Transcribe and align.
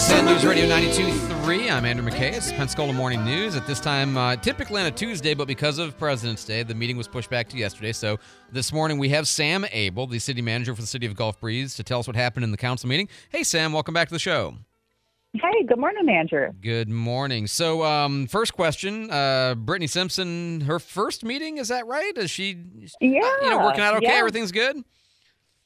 San 0.00 0.24
News 0.24 0.44
Radio 0.46 0.66
92.3. 0.66 1.70
I'm 1.70 1.84
Andrew 1.84 2.08
McKay. 2.08 2.32
It's 2.32 2.50
Pensacola 2.52 2.92
Morning 2.92 3.22
News. 3.24 3.54
At 3.54 3.66
this 3.66 3.78
time, 3.80 4.16
uh, 4.16 4.34
typically 4.36 4.80
on 4.80 4.86
a 4.86 4.90
Tuesday, 4.90 5.34
but 5.34 5.46
because 5.46 5.78
of 5.78 5.96
President's 5.98 6.44
Day, 6.44 6.62
the 6.62 6.74
meeting 6.74 6.96
was 6.96 7.06
pushed 7.06 7.28
back 7.28 7.48
to 7.50 7.56
yesterday. 7.58 7.92
So 7.92 8.18
this 8.50 8.72
morning 8.72 8.98
we 8.98 9.10
have 9.10 9.28
Sam 9.28 9.64
Abell, 9.64 10.06
the 10.06 10.18
city 10.18 10.40
manager 10.42 10.74
for 10.74 10.80
the 10.80 10.86
city 10.86 11.06
of 11.06 11.14
Gulf 11.14 11.38
Breeze, 11.40 11.74
to 11.76 11.82
tell 11.84 12.00
us 12.00 12.06
what 12.06 12.16
happened 12.16 12.44
in 12.44 12.50
the 12.50 12.56
council 12.56 12.88
meeting. 12.88 13.08
Hey, 13.28 13.42
Sam, 13.42 13.72
welcome 13.72 13.92
back 13.92 14.08
to 14.08 14.14
the 14.14 14.18
show. 14.18 14.54
Hey, 15.34 15.64
good 15.68 15.78
morning, 15.78 16.08
Andrew. 16.08 16.50
Good 16.60 16.88
morning. 16.88 17.46
So, 17.46 17.84
um, 17.84 18.26
first 18.26 18.54
question: 18.54 19.10
uh, 19.10 19.54
Brittany 19.54 19.86
Simpson, 19.86 20.62
her 20.62 20.78
first 20.78 21.24
meeting, 21.24 21.58
is 21.58 21.68
that 21.68 21.86
right? 21.86 22.16
Is 22.16 22.30
she, 22.30 22.56
Yeah, 23.00 23.20
uh, 23.20 23.44
you 23.44 23.50
know, 23.50 23.58
working 23.62 23.82
out 23.82 23.96
okay? 23.98 24.06
yeah. 24.06 24.14
Everything's 24.14 24.50
good. 24.50 24.82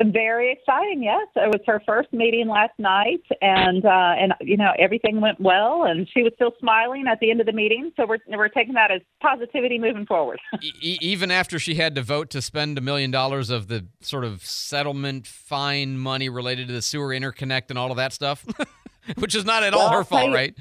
Very 0.03 0.51
exciting. 0.53 1.05
Yes, 1.05 1.29
it 1.37 1.49
was 1.49 1.61
her 1.67 1.81
first 1.87 2.13
meeting 2.13 2.49
last 2.49 2.73
night, 2.79 3.23
and 3.41 3.85
uh, 3.85 4.15
and 4.19 4.33
you 4.41 4.57
know 4.57 4.73
everything 4.77 5.21
went 5.21 5.39
well, 5.41 5.85
and 5.85 6.09
she 6.13 6.25
was 6.25 6.33
still 6.35 6.51
smiling 6.59 7.05
at 7.07 7.21
the 7.21 7.31
end 7.31 7.39
of 7.41 7.47
the 7.47 7.53
meeting. 7.53 7.93
So 7.97 8.05
we're 8.05 8.19
we're 8.27 8.49
taking 8.49 8.75
that 8.75 8.91
as 8.91 9.03
positivity 9.23 9.79
moving 9.79 10.05
forward. 10.05 10.41
E- 10.63 10.99
even 11.01 11.31
after 11.31 11.61
she 11.61 11.77
had 11.77 11.95
to 11.95 12.03
vote 12.03 12.29
to 12.31 12.43
spend 12.43 12.77
a 12.77 12.81
million 12.81 13.13
dollars 13.13 13.51
of 13.51 13.69
the 13.69 13.87
sort 14.01 14.25
of 14.25 14.45
settlement 14.45 15.29
fine 15.29 15.97
money 15.97 16.29
related 16.29 16.67
to 16.67 16.73
the 16.75 16.83
sewer 16.83 17.09
interconnect 17.11 17.71
and 17.71 17.79
all 17.79 17.93
of 17.93 17.97
that 17.97 18.13
stuff, 18.13 18.45
which 19.19 19.37
is 19.37 19.45
not 19.45 19.63
at 19.63 19.75
all 19.75 19.91
her 19.91 20.03
fault, 20.03 20.29
you- 20.31 20.35
right? 20.35 20.55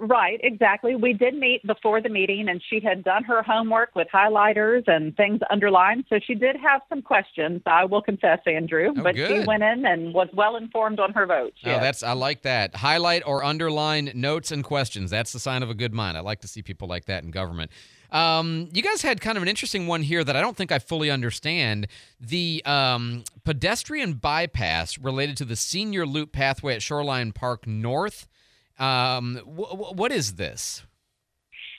Right, 0.00 0.38
exactly. 0.42 0.94
We 0.94 1.12
did 1.12 1.34
meet 1.34 1.66
before 1.66 2.00
the 2.00 2.08
meeting, 2.08 2.48
and 2.48 2.62
she 2.70 2.80
had 2.80 3.02
done 3.02 3.24
her 3.24 3.42
homework 3.42 3.94
with 3.94 4.08
highlighters 4.12 4.86
and 4.86 5.16
things 5.16 5.40
underlined. 5.50 6.04
So 6.08 6.18
she 6.24 6.34
did 6.34 6.56
have 6.56 6.82
some 6.88 7.02
questions. 7.02 7.62
I 7.66 7.84
will 7.84 8.02
confess, 8.02 8.38
Andrew, 8.46 8.92
Oh, 8.96 9.02
but 9.02 9.16
she 9.16 9.40
went 9.46 9.62
in 9.62 9.84
and 9.84 10.14
was 10.14 10.28
well 10.32 10.56
informed 10.56 11.00
on 11.00 11.12
her 11.14 11.26
vote. 11.26 11.54
Oh, 11.64 11.70
yes. 11.70 11.82
that's 11.82 12.02
I 12.02 12.12
like 12.12 12.42
that. 12.42 12.76
Highlight 12.76 13.22
or 13.26 13.42
underline 13.42 14.12
notes 14.14 14.52
and 14.52 14.62
questions. 14.62 15.10
That's 15.10 15.32
the 15.32 15.40
sign 15.40 15.62
of 15.62 15.70
a 15.70 15.74
good 15.74 15.92
mind. 15.92 16.16
I 16.16 16.20
like 16.20 16.40
to 16.42 16.48
see 16.48 16.62
people 16.62 16.86
like 16.86 17.06
that 17.06 17.24
in 17.24 17.30
government. 17.30 17.70
Um, 18.12 18.68
you 18.72 18.80
guys 18.80 19.02
had 19.02 19.20
kind 19.20 19.36
of 19.36 19.42
an 19.42 19.48
interesting 19.48 19.88
one 19.88 20.02
here 20.02 20.22
that 20.22 20.36
I 20.36 20.40
don't 20.40 20.56
think 20.56 20.70
I 20.70 20.78
fully 20.78 21.10
understand. 21.10 21.88
The 22.20 22.62
um, 22.64 23.24
pedestrian 23.44 24.14
bypass 24.14 24.98
related 24.98 25.36
to 25.38 25.44
the 25.44 25.56
senior 25.56 26.06
loop 26.06 26.30
pathway 26.30 26.76
at 26.76 26.82
Shoreline 26.82 27.32
Park 27.32 27.66
North. 27.66 28.28
Um, 28.78 29.36
wh- 29.46 29.70
wh- 29.76 29.96
what 29.96 30.12
is 30.12 30.34
this? 30.34 30.84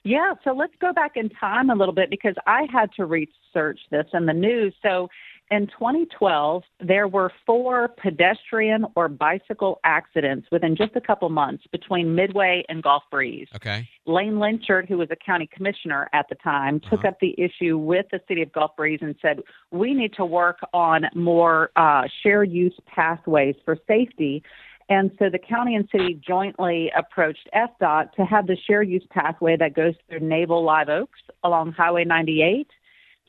Yeah, 0.03 0.33
so 0.43 0.51
let's 0.53 0.73
go 0.79 0.93
back 0.93 1.13
in 1.17 1.29
time 1.29 1.69
a 1.69 1.75
little 1.75 1.93
bit 1.93 2.09
because 2.09 2.35
I 2.45 2.67
had 2.71 2.91
to 2.97 3.05
research 3.05 3.79
this 3.89 4.05
in 4.13 4.27
the 4.27 4.33
news. 4.33 4.73
So 4.83 5.09
in 5.49 5.65
2012, 5.67 6.63
there 6.79 7.07
were 7.07 7.31
four 7.45 7.87
pedestrian 7.87 8.85
or 8.95 9.07
bicycle 9.07 9.79
accidents 9.83 10.47
within 10.51 10.75
just 10.75 10.95
a 10.95 11.01
couple 11.01 11.27
months 11.29 11.63
between 11.71 12.13
Midway 12.13 12.63
and 12.69 12.83
Gulf 12.83 13.03
Breeze. 13.11 13.47
Okay. 13.55 13.87
Lane 14.05 14.39
Lynchard, 14.39 14.87
who 14.87 14.97
was 14.99 15.09
a 15.11 15.15
county 15.15 15.49
commissioner 15.51 16.07
at 16.13 16.27
the 16.29 16.35
time, 16.35 16.79
took 16.79 16.99
Uh-huh. 16.99 17.07
up 17.09 17.19
the 17.19 17.33
issue 17.39 17.75
with 17.77 18.05
the 18.11 18.19
city 18.27 18.43
of 18.43 18.51
Gulf 18.53 18.75
Breeze 18.75 18.99
and 19.01 19.15
said, 19.23 19.39
we 19.71 19.93
need 19.95 20.13
to 20.13 20.25
work 20.25 20.59
on 20.73 21.05
more 21.15 21.71
uh, 21.75 22.03
shared 22.21 22.51
use 22.51 22.75
pathways 22.85 23.55
for 23.65 23.75
safety. 23.87 24.43
And 24.89 25.11
so 25.17 25.29
the 25.31 25.39
county 25.39 25.75
and 25.75 25.87
city 25.91 26.19
jointly 26.25 26.91
approached 26.95 27.49
FDOT 27.55 28.11
to 28.13 28.25
have 28.25 28.45
the 28.45 28.57
shared 28.67 28.87
use 28.87 29.05
pathway 29.09 29.57
that 29.57 29.73
goes 29.73 29.95
through 30.07 30.19
Naval 30.19 30.63
Live 30.63 30.89
Oaks 30.89 31.19
along 31.43 31.71
Highway 31.71 32.05
98 32.05 32.67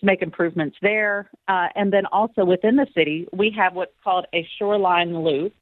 to 0.01 0.07
make 0.07 0.21
improvements 0.21 0.77
there. 0.83 1.31
Uh, 1.49 1.69
and 1.75 1.93
then 1.93 2.05
also 2.13 2.45
within 2.45 2.77
the 2.77 2.87
city, 2.95 3.27
we 3.33 3.51
have 3.57 3.75
what's 3.75 3.95
called 4.05 4.27
a 4.35 4.47
shoreline 4.59 5.25
loop. 5.25 5.55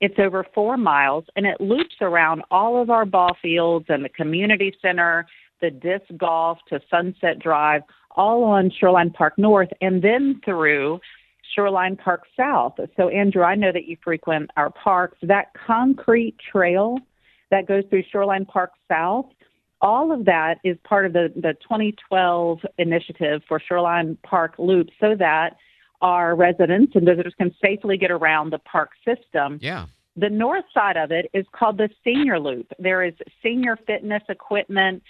It's 0.00 0.18
over 0.18 0.44
four 0.54 0.76
miles 0.76 1.24
and 1.34 1.46
it 1.46 1.60
loops 1.60 1.96
around 2.02 2.42
all 2.50 2.80
of 2.80 2.90
our 2.90 3.06
ball 3.06 3.36
fields 3.40 3.86
and 3.88 4.04
the 4.04 4.10
community 4.10 4.74
center, 4.82 5.26
the 5.62 5.70
disc 5.70 6.04
golf 6.18 6.58
to 6.68 6.78
Sunset 6.90 7.38
Drive, 7.38 7.82
all 8.10 8.44
on 8.44 8.70
Shoreline 8.78 9.10
Park 9.10 9.34
North, 9.38 9.70
and 9.80 10.02
then 10.02 10.40
through 10.44 11.00
Shoreline 11.54 11.96
Park 11.96 12.24
South. 12.36 12.74
So, 12.96 13.08
Andrew, 13.08 13.42
I 13.42 13.54
know 13.54 13.72
that 13.72 13.86
you 13.86 13.96
frequent 14.02 14.50
our 14.56 14.70
parks. 14.70 15.18
That 15.22 15.52
concrete 15.66 16.36
trail 16.52 16.98
that 17.50 17.66
goes 17.66 17.84
through 17.88 18.04
Shoreline 18.10 18.44
Park 18.44 18.72
South, 18.88 19.26
all 19.80 20.12
of 20.12 20.24
that 20.24 20.56
is 20.64 20.76
part 20.84 21.06
of 21.06 21.12
the, 21.12 21.32
the 21.34 21.54
2012 21.62 22.60
initiative 22.78 23.42
for 23.48 23.60
Shoreline 23.60 24.18
Park 24.22 24.54
Loop 24.58 24.88
so 25.00 25.14
that 25.18 25.56
our 26.00 26.34
residents 26.36 26.92
and 26.94 27.04
visitors 27.04 27.34
can 27.38 27.54
safely 27.62 27.96
get 27.96 28.10
around 28.10 28.50
the 28.50 28.58
park 28.58 28.90
system. 29.04 29.58
Yeah. 29.60 29.86
The 30.16 30.30
north 30.30 30.64
side 30.74 30.96
of 30.96 31.12
it 31.12 31.30
is 31.32 31.46
called 31.52 31.78
the 31.78 31.88
senior 32.02 32.40
loop. 32.40 32.72
There 32.78 33.04
is 33.04 33.14
senior 33.42 33.76
fitness 33.86 34.22
equipment. 34.28 35.02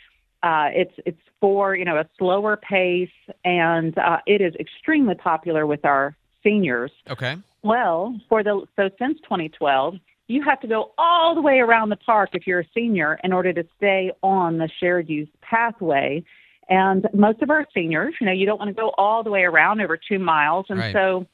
Uh, 0.43 0.69
it's 0.72 0.93
it's 1.05 1.20
for 1.41 1.75
you 1.75 1.84
know 1.84 1.97
a 1.97 2.09
slower 2.19 2.56
pace, 2.56 3.09
and 3.44 3.97
uh, 3.99 4.19
it 4.26 4.41
is 4.41 4.55
extremely 4.56 5.15
popular 5.15 5.66
with 5.66 5.84
our 5.84 6.15
seniors. 6.43 6.91
Okay. 7.10 7.37
Well, 7.62 8.19
for 8.28 8.43
the 8.43 8.66
so 8.76 8.91
since 8.99 9.19
2012, 9.22 9.97
you 10.28 10.43
have 10.43 10.60
to 10.60 10.66
go 10.69 10.93
all 10.99 11.34
the 11.34 11.41
way 11.41 11.59
around 11.59 11.88
the 11.88 11.97
park 11.97 12.31
if 12.34 12.47
you're 12.47 12.60
a 12.60 12.69
senior 12.75 13.19
in 13.25 13.32
order 13.32 13.53
to 13.53 13.65
stay 13.76 14.12
on 14.22 14.59
the 14.59 14.69
shared 14.81 15.09
use 15.09 15.28
pathway. 15.41 16.22
And 16.69 17.09
most 17.15 17.41
of 17.41 17.49
our 17.49 17.66
seniors, 17.72 18.15
you 18.21 18.26
know, 18.26 18.32
you 18.32 18.44
don't 18.44 18.59
want 18.59 18.69
to 18.69 18.75
go 18.75 18.93
all 18.99 19.25
the 19.25 19.31
way 19.31 19.43
around 19.43 19.81
over 19.81 19.97
two 19.97 20.19
miles, 20.19 20.66
and 20.69 20.78
Right. 20.78 20.93
so 20.93 21.26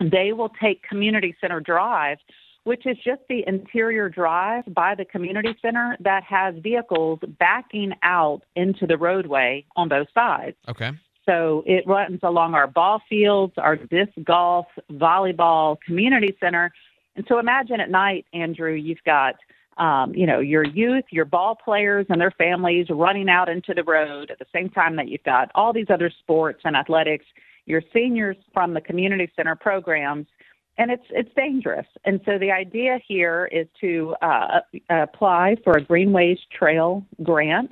they 0.00 0.32
will 0.32 0.48
take 0.48 0.82
Community 0.82 1.36
Center 1.40 1.60
Drive, 1.60 2.18
which 2.64 2.86
is 2.86 2.96
just 3.04 3.20
the 3.28 3.44
interior 3.46 4.08
drive 4.08 4.64
by 4.68 4.94
the 4.94 5.04
community 5.04 5.54
center 5.60 5.96
that 6.00 6.24
has 6.24 6.54
vehicles 6.56 7.18
backing 7.38 7.92
out 8.02 8.42
into 8.56 8.86
the 8.86 8.96
roadway 8.96 9.64
on 9.76 9.88
both 9.88 10.08
sides. 10.14 10.56
Okay. 10.68 10.90
So 11.24 11.62
it 11.66 11.86
runs 11.86 12.20
along 12.22 12.54
our 12.54 12.66
ball 12.66 13.00
fields, 13.08 13.54
our 13.56 13.76
disc 13.76 14.12
golf, 14.24 14.66
volleyball, 14.90 15.76
community 15.80 16.36
center. 16.40 16.72
And 17.14 17.24
so 17.28 17.38
imagine 17.38 17.80
at 17.80 17.90
night, 17.90 18.26
Andrew, 18.32 18.72
you've 18.72 19.02
got, 19.04 19.36
um, 19.76 20.14
you 20.14 20.26
know, 20.26 20.40
your 20.40 20.64
youth, 20.64 21.04
your 21.10 21.24
ball 21.24 21.54
players 21.54 22.06
and 22.08 22.20
their 22.20 22.32
families 22.32 22.86
running 22.90 23.28
out 23.28 23.48
into 23.48 23.72
the 23.74 23.84
road 23.84 24.30
at 24.30 24.38
the 24.38 24.46
same 24.52 24.68
time 24.70 24.96
that 24.96 25.08
you've 25.08 25.22
got 25.22 25.50
all 25.54 25.72
these 25.72 25.90
other 25.90 26.10
sports 26.10 26.60
and 26.64 26.76
athletics, 26.76 27.24
your 27.66 27.82
seniors 27.92 28.36
from 28.52 28.74
the 28.74 28.80
community 28.80 29.30
center 29.36 29.54
programs. 29.54 30.26
And 30.78 30.90
it's 30.90 31.04
it's 31.10 31.28
dangerous, 31.36 31.86
and 32.06 32.18
so 32.24 32.38
the 32.38 32.50
idea 32.50 32.98
here 33.06 33.46
is 33.52 33.66
to 33.82 34.16
uh, 34.22 34.60
apply 34.88 35.56
for 35.62 35.76
a 35.76 35.82
Greenways 35.82 36.38
Trail 36.50 37.04
grant. 37.22 37.70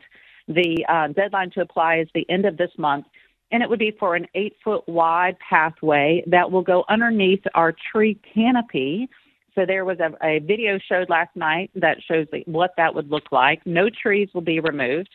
The 0.48 0.84
uh, 0.86 1.08
deadline 1.08 1.50
to 1.52 1.62
apply 1.62 2.00
is 2.00 2.08
the 2.14 2.28
end 2.28 2.44
of 2.44 2.58
this 2.58 2.70
month, 2.76 3.06
and 3.52 3.62
it 3.62 3.68
would 3.68 3.78
be 3.78 3.96
for 3.98 4.14
an 4.14 4.26
eight 4.34 4.56
foot 4.62 4.88
wide 4.88 5.36
pathway 5.38 6.22
that 6.26 6.50
will 6.50 6.62
go 6.62 6.84
underneath 6.88 7.42
our 7.54 7.74
tree 7.92 8.18
canopy. 8.34 9.08
So 9.54 9.66
there 9.66 9.84
was 9.84 9.98
a, 9.98 10.10
a 10.24 10.38
video 10.38 10.78
showed 10.78 11.10
last 11.10 11.34
night 11.34 11.70
that 11.74 11.98
shows 12.06 12.26
what 12.46 12.72
that 12.76 12.94
would 12.94 13.10
look 13.10 13.32
like. 13.32 13.66
No 13.66 13.88
trees 13.90 14.28
will 14.32 14.40
be 14.42 14.60
removed, 14.60 15.10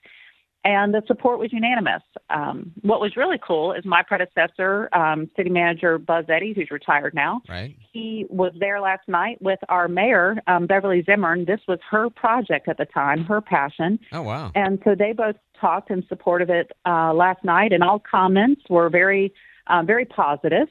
and 0.66 0.96
the 0.96 1.04
support 1.06 1.38
was 1.38 1.54
unanimous. 1.54 2.02
Um, 2.32 2.74
what 2.82 3.00
was 3.00 3.16
really 3.16 3.38
cool 3.42 3.72
is 3.72 3.86
my 3.86 4.02
predecessor, 4.02 4.90
um, 4.94 5.30
City 5.38 5.52
Manager 5.52 6.00
Buzz 6.00 6.26
Eddy, 6.28 6.54
who's 6.54 6.72
retired 6.72 7.14
now. 7.14 7.42
Right. 7.48 7.78
He 7.94 8.26
was 8.30 8.52
there 8.60 8.82
last 8.82 9.08
night 9.08 9.40
with 9.42 9.60
our 9.70 9.88
mayor, 9.88 10.38
um, 10.48 10.66
Beverly 10.66 11.04
Zimmern. 11.04 11.46
This 11.46 11.62
was 11.68 11.78
her 11.92 12.10
project 12.10 12.68
at 12.68 12.78
the 12.80 12.86
time, 12.86 13.24
her 13.26 13.42
passion. 13.42 14.00
Oh 14.12 14.24
wow. 14.24 14.52
And 14.56 14.82
so 14.84 14.96
they 14.98 15.14
both 15.14 15.36
talked 15.62 15.92
in 15.92 16.06
support 16.08 16.42
of 16.42 16.50
it 16.50 16.72
uh, 16.86 17.14
last 17.14 17.44
night, 17.44 17.72
and 17.72 17.84
all 17.84 18.00
comments 18.00 18.64
were 18.68 18.90
very, 18.90 19.32
uh, 19.68 19.84
very 19.84 20.06
positive. 20.06 20.68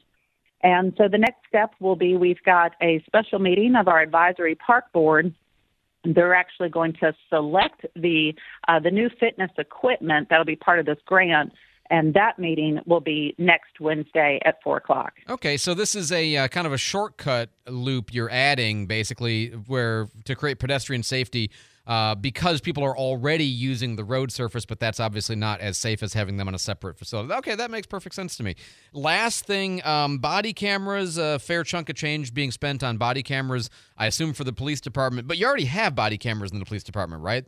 And 0.61 0.93
so 0.97 1.07
the 1.07 1.17
next 1.17 1.39
step 1.47 1.71
will 1.79 1.95
be 1.95 2.17
we've 2.17 2.43
got 2.43 2.73
a 2.81 3.01
special 3.05 3.39
meeting 3.39 3.75
of 3.75 3.87
our 3.87 4.01
advisory 4.01 4.55
park 4.55 4.91
board. 4.91 5.33
They're 6.05 6.35
actually 6.35 6.69
going 6.69 6.93
to 7.01 7.13
select 7.29 7.85
the 7.95 8.33
uh, 8.67 8.79
the 8.79 8.91
new 8.91 9.09
fitness 9.19 9.51
equipment 9.57 10.27
that'll 10.29 10.45
be 10.45 10.55
part 10.55 10.79
of 10.79 10.85
this 10.85 10.97
grant, 11.05 11.51
and 11.89 12.13
that 12.13 12.37
meeting 12.39 12.79
will 12.85 12.99
be 13.01 13.35
next 13.37 13.79
Wednesday 13.79 14.39
at 14.45 14.61
four 14.63 14.77
o'clock. 14.77 15.13
Okay, 15.29 15.57
so 15.57 15.73
this 15.73 15.95
is 15.95 16.11
a 16.11 16.37
uh, 16.37 16.47
kind 16.47 16.67
of 16.67 16.73
a 16.73 16.77
shortcut 16.77 17.49
loop 17.67 18.13
you're 18.13 18.29
adding, 18.29 18.85
basically, 18.85 19.49
where 19.49 20.07
to 20.25 20.35
create 20.35 20.59
pedestrian 20.59 21.03
safety 21.03 21.49
uh, 21.87 22.15
because 22.15 22.61
people 22.61 22.83
are 22.83 22.97
already 22.97 23.45
using 23.45 23.95
the 23.95 24.03
road 24.03 24.31
surface, 24.31 24.65
but 24.65 24.79
that's 24.79 24.99
obviously 24.99 25.35
not 25.35 25.59
as 25.61 25.77
safe 25.77 26.01
as 26.01 26.13
having 26.13 26.37
them 26.37 26.47
on 26.47 26.55
a 26.55 26.59
separate 26.59 26.97
facility. 26.97 27.33
Okay, 27.33 27.55
that 27.55 27.71
makes 27.71 27.87
perfect 27.87 28.15
sense 28.15 28.35
to 28.37 28.43
me. 28.43 28.55
Last 28.93 29.45
thing, 29.45 29.85
um, 29.85 30.17
body 30.17 30.53
cameras, 30.53 31.17
a 31.17 31.39
fair 31.39 31.63
chunk 31.63 31.89
of 31.89 31.95
change 31.95 32.33
being 32.33 32.51
spent 32.51 32.83
on 32.83 32.97
body 32.97 33.23
cameras, 33.23 33.69
I 33.97 34.07
assume 34.07 34.33
for 34.33 34.43
the 34.43 34.53
police 34.53 34.81
department, 34.81 35.27
but 35.27 35.37
you 35.37 35.45
already 35.45 35.65
have 35.65 35.95
body 35.95 36.17
cameras 36.17 36.51
in 36.51 36.59
the 36.59 36.65
police 36.65 36.83
department, 36.83 37.21
right? 37.21 37.45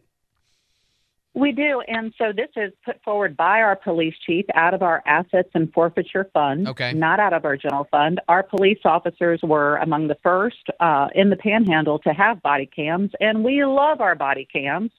We 1.37 1.51
do. 1.51 1.83
And 1.87 2.11
so 2.17 2.33
this 2.35 2.49
is 2.55 2.73
put 2.83 3.01
forward 3.03 3.37
by 3.37 3.61
our 3.61 3.75
police 3.75 4.15
chief 4.25 4.45
out 4.55 4.73
of 4.73 4.81
our 4.81 5.03
assets 5.05 5.49
and 5.53 5.71
forfeiture 5.71 6.27
fund, 6.33 6.67
okay. 6.67 6.93
not 6.93 7.19
out 7.19 7.31
of 7.31 7.45
our 7.45 7.55
general 7.55 7.87
fund. 7.91 8.19
Our 8.27 8.41
police 8.41 8.79
officers 8.83 9.39
were 9.43 9.77
among 9.77 10.07
the 10.07 10.17
first 10.23 10.67
uh, 10.79 11.09
in 11.13 11.29
the 11.29 11.35
panhandle 11.35 11.99
to 11.99 12.09
have 12.09 12.41
body 12.41 12.65
cams, 12.65 13.11
and 13.19 13.43
we 13.43 13.63
love 13.63 14.01
our 14.01 14.15
body 14.15 14.47
cams. 14.51 14.89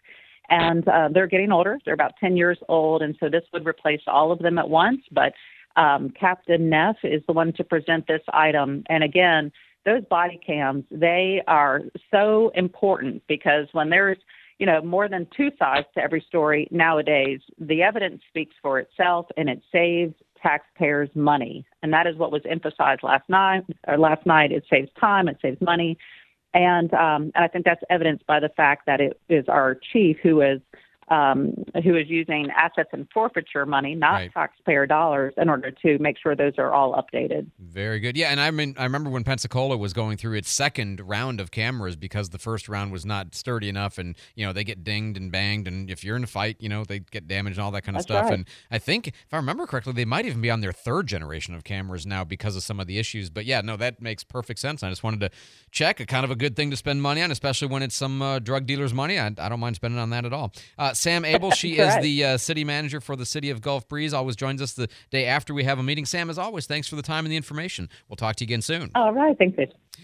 And 0.48 0.86
uh, 0.88 1.08
they're 1.12 1.26
getting 1.26 1.50
older. 1.50 1.78
They're 1.84 1.92
about 1.92 2.12
10 2.20 2.36
years 2.36 2.58
old. 2.68 3.02
And 3.02 3.16
so 3.20 3.28
this 3.28 3.42
would 3.52 3.66
replace 3.66 4.00
all 4.06 4.32
of 4.32 4.38
them 4.38 4.58
at 4.58 4.70
once. 4.70 5.02
But 5.12 5.34
um, 5.76 6.08
Captain 6.08 6.70
Neff 6.70 6.96
is 7.02 7.20
the 7.26 7.34
one 7.34 7.52
to 7.54 7.64
present 7.64 8.06
this 8.06 8.22
item. 8.32 8.82
And 8.88 9.04
again, 9.04 9.52
those 9.84 10.04
body 10.08 10.40
cams, 10.44 10.84
they 10.90 11.42
are 11.46 11.82
so 12.10 12.50
important 12.54 13.24
because 13.28 13.66
when 13.72 13.90
there's 13.90 14.16
you 14.58 14.66
know, 14.66 14.82
more 14.82 15.08
than 15.08 15.26
two 15.36 15.50
sides 15.58 15.86
to 15.94 16.00
every 16.00 16.20
story 16.26 16.68
nowadays. 16.70 17.40
The 17.58 17.82
evidence 17.82 18.22
speaks 18.28 18.54
for 18.60 18.78
itself 18.78 19.26
and 19.36 19.48
it 19.48 19.62
saves 19.72 20.14
taxpayers 20.42 21.10
money. 21.14 21.64
And 21.82 21.92
that 21.92 22.06
is 22.06 22.16
what 22.16 22.32
was 22.32 22.42
emphasized 22.48 23.02
last 23.02 23.28
night 23.28 23.64
or 23.86 23.98
last 23.98 24.26
night. 24.26 24.52
It 24.52 24.64
saves 24.70 24.90
time, 25.00 25.28
it 25.28 25.38
saves 25.40 25.60
money. 25.60 25.96
And 26.54 26.92
um, 26.94 27.30
and 27.34 27.44
I 27.44 27.48
think 27.48 27.64
that's 27.64 27.82
evidenced 27.90 28.26
by 28.26 28.40
the 28.40 28.48
fact 28.48 28.86
that 28.86 29.00
it 29.00 29.20
is 29.28 29.44
our 29.48 29.78
chief 29.92 30.16
who 30.22 30.40
is 30.40 30.60
um, 31.10 31.52
who 31.84 31.96
is 31.96 32.08
using 32.08 32.48
assets 32.56 32.90
and 32.92 33.06
forfeiture 33.12 33.66
money, 33.66 33.94
not 33.94 34.12
right. 34.12 34.32
taxpayer 34.32 34.86
dollars, 34.86 35.34
in 35.36 35.48
order 35.48 35.70
to 35.70 35.98
make 35.98 36.16
sure 36.18 36.34
those 36.34 36.54
are 36.58 36.72
all 36.72 36.94
updated. 36.94 37.50
Very 37.58 38.00
good. 38.00 38.16
Yeah, 38.16 38.30
and 38.30 38.40
I 38.40 38.50
mean, 38.50 38.74
I 38.78 38.84
remember 38.84 39.10
when 39.10 39.24
Pensacola 39.24 39.76
was 39.76 39.92
going 39.92 40.16
through 40.16 40.34
its 40.34 40.50
second 40.50 41.00
round 41.00 41.40
of 41.40 41.50
cameras 41.50 41.96
because 41.96 42.30
the 42.30 42.38
first 42.38 42.68
round 42.68 42.92
was 42.92 43.04
not 43.04 43.34
sturdy 43.34 43.68
enough, 43.68 43.98
and 43.98 44.16
you 44.34 44.46
know 44.46 44.52
they 44.52 44.64
get 44.64 44.84
dinged 44.84 45.16
and 45.16 45.30
banged, 45.30 45.68
and 45.68 45.90
if 45.90 46.04
you're 46.04 46.16
in 46.16 46.24
a 46.24 46.28
fight, 46.28 46.56
you 46.60 46.68
know 46.68 46.84
they 46.84 47.00
get 47.00 47.26
damaged 47.26 47.58
and 47.58 47.64
all 47.64 47.70
that 47.70 47.82
kind 47.82 47.96
of 47.96 48.06
That's 48.06 48.12
stuff. 48.12 48.24
Right. 48.24 48.34
And 48.34 48.46
I 48.70 48.78
think, 48.78 49.08
if 49.08 49.32
I 49.32 49.36
remember 49.36 49.66
correctly, 49.66 49.92
they 49.92 50.04
might 50.04 50.26
even 50.26 50.40
be 50.40 50.50
on 50.50 50.60
their 50.60 50.72
third 50.72 51.06
generation 51.06 51.54
of 51.54 51.64
cameras 51.64 52.06
now 52.06 52.24
because 52.24 52.56
of 52.56 52.62
some 52.62 52.80
of 52.80 52.86
the 52.86 52.98
issues. 52.98 53.30
But 53.30 53.44
yeah, 53.44 53.60
no, 53.60 53.76
that 53.76 54.00
makes 54.00 54.24
perfect 54.24 54.60
sense. 54.60 54.82
I 54.82 54.90
just 54.90 55.02
wanted 55.02 55.20
to 55.20 55.30
check. 55.70 56.00
A 56.00 56.06
kind 56.06 56.24
of 56.24 56.30
a 56.30 56.36
good 56.36 56.56
thing 56.56 56.70
to 56.70 56.76
spend 56.76 57.02
money 57.02 57.22
on, 57.22 57.30
especially 57.30 57.68
when 57.68 57.82
it's 57.82 57.94
some 57.94 58.22
uh, 58.22 58.38
drug 58.38 58.66
dealer's 58.66 58.94
money. 58.94 59.18
I, 59.18 59.26
I, 59.26 59.48
don't 59.48 59.60
mind 59.60 59.76
spending 59.76 59.98
on 59.98 60.10
that 60.10 60.24
at 60.24 60.32
all. 60.32 60.52
Uh, 60.78 60.92
Sam 60.98 61.24
Abell, 61.24 61.50
she 61.50 61.78
is 61.78 61.96
the 62.02 62.24
uh, 62.24 62.36
city 62.36 62.64
manager 62.64 63.00
for 63.00 63.16
the 63.16 63.26
city 63.26 63.50
of 63.50 63.60
Gulf 63.60 63.88
Breeze. 63.88 64.12
Always 64.12 64.36
joins 64.36 64.60
us 64.60 64.72
the 64.72 64.88
day 65.10 65.26
after 65.26 65.54
we 65.54 65.64
have 65.64 65.78
a 65.78 65.82
meeting. 65.82 66.04
Sam, 66.04 66.30
as 66.30 66.38
always, 66.38 66.66
thanks 66.66 66.88
for 66.88 66.96
the 66.96 67.02
time 67.02 67.24
and 67.24 67.32
the 67.32 67.36
information. 67.36 67.88
We'll 68.08 68.16
talk 68.16 68.36
to 68.36 68.44
you 68.44 68.46
again 68.46 68.62
soon. 68.62 68.90
All 68.94 69.12
right. 69.12 69.36
Thanks. 69.38 69.58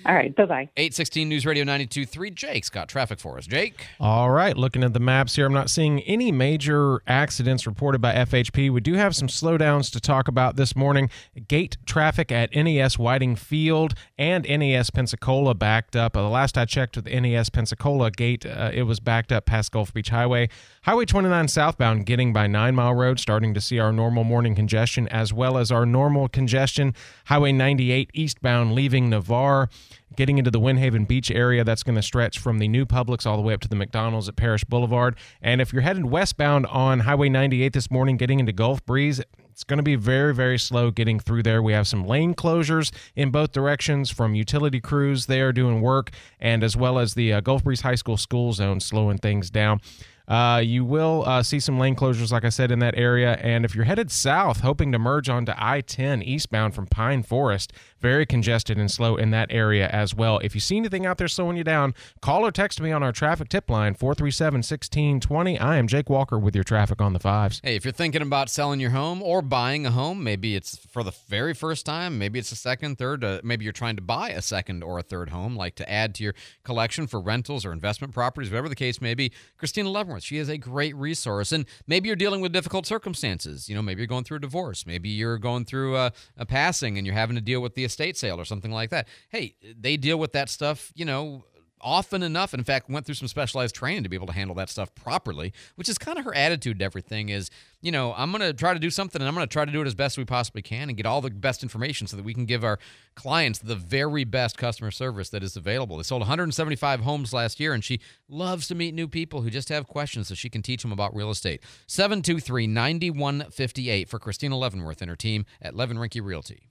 All 0.06 0.14
right. 0.14 0.34
Bye 0.34 0.44
bye. 0.44 0.68
816 0.76 1.28
News 1.28 1.46
Radio 1.46 1.64
92.3. 1.64 2.34
Jake's 2.34 2.68
got 2.68 2.88
traffic 2.88 3.18
for 3.18 3.38
us. 3.38 3.46
Jake. 3.46 3.86
All 3.98 4.30
right. 4.30 4.56
Looking 4.56 4.84
at 4.84 4.92
the 4.92 5.00
maps 5.00 5.36
here, 5.36 5.46
I'm 5.46 5.52
not 5.52 5.70
seeing 5.70 6.00
any 6.02 6.30
major 6.30 7.00
accidents 7.06 7.66
reported 7.66 8.00
by 8.00 8.12
FHP. 8.12 8.70
We 8.70 8.80
do 8.80 8.94
have 8.94 9.16
some 9.16 9.28
slowdowns 9.28 9.90
to 9.92 10.00
talk 10.00 10.28
about 10.28 10.56
this 10.56 10.76
morning. 10.76 11.08
Gate 11.48 11.78
traffic 11.86 12.30
at 12.30 12.54
NAS 12.54 12.98
Whiting 12.98 13.36
Field 13.36 13.94
and 14.18 14.46
NAS 14.46 14.90
Pensacola 14.90 15.54
backed 15.54 15.96
up. 15.96 16.16
Uh, 16.16 16.22
the 16.22 16.28
last 16.28 16.58
I 16.58 16.66
checked 16.66 16.96
with 16.96 17.06
NAS 17.06 17.48
Pensacola 17.48 18.10
gate, 18.10 18.44
uh, 18.44 18.70
it 18.74 18.82
was 18.82 19.00
backed 19.00 19.32
up 19.32 19.46
past 19.46 19.72
Gulf 19.72 19.94
Beach 19.94 20.10
Highway. 20.10 20.50
Highway 20.82 21.06
29 21.06 21.48
southbound 21.48 22.04
getting 22.04 22.34
by 22.34 22.46
Nine 22.46 22.74
Mile 22.74 22.94
Road, 22.94 23.18
starting 23.18 23.54
to 23.54 23.60
see 23.60 23.78
our 23.78 23.90
normal 23.92 24.24
morning 24.24 24.54
congestion 24.54 25.08
as 25.08 25.32
well 25.32 25.56
as 25.56 25.72
our 25.72 25.86
normal 25.86 26.28
congestion. 26.28 26.94
Highway 27.26 27.52
98 27.52 28.10
eastbound 28.12 28.74
leaving 28.74 29.08
Navarre 29.08 29.70
getting 30.16 30.38
into 30.38 30.50
the 30.50 30.60
Windhaven 30.60 31.06
Beach 31.06 31.30
area. 31.30 31.64
That's 31.64 31.82
going 31.82 31.96
to 31.96 32.02
stretch 32.02 32.38
from 32.38 32.58
the 32.58 32.68
new 32.68 32.86
Publix 32.86 33.26
all 33.26 33.36
the 33.36 33.42
way 33.42 33.54
up 33.54 33.60
to 33.60 33.68
the 33.68 33.76
McDonald's 33.76 34.28
at 34.28 34.36
Parish 34.36 34.64
Boulevard. 34.64 35.16
And 35.42 35.60
if 35.60 35.72
you're 35.72 35.82
headed 35.82 36.06
westbound 36.06 36.66
on 36.66 37.00
Highway 37.00 37.28
98 37.28 37.72
this 37.72 37.90
morning, 37.90 38.16
getting 38.16 38.40
into 38.40 38.52
Gulf 38.52 38.84
Breeze, 38.86 39.20
it's 39.54 39.62
going 39.62 39.76
to 39.76 39.84
be 39.84 39.94
very, 39.94 40.34
very 40.34 40.58
slow 40.58 40.90
getting 40.90 41.20
through 41.20 41.44
there. 41.44 41.62
We 41.62 41.74
have 41.74 41.86
some 41.86 42.04
lane 42.04 42.34
closures 42.34 42.92
in 43.14 43.30
both 43.30 43.52
directions 43.52 44.10
from 44.10 44.34
utility 44.34 44.80
crews 44.80 45.26
there 45.26 45.52
doing 45.52 45.80
work, 45.80 46.10
and 46.40 46.64
as 46.64 46.76
well 46.76 46.98
as 46.98 47.14
the 47.14 47.34
uh, 47.34 47.40
Gulf 47.40 47.62
Breeze 47.62 47.82
High 47.82 47.94
School 47.94 48.16
school 48.16 48.52
zone 48.52 48.80
slowing 48.80 49.18
things 49.18 49.50
down. 49.50 49.80
Uh, 50.26 50.60
you 50.64 50.84
will 50.84 51.22
uh, 51.26 51.42
see 51.42 51.60
some 51.60 51.78
lane 51.78 51.94
closures, 51.94 52.32
like 52.32 52.44
I 52.44 52.48
said, 52.48 52.70
in 52.70 52.78
that 52.78 52.96
area. 52.96 53.34
And 53.34 53.64
if 53.64 53.74
you're 53.74 53.84
headed 53.84 54.10
south, 54.10 54.60
hoping 54.60 54.90
to 54.92 54.98
merge 54.98 55.28
onto 55.28 55.52
I 55.56 55.82
10 55.82 56.22
eastbound 56.22 56.74
from 56.74 56.86
Pine 56.86 57.22
Forest, 57.22 57.72
very 58.04 58.26
congested 58.26 58.76
and 58.76 58.90
slow 58.90 59.16
in 59.16 59.30
that 59.30 59.50
area 59.50 59.88
as 59.88 60.14
well. 60.14 60.38
If 60.40 60.54
you 60.54 60.60
see 60.60 60.76
anything 60.76 61.06
out 61.06 61.16
there 61.16 61.26
slowing 61.26 61.56
you 61.56 61.64
down, 61.64 61.94
call 62.20 62.44
or 62.44 62.50
text 62.50 62.78
me 62.78 62.92
on 62.92 63.02
our 63.02 63.12
traffic 63.12 63.48
tip 63.48 63.70
line, 63.70 63.94
437 63.94 64.58
1620. 64.58 65.58
I 65.58 65.78
am 65.78 65.88
Jake 65.88 66.10
Walker 66.10 66.38
with 66.38 66.54
your 66.54 66.64
traffic 66.64 67.00
on 67.00 67.14
the 67.14 67.18
fives. 67.18 67.62
Hey, 67.64 67.76
if 67.76 67.84
you're 67.86 67.92
thinking 67.92 68.20
about 68.20 68.50
selling 68.50 68.78
your 68.78 68.90
home 68.90 69.22
or 69.22 69.40
buying 69.40 69.86
a 69.86 69.90
home, 69.90 70.22
maybe 70.22 70.54
it's 70.54 70.76
for 70.76 71.02
the 71.02 71.12
very 71.28 71.54
first 71.54 71.86
time, 71.86 72.18
maybe 72.18 72.38
it's 72.38 72.52
a 72.52 72.56
second, 72.56 72.98
third, 72.98 73.24
uh, 73.24 73.40
maybe 73.42 73.64
you're 73.64 73.72
trying 73.72 73.96
to 73.96 74.02
buy 74.02 74.28
a 74.28 74.42
second 74.42 74.82
or 74.82 74.98
a 74.98 75.02
third 75.02 75.30
home, 75.30 75.56
like 75.56 75.74
to 75.76 75.90
add 75.90 76.14
to 76.16 76.24
your 76.24 76.34
collection 76.62 77.06
for 77.06 77.22
rentals 77.22 77.64
or 77.64 77.72
investment 77.72 78.12
properties, 78.12 78.50
whatever 78.50 78.68
the 78.68 78.76
case 78.76 79.00
may 79.00 79.14
be, 79.14 79.32
Christina 79.56 79.88
Leavenworth, 79.88 80.24
she 80.24 80.36
is 80.36 80.50
a 80.50 80.58
great 80.58 80.94
resource. 80.94 81.52
And 81.52 81.64
maybe 81.86 82.08
you're 82.08 82.16
dealing 82.16 82.42
with 82.42 82.52
difficult 82.52 82.84
circumstances. 82.84 83.66
You 83.66 83.74
know, 83.74 83.80
maybe 83.80 84.02
you're 84.02 84.08
going 84.08 84.24
through 84.24 84.36
a 84.36 84.40
divorce, 84.40 84.84
maybe 84.84 85.08
you're 85.08 85.38
going 85.38 85.64
through 85.64 85.96
a, 85.96 86.12
a 86.36 86.44
passing 86.44 86.98
and 86.98 87.06
you're 87.06 87.16
having 87.16 87.36
to 87.36 87.40
deal 87.40 87.62
with 87.62 87.74
the 87.74 87.84
estate 87.94 88.16
sale 88.16 88.40
or 88.40 88.44
something 88.44 88.70
like 88.70 88.90
that. 88.90 89.08
Hey, 89.28 89.54
they 89.78 89.96
deal 89.96 90.18
with 90.18 90.32
that 90.32 90.48
stuff, 90.48 90.92
you 90.94 91.04
know, 91.04 91.44
often 91.84 92.22
enough. 92.22 92.54
In 92.54 92.64
fact, 92.64 92.88
went 92.88 93.06
through 93.06 93.14
some 93.14 93.28
specialized 93.28 93.74
training 93.74 94.02
to 94.02 94.08
be 94.08 94.16
able 94.16 94.26
to 94.26 94.32
handle 94.32 94.56
that 94.56 94.70
stuff 94.70 94.92
properly, 94.94 95.52
which 95.76 95.88
is 95.88 95.98
kind 95.98 96.18
of 96.18 96.24
her 96.24 96.34
attitude 96.34 96.78
to 96.78 96.84
everything 96.84 97.28
is, 97.28 97.50
you 97.82 97.92
know, 97.92 98.14
I'm 98.16 98.32
going 98.32 98.40
to 98.40 98.54
try 98.54 98.72
to 98.72 98.80
do 98.80 98.90
something 98.90 99.20
and 99.20 99.28
I'm 99.28 99.34
going 99.34 99.46
to 99.46 99.52
try 99.52 99.64
to 99.64 99.70
do 99.70 99.82
it 99.82 99.86
as 99.86 99.94
best 99.94 100.16
we 100.16 100.24
possibly 100.24 100.62
can 100.62 100.88
and 100.88 100.96
get 100.96 101.06
all 101.06 101.20
the 101.20 101.30
best 101.30 101.62
information 101.62 102.06
so 102.06 102.16
that 102.16 102.24
we 102.24 102.34
can 102.34 102.46
give 102.46 102.64
our 102.64 102.78
clients 103.14 103.58
the 103.58 103.76
very 103.76 104.24
best 104.24 104.56
customer 104.56 104.90
service 104.90 105.28
that 105.28 105.42
is 105.42 105.56
available. 105.56 105.98
They 105.98 106.02
sold 106.02 106.22
175 106.22 107.00
homes 107.00 107.32
last 107.32 107.60
year 107.60 107.74
and 107.74 107.84
she 107.84 108.00
loves 108.28 108.66
to 108.68 108.74
meet 108.74 108.94
new 108.94 109.06
people 109.06 109.42
who 109.42 109.50
just 109.50 109.68
have 109.68 109.86
questions 109.86 110.28
so 110.28 110.34
she 110.34 110.48
can 110.48 110.62
teach 110.62 110.82
them 110.82 110.92
about 110.92 111.14
real 111.14 111.30
estate. 111.30 111.62
723 111.86 112.66
9158 112.66 114.08
for 114.08 114.18
Christina 114.18 114.56
Leavenworth 114.56 115.02
and 115.02 115.10
her 115.10 115.16
team 115.16 115.44
at 115.60 115.76
Levin 115.76 115.98
Rinke 115.98 116.24
Realty. 116.24 116.70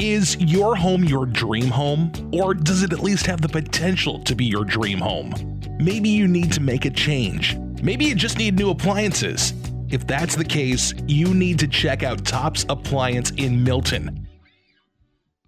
Is 0.00 0.36
your 0.36 0.76
home 0.76 1.02
your 1.02 1.26
dream 1.26 1.66
home? 1.66 2.12
Or 2.32 2.54
does 2.54 2.84
it 2.84 2.92
at 2.92 3.00
least 3.00 3.26
have 3.26 3.40
the 3.40 3.48
potential 3.48 4.20
to 4.20 4.36
be 4.36 4.44
your 4.44 4.64
dream 4.64 4.98
home? 4.98 5.34
Maybe 5.80 6.08
you 6.08 6.28
need 6.28 6.52
to 6.52 6.60
make 6.60 6.84
a 6.84 6.90
change. 6.90 7.56
Maybe 7.82 8.04
you 8.04 8.14
just 8.14 8.38
need 8.38 8.56
new 8.56 8.70
appliances. 8.70 9.54
If 9.88 10.06
that's 10.06 10.36
the 10.36 10.44
case, 10.44 10.94
you 11.08 11.34
need 11.34 11.58
to 11.58 11.66
check 11.66 12.04
out 12.04 12.24
Tops 12.24 12.64
Appliance 12.68 13.32
in 13.32 13.64
Milton. 13.64 14.27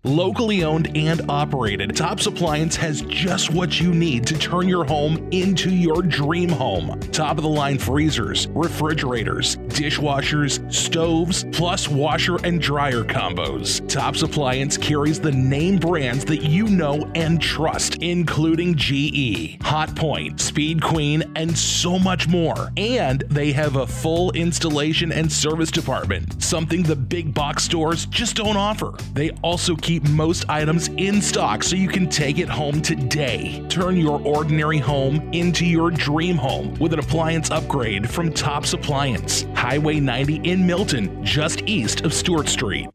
Locally 0.05 0.65
owned 0.65 0.97
and 0.97 1.21
operated, 1.29 1.95
Tops 1.95 2.25
Appliance 2.25 2.75
has 2.75 3.03
just 3.03 3.53
what 3.53 3.79
you 3.79 3.93
need 3.93 4.27
to 4.29 4.39
turn 4.39 4.67
your 4.67 4.83
home 4.83 5.29
into 5.31 5.69
your 5.69 6.01
dream 6.01 6.49
home. 6.49 6.99
Top 7.13 7.37
of 7.37 7.43
the 7.43 7.51
line 7.51 7.79
freezers, 7.79 8.49
refrigerators, 8.53 9.57
dishwashers, 9.69 10.73
stoves, 10.73 11.45
plus 11.53 11.87
washer 11.87 12.39
and 12.45 12.63
dryer 12.63 13.05
combos. 13.05 13.87
Tops 13.91 14.23
Appliance 14.23 14.79
carries 14.79 15.21
the 15.21 15.33
name 15.33 15.77
brands 15.77 16.25
that 16.25 16.45
you 16.45 16.69
know 16.69 17.07
and 17.15 17.39
trust, 17.39 17.97
including 17.97 18.77
GE, 18.77 19.59
Hotpoint, 19.59 20.41
Speed 20.41 20.83
Queen, 20.83 21.31
and 21.37 21.55
so 21.55 21.99
much 21.99 22.27
more. 22.27 22.73
And 22.79 23.23
they 23.29 23.53
have 23.53 23.77
a 23.77 23.87
full 23.87 24.33
installation 24.33 25.13
and 25.13 25.31
service 25.31 25.71
department, 25.71 26.43
something 26.43 26.83
the 26.85 26.97
big 26.97 27.35
box 27.35 27.65
stores 27.65 28.07
just 28.07 28.37
don't 28.37 28.57
offer. 28.57 28.95
They 29.13 29.29
also 29.43 29.77
keep 29.77 29.90
most 29.99 30.49
items 30.49 30.89
in 30.97 31.21
stock 31.21 31.65
so 31.65 31.75
you 31.75 31.89
can 31.89 32.09
take 32.09 32.39
it 32.39 32.49
home 32.49 32.81
today. 32.81 33.67
Turn 33.69 33.97
your 33.97 34.21
ordinary 34.21 34.79
home 34.79 35.29
into 35.33 35.67
your 35.67 35.91
dream 35.91 36.37
home 36.37 36.75
with 36.75 36.93
an 36.93 37.01
appliance 37.01 37.51
upgrade 37.51 38.09
from 38.09 38.33
Tops 38.33 38.73
Appliance, 38.73 39.47
Highway 39.55 39.99
90 39.99 40.49
in 40.49 40.65
Milton, 40.65 41.25
just 41.25 41.63
east 41.67 42.03
of 42.03 42.15
Stewart 42.15 42.49
Street. 42.49 42.89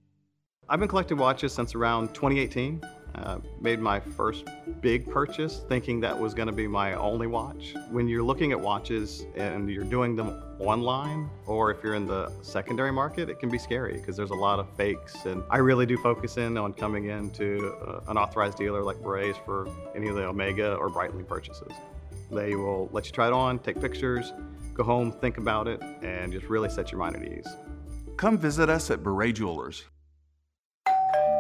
I've 0.70 0.80
been 0.80 0.88
collecting 0.88 1.18
watches 1.18 1.52
since 1.52 1.76
around 1.76 2.14
2018. 2.14 2.82
Uh, 3.16 3.40
made 3.62 3.80
my 3.80 3.98
first 3.98 4.46
big 4.82 5.10
purchase 5.10 5.62
thinking 5.70 6.02
that 6.02 6.18
was 6.20 6.34
going 6.34 6.48
to 6.48 6.54
be 6.54 6.68
my 6.68 6.94
only 6.96 7.28
watch. 7.28 7.74
When 7.90 8.10
you're 8.10 8.24
looking 8.24 8.52
at 8.52 8.60
watches 8.60 9.26
and 9.36 9.70
you're 9.70 9.86
doing 9.86 10.18
them 10.18 10.44
online, 10.60 11.30
or 11.46 11.72
if 11.72 11.82
you're 11.82 11.96
in 11.96 12.06
the 12.06 12.30
secondary 12.42 12.92
market, 12.92 13.30
it 13.30 13.40
can 13.40 13.50
be 13.50 13.58
scary 13.58 13.94
because 13.94 14.18
there's 14.18 14.32
a 14.32 14.36
lot 14.36 14.60
of 14.60 14.68
fakes. 14.76 15.26
And 15.26 15.44
I 15.50 15.58
really 15.58 15.86
do 15.86 15.98
focus 15.98 16.36
in 16.36 16.58
on 16.58 16.74
coming 16.74 17.06
into 17.06 17.74
uh, 17.88 18.02
an 18.10 18.18
authorized 18.18 18.58
dealer 18.58 18.84
like 18.84 19.02
Bere's 19.02 19.38
for 19.46 19.70
any 19.96 20.10
of 20.10 20.16
the 20.16 20.26
Omega 20.26 20.74
or 20.76 20.90
Breitling 20.90 21.28
purchases. 21.28 21.72
They 22.32 22.56
will 22.56 22.90
let 22.92 23.06
you 23.06 23.14
try 23.14 23.28
it 23.28 23.34
on, 23.34 23.60
take 23.60 23.80
pictures, 23.80 24.34
go 24.74 24.84
home, 24.84 25.14
think 25.14 25.38
about 25.38 25.70
it, 25.70 25.82
and 26.02 26.34
just 26.34 26.48
really 26.48 26.70
set 26.70 26.92
your 26.92 27.00
mind 27.00 27.16
at 27.16 27.24
ease. 27.24 27.48
Come 28.18 28.38
visit 28.38 28.70
us 28.70 28.92
at 28.92 29.04
Bere 29.04 29.32
Jewelers. 29.32 29.86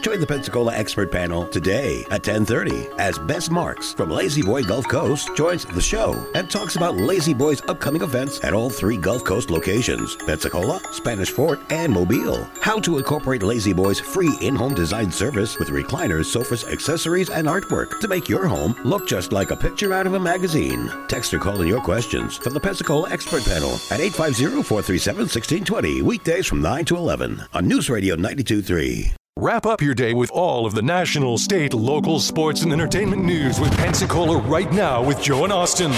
Join 0.00 0.18
the 0.18 0.26
Pensacola 0.26 0.74
expert 0.74 1.12
panel 1.12 1.46
today 1.46 2.06
at 2.10 2.22
10:30 2.22 2.88
as 2.98 3.18
Bess 3.18 3.50
Marks 3.50 3.92
from 3.92 4.08
La-Z-Boy 4.08 4.62
Gulf 4.62 4.88
Coast 4.88 5.28
joins 5.36 5.66
the 5.66 5.80
show 5.80 6.16
and 6.34 6.50
talks 6.50 6.76
about 6.76 6.96
La-Z-Boy's 6.96 7.60
upcoming 7.68 8.00
events 8.00 8.40
at 8.42 8.54
all 8.54 8.70
three 8.70 8.96
Gulf 8.96 9.24
Coast 9.24 9.50
locations: 9.50 10.16
Pensacola, 10.16 10.80
Spanish 10.92 11.30
Fort, 11.30 11.60
and 11.70 11.92
Mobile. 11.92 12.48
How 12.62 12.80
to 12.80 12.96
incorporate 12.96 13.42
La-Z-Boy's 13.42 14.00
free 14.00 14.32
in-home 14.40 14.72
design 14.74 15.12
service 15.12 15.58
with 15.58 15.68
recliners, 15.68 16.24
sofas, 16.24 16.64
accessories, 16.64 17.28
and 17.28 17.46
artwork 17.46 18.00
to 18.00 18.08
make 18.08 18.26
your 18.26 18.46
home 18.46 18.74
look 18.84 19.06
just 19.06 19.32
like 19.32 19.50
a 19.50 19.56
picture 19.56 19.92
out 19.92 20.06
of 20.06 20.14
a 20.14 20.20
magazine. 20.20 20.90
Text 21.08 21.34
or 21.34 21.38
call 21.38 21.60
in 21.60 21.68
your 21.68 21.82
questions 21.82 22.38
from 22.38 22.54
the 22.54 22.60
Pensacola 22.60 23.10
expert 23.10 23.44
panel 23.44 23.74
at 23.90 24.00
850-437-1620 24.00 26.00
weekdays 26.02 26.46
from 26.46 26.62
9 26.62 26.86
to 26.86 26.96
11 26.96 27.42
on 27.52 27.68
News 27.68 27.90
Radio 27.90 28.16
92.3. 28.16 29.19
Wrap 29.36 29.64
up 29.64 29.80
your 29.80 29.94
day 29.94 30.12
with 30.12 30.30
all 30.32 30.66
of 30.66 30.74
the 30.74 30.82
national, 30.82 31.38
state, 31.38 31.72
local 31.72 32.20
sports 32.20 32.62
and 32.62 32.72
entertainment 32.72 33.24
news 33.24 33.58
with 33.58 33.74
Pensacola 33.78 34.36
right 34.36 34.70
now 34.72 35.02
with 35.02 35.22
Joe 35.22 35.44
and 35.44 35.52
Austin 35.52 35.92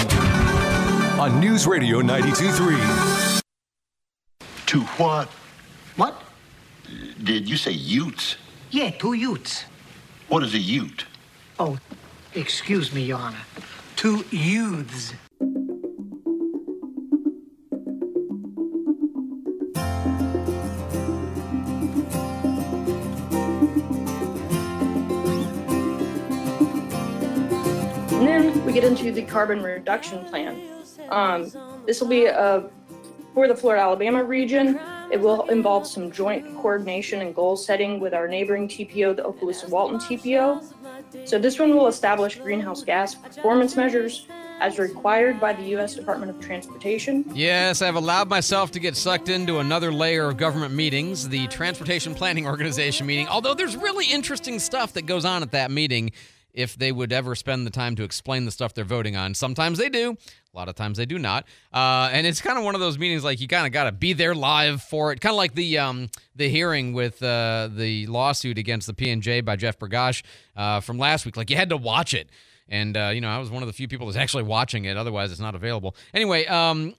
on 1.19 1.41
News 1.41 1.67
Radio 1.67 2.01
92.3. 2.01 3.41
To 4.67 4.79
what? 4.81 5.27
What? 5.97 6.23
Did 7.23 7.49
you 7.49 7.57
say 7.57 7.71
utes? 7.71 8.37
Yeah, 8.71 8.91
two 8.91 9.11
utes. 9.13 9.65
What 10.29 10.43
is 10.43 10.53
a 10.53 10.59
ute? 10.59 11.05
Oh, 11.59 11.77
excuse 12.35 12.93
me, 12.93 13.03
Your 13.03 13.19
Honor. 13.19 13.43
Two 13.97 14.23
youths. 14.31 15.13
Then 28.43 28.65
we 28.65 28.73
get 28.73 28.83
into 28.83 29.11
the 29.11 29.21
carbon 29.21 29.63
reduction 29.63 30.25
plan. 30.25 30.61
Um, 31.09 31.51
this 31.85 32.01
will 32.01 32.09
be 32.09 32.27
uh, 32.27 32.63
for 33.33 33.47
the 33.47 33.55
Florida 33.55 33.81
Alabama 33.81 34.23
region. 34.23 34.79
It 35.11 35.19
will 35.19 35.47
involve 35.49 35.87
some 35.87 36.11
joint 36.11 36.45
coordination 36.57 37.21
and 37.21 37.33
goal 37.33 37.55
setting 37.55 37.99
with 37.99 38.13
our 38.13 38.27
neighboring 38.27 38.67
TPO, 38.67 39.15
the 39.15 39.23
Okaloosa 39.23 39.69
Walton 39.69 39.99
TPO. 39.99 40.73
So 41.25 41.37
this 41.39 41.59
one 41.59 41.75
will 41.75 41.87
establish 41.87 42.35
greenhouse 42.35 42.83
gas 42.83 43.15
performance 43.15 43.75
measures 43.75 44.27
as 44.59 44.79
required 44.79 45.39
by 45.39 45.53
the 45.53 45.63
U.S. 45.69 45.93
Department 45.95 46.31
of 46.31 46.39
Transportation. 46.39 47.25
Yes, 47.33 47.81
I've 47.81 47.95
allowed 47.95 48.29
myself 48.29 48.71
to 48.71 48.79
get 48.79 48.95
sucked 48.95 49.29
into 49.29 49.59
another 49.59 49.91
layer 49.91 50.29
of 50.29 50.37
government 50.37 50.73
meetings, 50.73 51.29
the 51.29 51.47
Transportation 51.47 52.15
Planning 52.15 52.47
Organization 52.47 53.05
meeting. 53.05 53.27
Although 53.27 53.53
there's 53.53 53.75
really 53.75 54.05
interesting 54.05 54.59
stuff 54.59 54.93
that 54.93 55.05
goes 55.05 55.25
on 55.25 55.43
at 55.43 55.51
that 55.51 55.69
meeting 55.69 56.11
if 56.53 56.75
they 56.75 56.91
would 56.91 57.11
ever 57.11 57.35
spend 57.35 57.65
the 57.65 57.71
time 57.71 57.95
to 57.95 58.03
explain 58.03 58.45
the 58.45 58.51
stuff 58.51 58.73
they're 58.73 58.83
voting 58.83 59.15
on. 59.15 59.33
Sometimes 59.33 59.77
they 59.77 59.89
do. 59.89 60.11
A 60.53 60.57
lot 60.57 60.69
of 60.69 60.75
times 60.75 60.97
they 60.97 61.05
do 61.05 61.17
not. 61.17 61.45
Uh, 61.73 62.09
and 62.11 62.27
it's 62.27 62.41
kind 62.41 62.59
of 62.59 62.63
one 62.63 62.75
of 62.75 62.81
those 62.81 62.99
meetings 62.99 63.23
like 63.23 63.41
you 63.41 63.47
kind 63.47 63.65
of 63.65 63.73
got 63.73 63.85
to 63.85 63.91
be 63.91 64.13
there 64.13 64.35
live 64.35 64.83
for 64.83 65.11
it. 65.11 65.19
Kind 65.19 65.33
of 65.33 65.37
like 65.37 65.55
the 65.55 65.79
um, 65.79 66.09
the 66.35 66.47
hearing 66.47 66.93
with 66.93 67.21
uh, 67.23 67.69
the 67.75 68.05
lawsuit 68.07 68.57
against 68.57 68.85
the 68.85 68.93
P&J 68.93 69.41
by 69.41 69.55
Jeff 69.55 69.79
Bergosh 69.79 70.21
uh, 70.55 70.79
from 70.79 70.99
last 70.99 71.25
week. 71.25 71.37
Like 71.37 71.49
you 71.49 71.55
had 71.55 71.69
to 71.69 71.77
watch 71.77 72.13
it. 72.13 72.29
And, 72.69 72.95
uh, 72.95 73.11
you 73.13 73.21
know, 73.21 73.29
I 73.29 73.39
was 73.39 73.51
one 73.51 73.61
of 73.61 73.67
the 73.67 73.73
few 73.73 73.87
people 73.87 74.07
that's 74.07 74.17
actually 74.17 74.43
watching 74.43 74.85
it. 74.85 74.95
Otherwise, 74.95 75.31
it's 75.31 75.41
not 75.41 75.53
available. 75.53 75.95
Anyway, 76.13 76.45
um, 76.45 76.95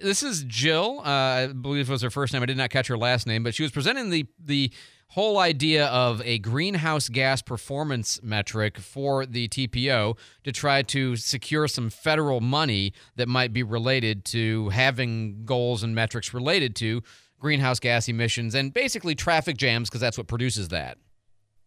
this 0.00 0.22
is 0.22 0.44
Jill. 0.44 1.00
Uh, 1.00 1.08
I 1.08 1.46
believe 1.48 1.88
it 1.88 1.92
was 1.92 2.02
her 2.02 2.10
first 2.10 2.32
name. 2.32 2.42
I 2.42 2.46
did 2.46 2.56
not 2.56 2.70
catch 2.70 2.88
her 2.88 2.98
last 2.98 3.26
name, 3.26 3.42
but 3.42 3.54
she 3.54 3.62
was 3.62 3.72
presenting 3.72 4.10
the 4.10 4.26
the 4.42 4.72
whole 5.08 5.38
idea 5.38 5.86
of 5.86 6.20
a 6.24 6.38
greenhouse 6.38 7.08
gas 7.08 7.40
performance 7.40 8.20
metric 8.22 8.76
for 8.76 9.24
the 9.24 9.48
TPO 9.48 10.18
to 10.44 10.52
try 10.52 10.82
to 10.82 11.16
secure 11.16 11.68
some 11.68 11.90
federal 11.90 12.40
money 12.40 12.92
that 13.14 13.28
might 13.28 13.52
be 13.52 13.62
related 13.62 14.24
to 14.24 14.68
having 14.70 15.44
goals 15.44 15.82
and 15.82 15.94
metrics 15.94 16.34
related 16.34 16.74
to 16.76 17.02
greenhouse 17.38 17.78
gas 17.78 18.08
emissions 18.08 18.54
and 18.54 18.72
basically 18.72 19.14
traffic 19.14 19.56
jams 19.56 19.88
because 19.88 20.00
that's 20.00 20.18
what 20.18 20.26
produces 20.26 20.68
that. 20.68 20.98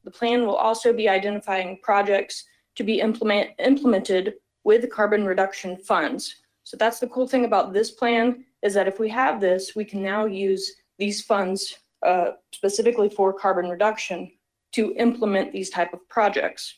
The 0.04 0.12
plan 0.12 0.46
will 0.46 0.56
also 0.56 0.92
be 0.92 1.08
identifying 1.08 1.80
projects 1.82 2.44
to 2.76 2.84
be 2.84 3.00
implement, 3.00 3.52
implemented 3.60 4.34
with 4.64 4.90
carbon 4.92 5.26
reduction 5.26 5.78
funds. 5.78 6.36
So 6.70 6.78
that's 6.78 7.00
the 7.00 7.08
cool 7.08 7.28
thing 7.28 7.46
about 7.46 7.74
this 7.74 7.90
plan 7.90 8.46
is 8.62 8.76
that 8.76 8.88
if 8.88 9.00
we 9.00 9.10
have 9.10 9.42
this, 9.42 9.76
we 9.76 9.84
can 9.84 10.04
now 10.04 10.26
use 10.26 10.72
these 11.00 11.20
funds 11.20 11.80
uh, 12.06 12.34
specifically 12.54 13.10
for 13.10 13.34
carbon 13.34 13.72
reduction 13.72 14.32
to 14.74 14.94
implement 14.96 15.52
these 15.52 15.72
type 15.72 15.94
of 15.94 16.08
projects. 16.10 16.76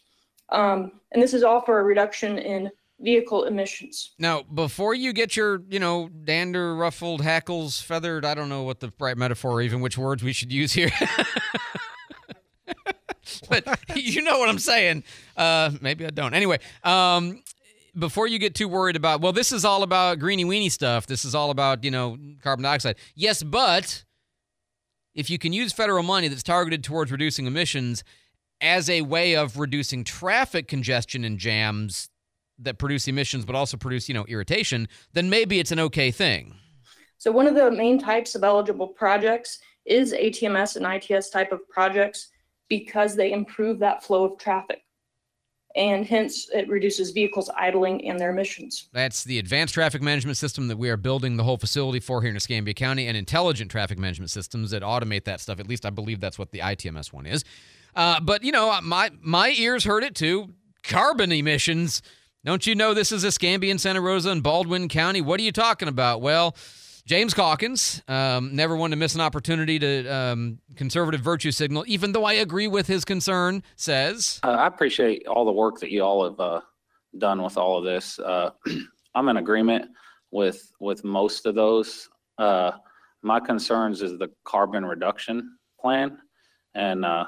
Um, 0.48 1.02
and 1.12 1.22
this 1.22 1.34
is 1.34 1.44
all 1.44 1.60
for 1.60 1.82
a 1.82 1.84
reduction 1.84 2.38
in 2.38 2.72
vehicle 3.02 3.44
emissions. 3.44 4.14
Now, 4.18 4.44
before 4.44 4.94
you 4.94 5.12
get 5.12 5.36
your, 5.36 5.62
you 5.68 5.80
know, 5.80 6.08
dander, 6.08 6.74
ruffled, 6.74 7.20
hackles, 7.20 7.82
feathered, 7.82 8.24
I 8.24 8.34
don't 8.34 8.48
know 8.48 8.64
what 8.64 8.80
the 8.80 8.94
right 8.98 9.18
metaphor 9.18 9.52
or 9.52 9.62
even 9.62 9.82
which 9.82 9.98
words 9.98 10.24
we 10.24 10.32
should 10.32 10.54
use 10.54 10.72
here. 10.72 10.92
but 13.50 13.68
you 13.98 14.22
know 14.22 14.40
what 14.40 14.48
I'm 14.48 14.58
saying. 14.58 15.04
Uh, 15.36 15.72
maybe 15.82 16.06
I 16.06 16.12
don't. 16.12 16.34
Anyway, 16.34 16.60
um, 16.86 17.44
before 17.98 18.28
you 18.28 18.40
get 18.40 18.56
too 18.56 18.68
worried 18.68 18.96
about, 18.96 19.22
well, 19.22 19.34
this 19.34 19.52
is 19.52 19.66
all 19.66 19.84
about 19.84 20.20
greeny 20.20 20.46
weeny 20.46 20.70
stuff. 20.70 21.08
This 21.08 21.26
is 21.26 21.36
all 21.36 21.52
about, 21.52 21.84
you 21.84 21.92
know, 21.92 22.18
carbon 22.42 22.64
dioxide. 22.64 22.98
Yes, 23.16 23.44
but 23.44 24.04
if 25.14 25.30
you 25.30 25.38
can 25.38 25.54
use 25.54 25.74
federal 25.74 26.04
money 26.04 26.28
that's 26.28 26.44
targeted 26.44 26.84
towards 26.84 27.12
reducing 27.12 27.46
emissions 27.46 28.04
as 28.62 28.90
a 28.90 29.02
way 29.02 29.36
of 29.36 29.60
reducing 29.60 30.04
traffic 30.04 30.68
congestion 30.68 31.26
and 31.26 31.38
jams 31.38 32.10
that 32.60 32.78
produce 32.78 33.08
emissions 33.08 33.44
but 33.44 33.56
also 33.56 33.76
produce, 33.76 34.08
you 34.08 34.14
know, 34.14 34.26
irritation, 34.26 34.88
then 35.14 35.30
maybe 35.30 35.60
it's 35.60 35.72
an 35.72 35.80
okay 35.80 36.12
thing. 36.12 36.56
So 37.18 37.32
one 37.32 37.48
of 37.48 37.56
the 37.56 37.72
main 37.72 38.00
types 38.00 38.36
of 38.36 38.44
eligible 38.44 38.88
projects 38.88 39.60
is 39.86 40.14
ATMS 40.14 40.76
and 40.76 40.86
ITS 40.86 41.30
type 41.30 41.52
of 41.52 41.68
projects 41.70 42.30
because 42.70 43.16
they 43.16 43.34
improve 43.34 43.80
that 43.80 44.04
flow 44.04 44.24
of 44.24 44.40
traffic. 44.40 44.82
And 45.76 46.06
hence, 46.06 46.50
it 46.54 46.68
reduces 46.68 47.12
vehicles 47.12 47.50
idling 47.58 48.08
and 48.08 48.20
their 48.20 48.32
emissions. 48.32 48.90
That's 48.92 49.24
the 49.24 49.40
advanced 49.40 49.74
traffic 49.74 50.02
management 50.02 50.38
system 50.38 50.68
that 50.68 50.78
we 50.78 50.90
are 50.90 50.98
building 50.98 51.38
the 51.38 51.44
whole 51.44 51.58
facility 51.58 52.00
for 52.00 52.22
here 52.22 52.30
in 52.30 52.36
Escambia 52.36 52.74
County, 52.74 53.08
and 53.08 53.16
intelligent 53.16 53.72
traffic 53.72 53.98
management 53.98 54.32
systems 54.32 54.72
that 54.72 54.84
automate 54.84 55.24
that 55.26 55.40
stuff. 55.40 55.60
At 55.60 55.68
least 55.68 55.86
I 55.86 55.90
believe 55.90 56.20
that's 56.20 56.38
what 56.38 56.52
the 56.52 56.60
ITMS 56.60 57.14
one 57.14 57.26
is. 57.26 57.44
Uh, 57.96 58.20
but 58.20 58.44
you 58.44 58.52
know, 58.52 58.80
my 58.82 59.12
my 59.22 59.50
ears 59.52 59.84
heard 59.84 60.04
it 60.04 60.16
too. 60.16 60.50
Carbon 60.84 61.32
emissions. 61.32 62.02
Don't 62.44 62.66
you 62.66 62.74
know 62.74 62.94
this 62.94 63.12
is 63.12 63.24
Escambia 63.24 63.78
Santa 63.78 64.02
Rosa 64.02 64.32
and 64.32 64.42
Baldwin 64.42 64.88
County? 64.88 65.22
What 65.22 65.40
are 65.40 65.44
you 65.44 65.52
talking 65.52 65.88
about? 65.88 66.22
Well, 66.22 66.56
James 67.06 67.34
Calkins, 67.34 68.02
um, 68.08 68.56
never 68.56 68.76
one 68.76 68.92
to 68.92 68.96
miss 68.96 69.16
an 69.16 69.22
opportunity 69.22 69.80
to 69.80 70.08
um, 70.08 70.60
conservative 70.76 71.22
virtue 71.22 71.52
signal, 71.52 71.84
even 71.88 72.12
though 72.12 72.26
I 72.26 72.34
agree 72.34 72.68
with 72.68 72.88
his 72.88 73.06
concern, 73.06 73.64
says. 73.76 74.40
Uh, 74.44 74.52
I 74.52 74.68
appreciate 74.68 75.28
all 75.28 75.46
the 75.46 75.52
work 75.52 75.80
that 75.80 75.92
you 75.92 76.04
all 76.04 76.24
have 76.24 76.40
uh, 76.40 76.62
done 77.18 77.42
with 77.42 77.58
all 77.58 77.78
of 77.78 77.84
this. 77.84 78.20
Uh, 78.20 78.52
I'm 79.16 79.28
in 79.30 79.38
agreement 79.38 79.90
with 80.32 80.72
with 80.80 81.04
most 81.04 81.46
of 81.46 81.56
those. 81.56 82.10
Uh, 82.38 82.72
my 83.22 83.40
concerns 83.40 84.02
is 84.02 84.18
the 84.18 84.30
carbon 84.44 84.86
reduction 84.86 85.58
plan, 85.80 86.18
and 86.74 87.06
uh, 87.06 87.26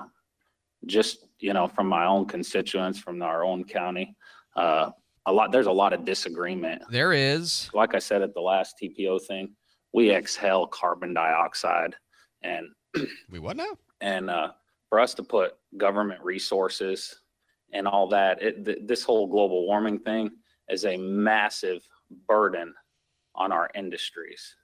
just 0.86 1.28
you 1.40 1.54
know 1.54 1.68
from 1.68 1.88
my 1.88 2.06
own 2.06 2.26
constituents, 2.26 3.00
from 3.00 3.22
our 3.22 3.44
own 3.44 3.64
county, 3.64 4.16
uh, 4.56 4.92
a 5.26 5.32
lot. 5.32 5.52
There's 5.52 5.68
a 5.68 5.72
lot 5.72 5.94
of 5.94 6.06
disagreement. 6.06 6.84
There 6.90 7.14
is. 7.14 7.70
Like 7.74 7.96
I 7.96 8.00
said 8.00 8.22
at 8.22 8.34
the 8.34 8.42
last 8.42 8.76
TPO 8.82 9.22
thing, 9.24 9.54
we 9.94 10.12
exhale 10.12 10.68
carbon 10.68 11.14
dioxide 11.14 11.96
and 12.42 12.68
we 13.30 13.40
what 13.40 13.58
now 13.58 13.78
and 14.02 14.30
uh, 14.30 14.52
for 14.90 15.00
us 15.00 15.14
to 15.14 15.24
put 15.24 15.56
government 15.78 16.22
resources 16.24 17.16
and 17.72 17.88
all 17.88 18.08
that 18.08 18.42
it, 18.42 18.66
th- 18.66 18.80
this 18.84 19.04
whole 19.04 19.28
global 19.28 19.66
warming 19.66 20.00
thing 20.00 20.30
is 20.70 20.86
a 20.86 20.98
massive 20.98 21.88
burden 22.28 22.74
on 23.36 23.52
our 23.52 23.70
industries 23.76 24.56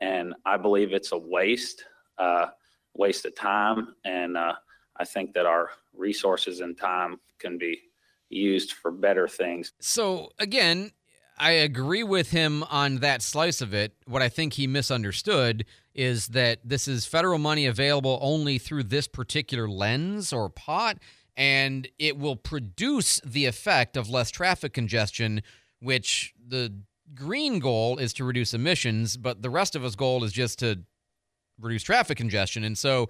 and 0.00 0.34
i 0.44 0.56
believe 0.56 0.92
it's 0.92 1.12
a 1.12 1.18
waste 1.18 1.84
uh, 2.18 2.46
waste 2.94 3.24
of 3.24 3.34
time 3.34 3.94
and 4.04 4.36
uh, 4.36 4.54
I 5.00 5.04
think 5.04 5.32
that 5.32 5.46
our 5.46 5.70
resources 5.96 6.60
and 6.60 6.76
time 6.76 7.20
can 7.38 7.56
be 7.56 7.80
used 8.28 8.72
for 8.72 8.90
better 8.90 9.26
things. 9.26 9.72
So 9.80 10.30
again, 10.38 10.92
I 11.40 11.52
agree 11.52 12.02
with 12.02 12.32
him 12.32 12.62
on 12.64 12.98
that 12.98 13.22
slice 13.22 13.62
of 13.62 13.72
it. 13.72 13.94
What 14.06 14.20
I 14.20 14.28
think 14.28 14.52
he 14.52 14.66
misunderstood 14.66 15.64
is 15.94 16.28
that 16.28 16.60
this 16.62 16.86
is 16.86 17.06
federal 17.06 17.38
money 17.38 17.64
available 17.64 18.18
only 18.20 18.58
through 18.58 18.84
this 18.84 19.08
particular 19.08 19.66
lens 19.66 20.34
or 20.34 20.50
pot, 20.50 20.98
and 21.38 21.88
it 21.98 22.18
will 22.18 22.36
produce 22.36 23.20
the 23.24 23.46
effect 23.46 23.96
of 23.96 24.10
less 24.10 24.30
traffic 24.30 24.74
congestion, 24.74 25.42
which 25.80 26.34
the 26.46 26.74
green 27.14 27.58
goal 27.58 27.96
is 27.96 28.12
to 28.12 28.24
reduce 28.24 28.52
emissions, 28.52 29.16
but 29.16 29.40
the 29.40 29.50
rest 29.50 29.74
of 29.74 29.82
us 29.82 29.94
goal 29.94 30.22
is 30.24 30.32
just 30.32 30.58
to 30.58 30.80
reduce 31.58 31.82
traffic 31.82 32.18
congestion. 32.18 32.64
And 32.64 32.76
so 32.76 33.08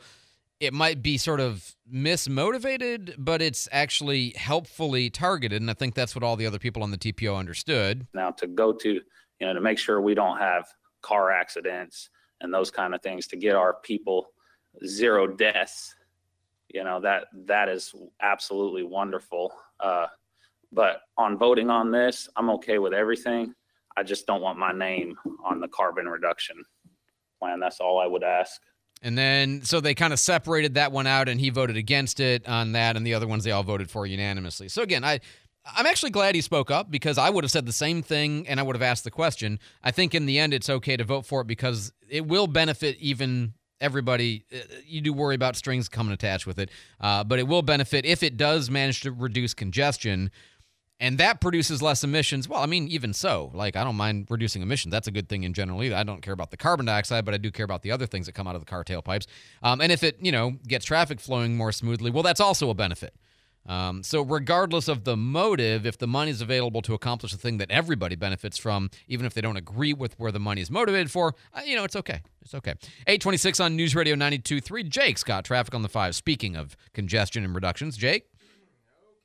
it 0.61 0.75
might 0.75 1.03
be 1.03 1.17
sort 1.17 1.41
of 1.41 1.75
mismotivated, 1.93 3.15
but 3.17 3.41
it's 3.41 3.67
actually 3.73 4.35
helpfully 4.37 5.09
targeted. 5.09 5.61
And 5.61 5.71
I 5.71 5.75
think 5.75 5.95
that's 5.95 6.15
what 6.15 6.23
all 6.23 6.37
the 6.37 6.47
other 6.47 6.59
people 6.59 6.83
on 6.83 6.91
the 6.91 6.99
TPO 6.99 7.35
understood. 7.35 8.07
Now, 8.13 8.31
to 8.33 8.47
go 8.47 8.73
to, 8.75 8.89
you 8.93 9.03
know, 9.41 9.55
to 9.55 9.61
make 9.61 9.79
sure 9.79 10.01
we 10.03 10.15
don't 10.15 10.37
have 10.37 10.69
car 11.01 11.31
accidents 11.31 12.11
and 12.43 12.53
those 12.53 12.71
kind 12.71 12.95
of 12.95 13.03
things, 13.03 13.27
to 13.29 13.37
get 13.37 13.57
our 13.57 13.75
people 13.83 14.29
zero 14.87 15.27
deaths, 15.27 15.95
you 16.69 16.85
know, 16.85 17.01
that 17.01 17.25
that 17.47 17.71
is 17.71 17.95
absolutely 18.21 18.83
wonderful. 18.83 19.53
Uh, 19.81 20.07
but 20.73 21.01
on 21.17 21.39
voting 21.39 21.71
on 21.71 21.91
this, 21.91 22.29
I'm 22.37 22.51
okay 22.51 22.79
with 22.79 22.93
everything. 22.93 23.55
I 23.97 24.03
just 24.03 24.27
don't 24.27 24.43
want 24.43 24.59
my 24.59 24.73
name 24.73 25.17
on 25.45 25.59
the 25.59 25.69
carbon 25.69 26.07
reduction 26.07 26.63
plan. 27.39 27.61
That's 27.61 27.81
all 27.81 27.99
I 27.99 28.07
would 28.07 28.23
ask. 28.23 28.61
And 29.03 29.17
then, 29.17 29.63
so 29.63 29.81
they 29.81 29.95
kind 29.95 30.13
of 30.13 30.19
separated 30.19 30.75
that 30.75 30.93
one 30.93 31.07
out, 31.07 31.29
and 31.29 31.41
he 31.41 31.51
voted 31.51 31.77
against 31.77 32.21
it 32.21 32.47
on 32.47 32.73
that, 32.73 32.97
and 32.97 33.07
the 33.07 33.15
other 33.15 33.27
ones 33.27 33.45
they 33.45 33.51
all 33.51 33.63
voted 33.63 33.91
for 33.91 34.07
unanimously. 34.07 34.69
So 34.69 34.83
again, 34.83 35.05
I, 35.05 35.21
I'm 35.65 35.87
actually 35.87 36.11
glad 36.11 36.35
he 36.35 36.41
spoke 36.41 36.71
up 36.71 36.91
because 36.91 37.17
I 37.17 37.31
would 37.31 37.45
have 37.45 37.51
said 37.51 37.67
the 37.67 37.73
same 37.73 38.03
thing, 38.03 38.47
and 38.47 38.61
I 38.61 38.63
would 38.63 38.77
have 38.77 38.83
asked 38.83 39.05
the 39.05 39.11
question. 39.11 39.59
I 39.83 39.91
think 39.91 40.15
in 40.15 40.27
the 40.27 40.39
end, 40.39 40.53
it's 40.53 40.69
okay 40.69 40.97
to 40.97 41.05
vote 41.05 41.25
for 41.25 41.41
it 41.41 41.47
because 41.47 41.93
it 42.09 42.27
will 42.27 42.47
benefit 42.47 42.97
even 42.99 43.55
everybody. 43.81 44.45
Uh, 44.53 44.59
you 44.85 45.01
do 45.01 45.13
worry 45.13 45.35
about 45.35 45.57
strings 45.57 45.89
coming 45.89 46.13
attached 46.13 46.47
with 46.47 46.59
it, 46.59 46.71
uh, 47.01 47.25
but 47.25 47.39
it 47.39 47.49
will 47.49 47.63
benefit 47.63 48.05
if 48.05 48.23
it 48.23 48.37
does 48.37 48.71
manage 48.71 49.01
to 49.01 49.13
reduce 49.13 49.55
congestion 49.55 50.31
and 51.01 51.17
that 51.17 51.41
produces 51.41 51.81
less 51.81 52.05
emissions. 52.05 52.49
Well, 52.49 52.61
I 52.61 52.67
mean, 52.67 52.87
even 52.89 53.13
so, 53.15 53.51
like 53.55 53.75
I 53.75 53.83
don't 53.83 53.97
mind 53.97 54.27
reducing 54.29 54.63
emissions. 54.63 54.93
That's 54.93 55.09
a 55.09 55.11
good 55.11 55.29
thing 55.29 55.43
in 55.45 55.55
general. 55.55 55.83
Either 55.83 55.97
I 55.97 56.03
don't 56.03 56.21
care 56.21 56.35
about 56.35 56.51
the 56.51 56.59
carbon 56.59 56.87
dioxide, 56.87 57.25
but 57.25 57.33
I 57.35 57.39
do 57.39 57.51
care 57.51 57.65
about 57.65 57.83
the 57.83 57.91
other 57.91 58.07
things 58.07 58.27
that 58.27 58.33
come 58.33 58.47
out 58.47 58.55
of 58.55 58.61
the 58.61 58.67
car 58.67 58.85
tailpipes. 58.85 59.27
Um, 59.63 59.81
and 59.81 59.91
if 59.91 60.05
it, 60.05 60.19
you 60.21 60.31
know, 60.31 60.53
gets 60.69 60.85
traffic 60.85 61.19
flowing 61.19 61.57
more 61.57 61.73
smoothly, 61.73 62.11
well, 62.11 62.23
that's 62.23 62.41
also 62.41 62.69
a 62.71 62.75
benefit. 62.75 63.15
Um, 63.67 64.03
so, 64.03 64.23
regardless 64.23 64.89
of 64.89 65.05
the 65.05 65.17
motive, 65.17 65.87
if 65.87 65.99
the 65.99 66.07
money 66.07 66.31
is 66.31 66.41
available 66.41 66.81
to 66.83 66.95
accomplish 66.95 67.33
a 67.35 67.37
thing 67.37 67.59
that 67.59 67.71
everybody 67.71 68.17
benefits 68.17 68.59
from, 68.59 68.91
even 69.07 69.27
if 69.27 69.35
they 69.35 69.41
don't 69.41 69.57
agree 69.57 69.93
with 69.93 70.19
where 70.19 70.33
the 70.33 70.41
money 70.41 70.63
is 70.63 70.71
motivated 70.71 71.11
for, 71.11 71.35
uh, 71.55 71.61
you 71.65 71.77
know, 71.77 71.85
it's 71.85 71.97
okay. 71.97 72.23
It's 72.43 72.55
okay. 72.55 72.73
826 73.07 73.61
on 73.61 73.77
News 73.77 73.95
Radio 73.95 74.17
92.3. 74.17 74.89
Jake's 74.89 75.23
got 75.23 75.45
traffic 75.45 75.75
on 75.75 75.83
the 75.83 75.89
five. 75.89 76.17
Speaking 76.17 76.57
of 76.57 76.77
congestion 76.95 77.45
and 77.45 77.55
reductions, 77.55 77.97
Jake? 77.97 78.31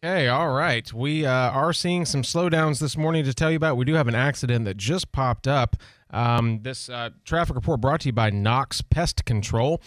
Hey, 0.06 0.28
all 0.28 0.52
right. 0.52 0.94
We 0.94 1.26
uh, 1.26 1.32
are 1.32 1.74
seeing 1.74 2.06
some 2.06 2.22
slowdowns 2.22 2.80
this 2.80 2.96
morning 2.96 3.26
to 3.26 3.34
tell 3.34 3.50
you 3.50 3.58
about. 3.58 3.76
We 3.76 3.86
do 3.86 3.96
have 3.96 4.08
an 4.08 4.14
accident 4.14 4.66
that 4.66 4.78
just 4.78 5.12
popped 5.12 5.48
up. 5.48 5.78
Um, 6.12 6.60
this 6.62 6.90
uh, 6.90 7.10
traffic 7.24 7.56
report 7.56 7.82
brought 7.82 8.02
to 8.02 8.10
you 8.10 8.14
by 8.14 8.30
Knox 8.30 8.84
Pest 8.84 9.26
Control. 9.26 9.82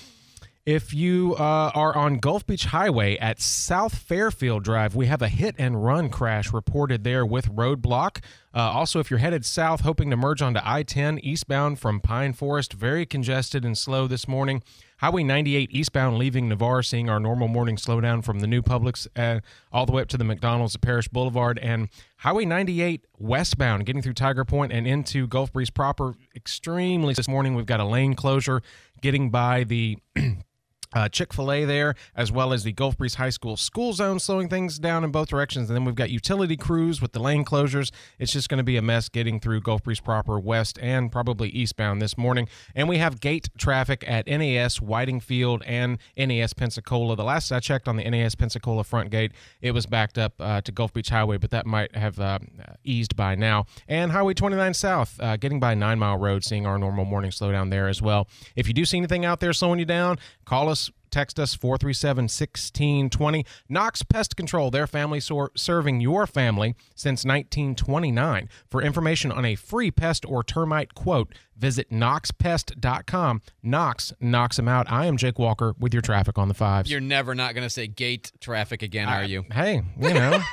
If 0.68 0.92
you 0.92 1.34
uh, 1.38 1.70
are 1.74 1.96
on 1.96 2.18
Gulf 2.18 2.46
Beach 2.46 2.66
Highway 2.66 3.16
at 3.16 3.40
South 3.40 3.96
Fairfield 3.96 4.64
Drive, 4.64 4.94
we 4.94 5.06
have 5.06 5.22
a 5.22 5.28
hit 5.28 5.54
and 5.56 5.82
run 5.82 6.10
crash 6.10 6.52
reported 6.52 7.04
there 7.04 7.24
with 7.24 7.50
roadblock. 7.50 8.22
Uh, 8.52 8.58
also, 8.58 9.00
if 9.00 9.10
you're 9.10 9.18
headed 9.18 9.46
south, 9.46 9.80
hoping 9.80 10.10
to 10.10 10.16
merge 10.18 10.42
onto 10.42 10.60
I 10.62 10.82
10 10.82 11.20
eastbound 11.20 11.78
from 11.78 12.00
Pine 12.00 12.34
Forest, 12.34 12.74
very 12.74 13.06
congested 13.06 13.64
and 13.64 13.78
slow 13.78 14.06
this 14.06 14.28
morning. 14.28 14.62
Highway 14.98 15.22
98 15.22 15.70
eastbound 15.70 16.18
leaving 16.18 16.50
Navarre, 16.50 16.82
seeing 16.82 17.08
our 17.08 17.18
normal 17.18 17.48
morning 17.48 17.76
slowdown 17.76 18.22
from 18.22 18.40
the 18.40 18.46
new 18.46 18.60
Publix 18.60 19.06
uh, 19.16 19.40
all 19.72 19.86
the 19.86 19.92
way 19.92 20.02
up 20.02 20.08
to 20.08 20.18
the 20.18 20.24
McDonald's 20.24 20.74
at 20.74 20.82
Parish 20.82 21.08
Boulevard. 21.08 21.58
And 21.60 21.88
Highway 22.18 22.44
98 22.44 23.06
westbound, 23.16 23.86
getting 23.86 24.02
through 24.02 24.12
Tiger 24.12 24.44
Point 24.44 24.72
and 24.72 24.86
into 24.86 25.26
Gulf 25.26 25.50
Breeze 25.50 25.70
proper, 25.70 26.14
extremely 26.36 27.14
this 27.14 27.26
morning. 27.26 27.54
We've 27.54 27.64
got 27.64 27.80
a 27.80 27.86
lane 27.86 28.12
closure 28.12 28.60
getting 29.00 29.30
by 29.30 29.64
the. 29.64 29.96
uh, 30.94 31.08
Chick 31.08 31.32
fil 31.32 31.52
A 31.52 31.64
there, 31.64 31.94
as 32.16 32.32
well 32.32 32.52
as 32.52 32.64
the 32.64 32.72
Gulf 32.72 32.96
Breeze 32.96 33.14
High 33.16 33.30
School 33.30 33.56
school 33.56 33.92
zone, 33.92 34.18
slowing 34.18 34.48
things 34.48 34.78
down 34.78 35.04
in 35.04 35.10
both 35.10 35.28
directions. 35.28 35.68
And 35.68 35.76
then 35.76 35.84
we've 35.84 35.94
got 35.94 36.10
utility 36.10 36.56
crews 36.56 37.02
with 37.02 37.12
the 37.12 37.20
lane 37.20 37.44
closures. 37.44 37.90
It's 38.18 38.32
just 38.32 38.48
going 38.48 38.58
to 38.58 38.64
be 38.64 38.76
a 38.76 38.82
mess 38.82 39.08
getting 39.08 39.40
through 39.40 39.60
Gulf 39.60 39.82
Breeze 39.82 40.00
proper 40.00 40.38
west 40.38 40.78
and 40.80 41.12
probably 41.12 41.48
eastbound 41.50 42.00
this 42.00 42.16
morning. 42.16 42.48
And 42.74 42.88
we 42.88 42.98
have 42.98 43.20
gate 43.20 43.48
traffic 43.58 44.04
at 44.06 44.26
NAS 44.26 44.80
Whiting 44.80 45.20
Field 45.20 45.62
and 45.66 45.98
NAS 46.16 46.52
Pensacola. 46.52 47.16
The 47.16 47.24
last 47.24 47.52
I 47.52 47.60
checked 47.60 47.88
on 47.88 47.96
the 47.96 48.08
NAS 48.08 48.34
Pensacola 48.34 48.84
front 48.84 49.10
gate, 49.10 49.32
it 49.60 49.72
was 49.72 49.86
backed 49.86 50.18
up 50.18 50.34
uh, 50.40 50.60
to 50.62 50.72
Gulf 50.72 50.92
Beach 50.92 51.08
Highway, 51.08 51.36
but 51.36 51.50
that 51.50 51.66
might 51.66 51.94
have 51.94 52.18
uh, 52.18 52.38
eased 52.84 53.16
by 53.16 53.34
now. 53.34 53.66
And 53.86 54.12
Highway 54.12 54.34
29 54.34 54.74
South, 54.74 55.18
uh, 55.20 55.36
getting 55.36 55.60
by 55.60 55.74
Nine 55.74 55.98
Mile 55.98 56.16
Road, 56.16 56.44
seeing 56.44 56.66
our 56.66 56.78
normal 56.78 57.04
morning 57.04 57.30
slowdown 57.30 57.70
there 57.70 57.88
as 57.88 58.00
well. 58.00 58.28
If 58.56 58.68
you 58.68 58.74
do 58.74 58.84
see 58.84 58.96
anything 58.96 59.24
out 59.24 59.40
there 59.40 59.52
slowing 59.52 59.78
you 59.78 59.84
down, 59.84 60.18
call 60.44 60.68
us 60.68 60.77
text 61.10 61.38
us 61.38 61.54
437 61.54 62.24
1620. 62.24 63.44
Knox 63.68 64.02
Pest 64.02 64.36
Control, 64.36 64.70
their 64.70 64.86
family 64.86 65.20
sor- 65.20 65.52
serving 65.54 66.00
your 66.00 66.26
family 66.26 66.74
since 66.94 67.24
1929. 67.24 68.48
For 68.68 68.82
information 68.82 69.32
on 69.32 69.44
a 69.44 69.54
free 69.54 69.90
pest 69.90 70.24
or 70.26 70.44
termite 70.44 70.94
quote, 70.94 71.34
visit 71.56 71.90
knoxpest.com. 71.90 73.42
Knox 73.62 74.12
knocks 74.20 74.56
them 74.56 74.68
out. 74.68 74.90
I 74.90 75.06
am 75.06 75.16
Jake 75.16 75.38
Walker 75.38 75.74
with 75.78 75.92
your 75.92 76.02
traffic 76.02 76.38
on 76.38 76.48
the 76.48 76.54
fives. 76.54 76.90
You're 76.90 77.00
never 77.00 77.34
not 77.34 77.54
going 77.54 77.66
to 77.66 77.70
say 77.70 77.86
gate 77.86 78.32
traffic 78.40 78.82
again, 78.82 79.08
are 79.08 79.24
you? 79.24 79.44
Hey, 79.52 79.82
you 80.00 80.14
know. 80.14 80.40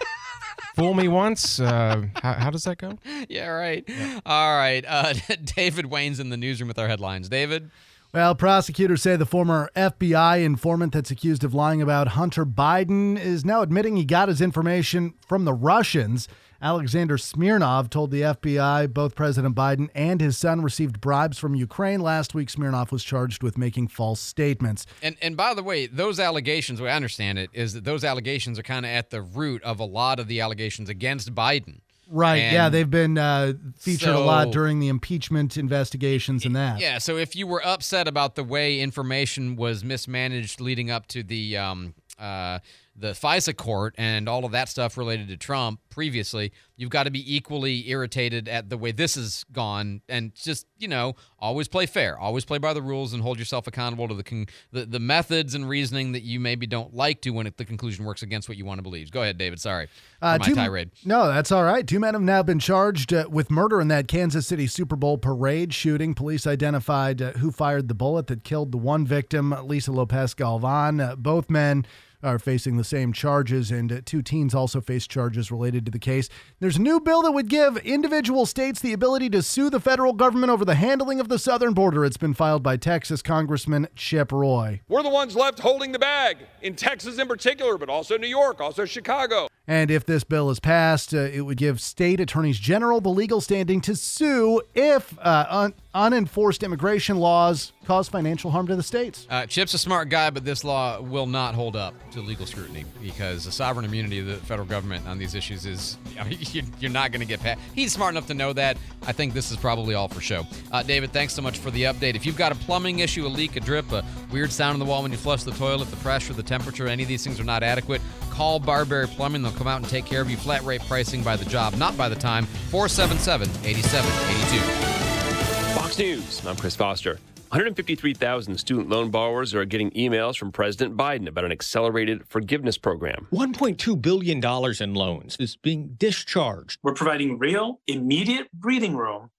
Fool 0.76 0.94
me 0.94 1.08
once. 1.08 1.60
Uh, 1.60 2.06
how, 2.22 2.34
how, 2.34 2.50
does 2.50 2.64
that 2.66 2.78
go? 2.78 2.98
Yeah, 3.30 3.48
right. 3.48 3.84
Yeah. 3.88 4.20
All 4.26 4.56
right. 4.56 4.84
Uh, 4.86 5.14
David 5.44 5.88
Wayne's 5.88 6.20
in 6.20 6.30
the 6.30 6.38
newsroom 6.38 6.68
with 6.68 6.78
our 6.78 6.88
headlines. 6.88 7.30
David? 7.30 7.72
Well, 8.16 8.34
prosecutors 8.34 9.02
say 9.02 9.18
the 9.18 9.26
former 9.26 9.70
FBI 9.76 10.42
informant 10.42 10.94
that's 10.94 11.12
accused 11.12 11.44
of 11.44 11.54
lying 11.54 11.82
about 11.82 12.08
Hunter 12.08 12.46
Biden 12.46 13.20
is 13.20 13.44
now 13.44 13.62
admitting 13.62 13.98
he 13.98 14.06
got 14.06 14.30
his 14.30 14.40
information 14.40 15.16
from 15.28 15.44
the 15.44 15.52
Russians. 15.54 16.30
Alexander 16.62 17.18
Smirnov 17.18 17.90
told 17.90 18.12
the 18.12 18.22
FBI 18.22 18.94
both 18.94 19.16
President 19.16 19.54
Biden 19.54 19.90
and 19.94 20.22
his 20.22 20.38
son 20.38 20.62
received 20.62 21.02
bribes 21.02 21.38
from 21.38 21.56
Ukraine. 21.56 22.00
Last 22.00 22.34
week, 22.34 22.50
Smirnov 22.50 22.90
was 22.90 23.04
charged 23.04 23.44
with 23.44 23.58
making 23.58 23.90
false 23.90 24.22
statements. 24.22 24.86
And 25.02 25.18
and 25.22 25.36
by 25.36 25.54
the 25.54 25.62
way, 25.62 25.86
those 25.86 26.18
allegations, 26.18 26.80
the 26.80 26.86
way 26.86 26.92
I 26.92 26.96
understand 26.96 27.38
it, 27.38 27.50
is 27.52 27.74
that 27.74 27.84
those 27.84 28.06
allegations 28.06 28.58
are 28.58 28.64
kind 28.64 28.86
of 28.86 28.92
at 28.94 29.10
the 29.10 29.22
root 29.22 29.62
of 29.64 29.82
a 29.82 29.86
lot 29.86 30.22
of 30.22 30.30
the 30.30 30.40
allegations 30.40 30.88
against 30.88 31.36
Biden. 31.36 31.82
Right. 32.08 32.38
And 32.38 32.54
yeah, 32.54 32.70
they've 32.70 32.90
been 32.90 33.18
uh, 33.18 33.54
featured 33.78 34.10
so, 34.10 34.24
a 34.24 34.24
lot 34.24 34.52
during 34.52 34.80
the 34.80 34.88
impeachment 34.88 35.58
investigations 35.58 36.46
and 36.46 36.56
that. 36.56 36.80
Yeah. 36.80 37.00
So 37.00 37.18
if 37.18 37.36
you 37.36 37.48
were 37.48 37.66
upset 37.66 38.08
about 38.08 38.36
the 38.36 38.44
way 38.44 38.80
information 38.80 39.56
was 39.56 39.84
mismanaged 39.84 40.62
leading 40.62 40.92
up 40.92 41.08
to 41.08 41.24
the 41.24 41.58
um, 41.58 41.96
uh, 42.20 42.60
the 42.98 43.12
FISA 43.12 43.56
court 43.56 43.94
and 43.98 44.30
all 44.30 44.46
of 44.46 44.52
that 44.54 44.70
stuff 44.70 44.98
related 44.98 45.28
to 45.28 45.38
Trump 45.38 45.80
previously, 45.90 46.52
you've 46.78 46.90
got 46.90 47.04
to 47.04 47.12
be 47.12 47.36
equally 47.36 47.90
irritated 47.90 48.48
at 48.48 48.70
the 48.70 48.78
way 48.78 48.92
this 48.92 49.16
has 49.16 49.44
gone 49.52 50.02
and 50.08 50.34
just, 50.34 50.66
you 50.78 50.88
know, 50.88 51.16
always 51.40 51.68
play 51.68 51.86
fair, 51.86 52.18
always 52.18 52.46
play 52.46 52.58
by 52.58 52.74
the 52.74 52.82
rules 52.82 53.14
and 53.14 53.22
hold 53.22 53.38
yourself 53.38 53.68
accountable 53.68 54.08
to 54.08 54.14
the 54.14 54.24
con- 54.24 54.48
the, 54.72 54.86
the 54.86 55.00
methods 55.00 55.56
and 55.56 55.68
reasoning 55.68 56.14
that 56.14 56.24
you 56.24 56.40
maybe 56.40 56.66
don't 56.66 56.94
like 56.94 57.22
to 57.22 57.32
when 57.32 57.48
it, 57.48 57.58
the 57.58 57.66
conclusion 57.66 58.06
works 58.06 58.24
against 58.24 58.48
what 58.48 58.58
you 58.58 58.66
want 58.66 58.78
to 58.78 58.84
believe. 58.84 59.12
Go 59.12 59.22
ahead, 59.22 59.38
David. 59.38 59.60
Sorry 59.60 59.88
uh, 60.22 60.38
my 60.40 60.46
two, 60.46 60.56
tirade. 60.56 60.92
No, 61.04 61.28
that's 61.28 61.52
all 61.52 61.64
right. 61.64 61.86
Two 61.86 62.00
men 62.00 62.14
have 62.14 62.24
now 62.24 62.44
been 62.44 62.60
charged 62.60 63.14
uh, 63.14 63.26
with 63.30 63.52
murder 63.52 63.82
in 63.82 63.90
that 63.90 64.08
Kansas 64.08 64.48
City 64.48 64.68
Super 64.68 64.96
Bowl 64.96 65.18
parade 65.18 65.74
shooting. 65.74 66.14
Police 66.14 66.48
identified 66.48 67.22
uh, 67.22 67.32
who 67.34 67.52
fired 67.52 67.88
the 67.88 67.94
bullet 67.94 68.28
that 68.28 68.44
killed 68.44 68.72
the 68.72 68.78
one 68.78 69.06
victim, 69.06 69.54
Lisa 69.64 69.92
Lopez 69.92 70.34
Galvan. 70.34 71.00
Uh, 71.00 71.16
both 71.16 71.50
men 71.50 71.86
are 72.26 72.40
facing 72.40 72.78
the 72.78 72.84
same 72.84 73.14
charges, 73.14 73.72
and 73.72 73.92
uh, 73.92 74.02
two 74.04 74.22
teens 74.22 74.56
also 74.56 74.82
face 74.82 75.08
charges 75.08 75.52
related 75.52 75.86
to 75.86 75.92
the 75.92 76.00
case. 76.00 76.28
There's 76.60 76.78
a 76.78 76.82
new 76.82 77.00
bill 77.00 77.22
that 77.22 77.32
would 77.32 77.48
give 77.48 77.78
individual 77.78 78.46
states 78.46 78.80
the 78.80 78.94
ability 78.94 79.30
to 79.30 79.42
sue 79.42 79.70
the 79.70 79.80
federal 79.80 80.14
government 80.14 80.52
over 80.52 80.66
the 80.66 80.76
handling 80.76 81.20
of 81.20 81.30
the 81.30 81.40
southern 81.40 81.74
border. 81.74 82.04
It's 82.04 82.18
been 82.18 82.34
filed 82.34 82.64
by 82.64 82.78
Texas 82.78 83.22
Congressman 83.22 83.88
Chip 83.96 84.32
Roy. 84.32 84.82
We're 84.88 85.04
the 85.04 85.10
ones 85.10 85.36
left 85.36 85.60
holding 85.60 85.92
the 85.92 86.00
bag, 86.00 86.38
in 86.62 86.76
Texas 86.76 87.20
in 87.20 87.28
particular, 87.28 87.78
but 87.78 87.90
also 87.90 88.18
New 88.18 88.28
York, 88.28 88.60
also 88.60 88.86
Chicago. 88.86 89.48
And 89.68 89.90
if 89.90 90.06
this 90.06 90.24
bill 90.24 90.50
is 90.50 90.60
passed, 90.60 91.14
uh, 91.14 91.18
it 91.18 91.42
would 91.42 91.58
give 91.58 91.82
state 91.82 92.20
attorneys 92.20 92.60
general 92.60 93.02
the 93.02 93.10
legal 93.10 93.42
standing 93.42 93.82
to 93.82 93.96
sue 93.96 94.62
if 94.76 95.18
uh, 95.20 95.46
un- 95.50 95.74
unenforced 95.94 96.62
immigration 96.62 97.18
laws 97.18 97.72
cause 97.86 98.10
financial 98.10 98.52
harm 98.52 98.68
to 98.68 98.76
the 98.76 98.84
states. 98.84 99.28
Uh, 99.30 99.46
Chip's 99.46 99.74
a 99.74 99.78
smart 99.78 100.10
guy, 100.10 100.30
but 100.30 100.44
this 100.44 100.64
law 100.64 101.00
will 101.02 101.28
not 101.28 101.56
hold 101.56 101.76
up. 101.76 101.94
to 102.12 102.22
legal 102.22 102.46
scrutiny 102.46 102.86
because 103.02 103.46
the 103.46 103.52
sovereign 103.52 103.86
immunity 103.86 104.20
of 104.20 104.26
the 104.26 104.36
federal 104.38 104.68
government 104.68 105.08
on 105.08 105.18
these 105.18 105.36
issues 105.36 105.66
is 105.66 105.98
I 106.20 106.24
mean, 106.28 106.40
you're 106.80 106.92
not 106.92 107.12
going 107.12 107.22
to 107.22 107.28
get 107.28 107.40
past. 107.42 107.60
He's 107.74 107.94
smart 107.94 108.14
enough 108.14 108.28
to 108.28 108.34
know 108.34 108.54
that. 108.54 108.78
I 109.06 109.12
think 109.12 109.34
this 109.34 109.52
is 109.52 109.58
probably 109.58 109.96
all 109.96 110.08
for 110.08 110.22
show. 110.22 110.46
Uh, 110.72 110.84
David, 110.84 111.12
thanks 111.12 111.34
so 111.34 111.42
much 111.42 111.60
for 111.60 111.72
the 111.72 111.84
update. 111.84 112.16
If 112.16 112.26
you've 112.26 112.38
got 112.38 112.52
a 112.52 112.56
plumbing 112.56 113.00
issue, 113.00 113.26
a 113.26 113.30
leak, 113.30 113.56
a 113.56 113.60
drip, 113.60 113.92
a 113.92 114.04
weird 114.32 114.52
sound 114.52 114.76
in 114.76 114.80
the 114.80 114.86
wall 114.86 115.04
when 115.04 115.12
you 115.12 115.18
flush 115.18 115.44
the 115.44 115.52
toilet, 115.52 115.90
the 115.90 115.98
pressure, 115.98 116.34
the 116.34 116.44
temperature, 116.44 116.88
any 116.88 117.04
of 117.04 117.10
these 117.10 117.24
things 117.24 117.40
are 117.40 117.44
not 117.44 117.64
adequate, 117.64 118.02
call 118.30 118.60
Barberry 118.60 119.08
Plumbing. 119.08 119.44
They'll 119.44 119.52
come 119.52 119.68
out 119.68 119.82
and 119.82 119.90
take 119.90 120.06
care 120.06 120.22
of 120.22 120.30
you. 120.30 120.38
Flat 120.38 120.64
rate 120.64 120.82
pricing 120.88 121.24
by 121.24 121.36
the 121.36 121.46
job, 121.46 121.76
not 121.76 121.98
by 121.98 122.10
the 122.10 122.16
time. 122.16 122.46
477 122.72 123.50
8782. 123.66 125.80
Fox 125.80 125.98
News. 126.00 126.46
I'm 126.46 126.56
Chris 126.56 126.76
Foster. 126.76 127.20
153,000 127.56 128.58
student 128.58 128.90
loan 128.90 129.10
borrowers 129.10 129.56
are 129.56 129.64
getting 129.64 129.90
emails 129.92 130.36
from 130.36 130.52
President 130.52 130.98
Biden 130.98 131.26
about 131.26 131.46
an 131.46 131.54
accelerated 131.54 132.28
forgiveness 132.28 132.78
program. 132.78 133.30
$1.2 133.32 134.02
billion 134.02 134.44
in 134.84 134.94
loans 134.94 135.38
is 135.40 135.56
being 135.56 135.96
discharged. 135.98 136.78
We're 136.84 136.94
providing 136.94 137.40
real, 137.40 137.80
immediate 137.88 138.52
breathing 138.52 138.98
room 138.98 139.30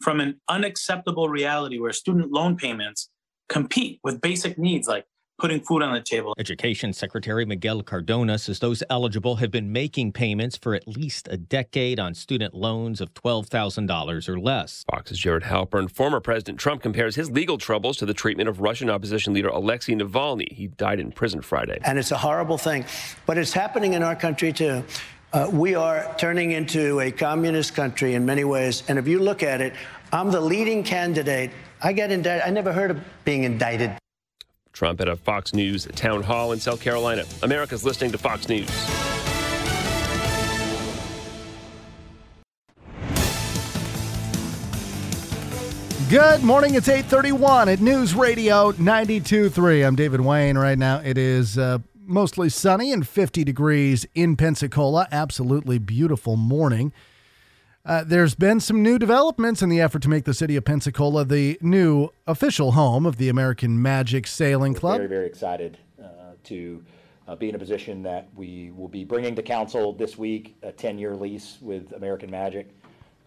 from 0.00 0.20
an 0.20 0.40
unacceptable 0.48 1.28
reality 1.28 1.80
where 1.80 1.92
student 1.92 2.30
loan 2.30 2.56
payments 2.56 3.10
compete 3.48 3.98
with 4.04 4.20
basic 4.20 4.56
needs 4.56 4.86
like 4.86 5.04
putting 5.38 5.60
food 5.60 5.82
on 5.82 5.92
the 5.92 6.00
table. 6.00 6.34
Education 6.38 6.92
Secretary 6.92 7.44
Miguel 7.44 7.82
Cardona 7.82 8.38
says 8.38 8.58
those 8.58 8.82
eligible 8.88 9.36
have 9.36 9.50
been 9.50 9.72
making 9.72 10.12
payments 10.12 10.56
for 10.56 10.74
at 10.74 10.86
least 10.86 11.28
a 11.30 11.36
decade 11.36 11.98
on 11.98 12.14
student 12.14 12.54
loans 12.54 13.00
of 13.00 13.12
$12,000 13.14 14.28
or 14.28 14.40
less. 14.40 14.84
Fox's 14.90 15.18
Jared 15.18 15.44
Halpern. 15.44 15.90
Former 15.90 16.20
President 16.20 16.58
Trump 16.58 16.82
compares 16.82 17.16
his 17.16 17.30
legal 17.30 17.58
troubles 17.58 17.96
to 17.98 18.06
the 18.06 18.14
treatment 18.14 18.48
of 18.48 18.60
Russian 18.60 18.88
opposition 18.88 19.32
leader 19.32 19.48
Alexei 19.48 19.94
Navalny. 19.94 20.52
He 20.52 20.68
died 20.68 21.00
in 21.00 21.10
prison 21.12 21.42
Friday. 21.42 21.78
And 21.84 21.98
it's 21.98 22.10
a 22.10 22.18
horrible 22.18 22.58
thing, 22.58 22.84
but 23.26 23.38
it's 23.38 23.52
happening 23.52 23.94
in 23.94 24.02
our 24.02 24.16
country 24.16 24.52
too. 24.52 24.84
Uh, 25.32 25.50
we 25.52 25.74
are 25.74 26.14
turning 26.16 26.52
into 26.52 27.00
a 27.00 27.10
communist 27.10 27.74
country 27.74 28.14
in 28.14 28.24
many 28.24 28.44
ways. 28.44 28.84
And 28.86 29.00
if 29.00 29.08
you 29.08 29.18
look 29.18 29.42
at 29.42 29.60
it, 29.60 29.74
I'm 30.12 30.30
the 30.30 30.40
leading 30.40 30.84
candidate. 30.84 31.50
I 31.82 31.92
get 31.92 32.12
indicted. 32.12 32.46
I 32.46 32.50
never 32.50 32.72
heard 32.72 32.92
of 32.92 33.00
being 33.24 33.42
indicted. 33.42 33.98
Trump 34.74 35.00
at 35.00 35.08
a 35.08 35.16
Fox 35.16 35.54
News 35.54 35.86
town 35.94 36.22
hall 36.22 36.52
in 36.52 36.60
South 36.60 36.80
Carolina. 36.80 37.24
America's 37.42 37.84
listening 37.84 38.10
to 38.12 38.18
Fox 38.18 38.48
News. 38.48 38.68
Good 46.10 46.42
morning. 46.42 46.74
It's 46.74 46.88
8:31 46.88 47.72
at 47.72 47.80
News 47.80 48.14
Radio 48.14 48.72
92.3. 48.72 49.86
I'm 49.86 49.96
David 49.96 50.20
Wayne. 50.20 50.58
Right 50.58 50.78
now, 50.78 50.98
it 50.98 51.16
is 51.16 51.56
uh, 51.56 51.78
mostly 51.96 52.48
sunny 52.48 52.92
and 52.92 53.06
50 53.06 53.42
degrees 53.44 54.06
in 54.14 54.36
Pensacola. 54.36 55.08
Absolutely 55.10 55.78
beautiful 55.78 56.36
morning. 56.36 56.92
Uh, 57.86 58.02
there's 58.02 58.34
been 58.34 58.60
some 58.60 58.82
new 58.82 58.98
developments 58.98 59.60
in 59.60 59.68
the 59.68 59.78
effort 59.78 60.00
to 60.00 60.08
make 60.08 60.24
the 60.24 60.32
city 60.32 60.56
of 60.56 60.64
Pensacola 60.64 61.22
the 61.22 61.58
new 61.60 62.08
official 62.26 62.72
home 62.72 63.04
of 63.04 63.18
the 63.18 63.28
American 63.28 63.80
Magic 63.80 64.26
Sailing 64.26 64.72
Club. 64.72 64.96
Very, 64.96 65.08
very 65.08 65.26
excited 65.26 65.76
uh, 66.02 66.32
to 66.44 66.82
uh, 67.28 67.36
be 67.36 67.50
in 67.50 67.54
a 67.54 67.58
position 67.58 68.02
that 68.02 68.28
we 68.34 68.70
will 68.70 68.88
be 68.88 69.04
bringing 69.04 69.34
to 69.36 69.42
council 69.42 69.92
this 69.92 70.16
week 70.16 70.56
a 70.62 70.72
10 70.72 70.98
year 70.98 71.14
lease 71.14 71.58
with 71.60 71.92
American 71.92 72.30
Magic 72.30 72.70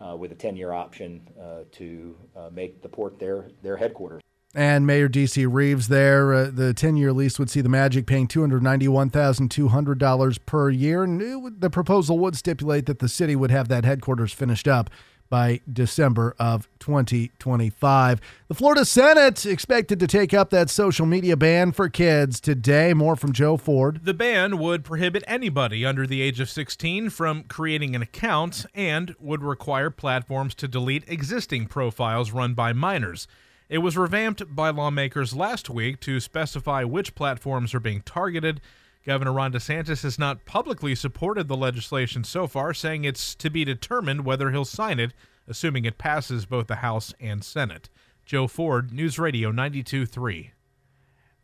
uh, 0.01 0.15
with 0.15 0.31
a 0.31 0.35
10 0.35 0.55
year 0.55 0.71
option 0.71 1.21
uh, 1.39 1.59
to 1.73 2.15
uh, 2.35 2.49
make 2.51 2.81
the 2.81 2.89
port 2.89 3.19
their, 3.19 3.51
their 3.61 3.77
headquarters. 3.77 4.23
And 4.55 4.88
Mayor 4.88 5.07
D.C. 5.07 5.45
Reeves 5.45 5.89
there, 5.89 6.33
uh, 6.33 6.49
the 6.51 6.73
10 6.73 6.97
year 6.97 7.13
lease 7.13 7.38
would 7.38 7.49
see 7.49 7.62
the 7.62 7.69
Magic 7.69 8.07
paying 8.07 8.27
$291,200 8.27 10.39
per 10.45 10.69
year. 10.69 11.03
And 11.03 11.43
would, 11.43 11.62
the 11.62 11.69
proposal 11.69 12.17
would 12.19 12.36
stipulate 12.36 12.88
that 12.88 12.99
the 12.99 13.10
city 13.10 13.36
would 13.36 13.51
have 13.51 13.67
that 13.67 13.86
headquarters 13.86 14.33
finished 14.33 14.67
up 14.67 14.89
by 15.29 15.62
December 15.71 16.36
of 16.39 16.67
2025. 16.79 18.21
The 18.47 18.53
Florida 18.53 18.86
Senate 18.86 19.45
expected 19.45 19.99
to 19.99 20.07
take 20.07 20.33
up 20.33 20.49
that 20.51 20.69
social 20.69 21.05
media 21.05 21.36
ban 21.36 21.71
for 21.71 21.89
kids 21.89 22.39
today. 22.39 22.93
More 22.93 23.15
from 23.15 23.33
Joe 23.33 23.57
Ford. 23.57 24.01
The 24.03 24.13
ban 24.13 24.57
would 24.57 24.83
prohibit 24.83 25.23
anybody 25.27 25.86
under 25.86 26.07
the 26.07 26.21
age 26.21 26.39
of 26.39 26.49
16 26.49 27.10
from 27.10 27.43
creating 27.43 27.95
an 27.95 28.01
account 28.01 28.65
and 28.73 29.15
would 29.19 29.43
require 29.43 29.89
platforms 29.89 30.55
to 30.55 30.67
delete 30.67 31.03
existing 31.07 31.67
profiles 31.67 32.31
run 32.31 32.53
by 32.53 32.73
minors. 32.73 33.27
It 33.69 33.80
was 33.80 33.97
revamped 33.97 34.56
by 34.56 34.69
lawmakers 34.69 35.36
last 35.36 35.69
week 35.69 35.99
to 36.01 36.21
specify 36.21 36.86
which 36.86 37.15
platforms 37.15 37.73
are 37.73 37.82
being 37.82 38.01
targeted. 38.01 38.62
Governor 39.06 39.34
Ron 39.34 39.51
DeSantis 39.51 40.03
has 40.03 40.17
not 40.17 40.45
publicly 40.45 40.95
supported 40.95 41.47
the 41.49 41.58
legislation 41.58 42.23
so 42.23 42.47
far, 42.47 42.73
saying 42.73 43.03
it's 43.03 43.36
to 43.36 43.49
be 43.49 43.65
determined 43.65 44.23
whether 44.23 44.51
he'll 44.51 44.63
sign 44.63 44.99
it, 44.99 45.13
assuming 45.49 45.84
it 45.84 45.97
passes 45.97 46.45
both 46.45 46.67
the 46.67 46.77
House 46.77 47.13
and 47.19 47.43
Senate. 47.43 47.89
Joe 48.25 48.47
Ford, 48.47 48.93
News 48.93 49.19
Radio 49.19 49.51
92.3. 49.51 50.51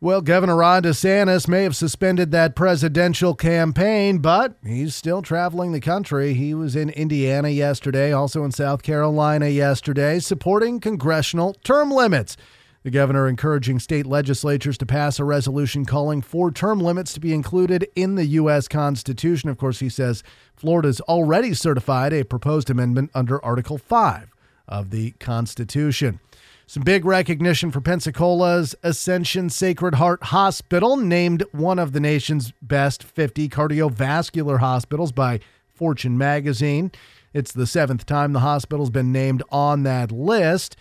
Well, 0.04 0.20
Governor 0.20 0.56
Ron 0.56 0.82
DeSantis 0.82 1.48
may 1.48 1.62
have 1.62 1.74
suspended 1.74 2.30
that 2.30 2.54
presidential 2.54 3.34
campaign, 3.34 4.18
but 4.18 4.54
he's 4.62 4.94
still 4.94 5.22
traveling 5.22 5.72
the 5.72 5.80
country. 5.80 6.34
He 6.34 6.52
was 6.52 6.76
in 6.76 6.90
Indiana 6.90 7.48
yesterday, 7.48 8.12
also 8.12 8.44
in 8.44 8.52
South 8.52 8.82
Carolina 8.82 9.48
yesterday, 9.48 10.18
supporting 10.18 10.78
congressional 10.78 11.54
term 11.64 11.90
limits. 11.90 12.36
The 12.82 12.90
governor 12.90 13.26
encouraging 13.26 13.78
state 13.78 14.04
legislatures 14.04 14.76
to 14.76 14.84
pass 14.84 15.18
a 15.18 15.24
resolution 15.24 15.86
calling 15.86 16.20
for 16.20 16.50
term 16.50 16.80
limits 16.80 17.14
to 17.14 17.20
be 17.20 17.32
included 17.32 17.88
in 17.96 18.16
the 18.16 18.26
U.S. 18.26 18.68
Constitution. 18.68 19.48
Of 19.48 19.56
course, 19.56 19.80
he 19.80 19.88
says 19.88 20.22
Florida's 20.54 21.00
already 21.00 21.54
certified 21.54 22.12
a 22.12 22.26
proposed 22.26 22.68
amendment 22.68 23.10
under 23.14 23.42
Article 23.42 23.78
5 23.78 24.34
of 24.68 24.90
the 24.90 25.12
Constitution. 25.12 26.20
Some 26.66 26.82
big 26.82 27.04
recognition 27.04 27.70
for 27.70 27.82
Pensacola's 27.82 28.74
Ascension 28.82 29.50
Sacred 29.50 29.96
Heart 29.96 30.24
Hospital, 30.24 30.96
named 30.96 31.44
one 31.52 31.78
of 31.78 31.92
the 31.92 32.00
nation's 32.00 32.54
best 32.62 33.02
50 33.02 33.50
cardiovascular 33.50 34.60
hospitals 34.60 35.12
by 35.12 35.40
Fortune 35.74 36.16
magazine. 36.16 36.90
It's 37.34 37.52
the 37.52 37.66
seventh 37.66 38.06
time 38.06 38.32
the 38.32 38.40
hospital's 38.40 38.88
been 38.88 39.12
named 39.12 39.42
on 39.50 39.82
that 39.82 40.10
list. 40.10 40.76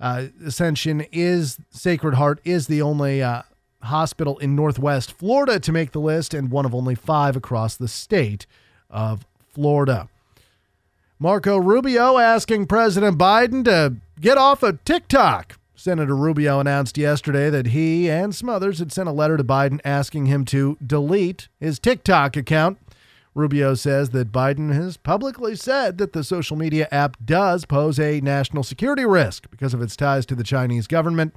Uh, 0.00 0.28
Ascension 0.42 1.02
is 1.12 1.58
Sacred 1.68 2.14
Heart 2.14 2.40
is 2.44 2.66
the 2.66 2.80
only 2.80 3.22
uh, 3.22 3.42
hospital 3.82 4.38
in 4.38 4.56
Northwest 4.56 5.12
Florida 5.12 5.60
to 5.60 5.70
make 5.70 5.92
the 5.92 6.00
list, 6.00 6.32
and 6.32 6.50
one 6.50 6.64
of 6.64 6.74
only 6.74 6.94
five 6.94 7.36
across 7.36 7.76
the 7.76 7.88
state 7.88 8.46
of 8.88 9.26
Florida. 9.52 10.08
Marco 11.18 11.58
Rubio 11.58 12.16
asking 12.16 12.64
President 12.66 13.18
Biden 13.18 13.62
to 13.64 13.96
get 14.20 14.36
off 14.38 14.62
of 14.62 14.84
TikTok. 14.84 15.58
Senator 15.74 16.14
Rubio 16.14 16.60
announced 16.60 16.98
yesterday 16.98 17.48
that 17.48 17.68
he 17.68 18.10
and 18.10 18.34
some 18.34 18.50
others 18.50 18.78
had 18.78 18.92
sent 18.92 19.08
a 19.08 19.12
letter 19.12 19.38
to 19.38 19.44
Biden 19.44 19.80
asking 19.82 20.26
him 20.26 20.44
to 20.46 20.76
delete 20.86 21.48
his 21.58 21.78
TikTok 21.78 22.36
account. 22.36 22.78
Rubio 23.34 23.74
says 23.74 24.10
that 24.10 24.30
Biden 24.30 24.74
has 24.74 24.98
publicly 24.98 25.56
said 25.56 25.96
that 25.98 26.12
the 26.12 26.22
social 26.22 26.56
media 26.56 26.86
app 26.90 27.16
does 27.24 27.64
pose 27.64 27.98
a 27.98 28.20
national 28.20 28.62
security 28.62 29.06
risk 29.06 29.48
because 29.50 29.72
of 29.72 29.80
its 29.80 29.96
ties 29.96 30.26
to 30.26 30.34
the 30.34 30.44
Chinese 30.44 30.86
government. 30.86 31.34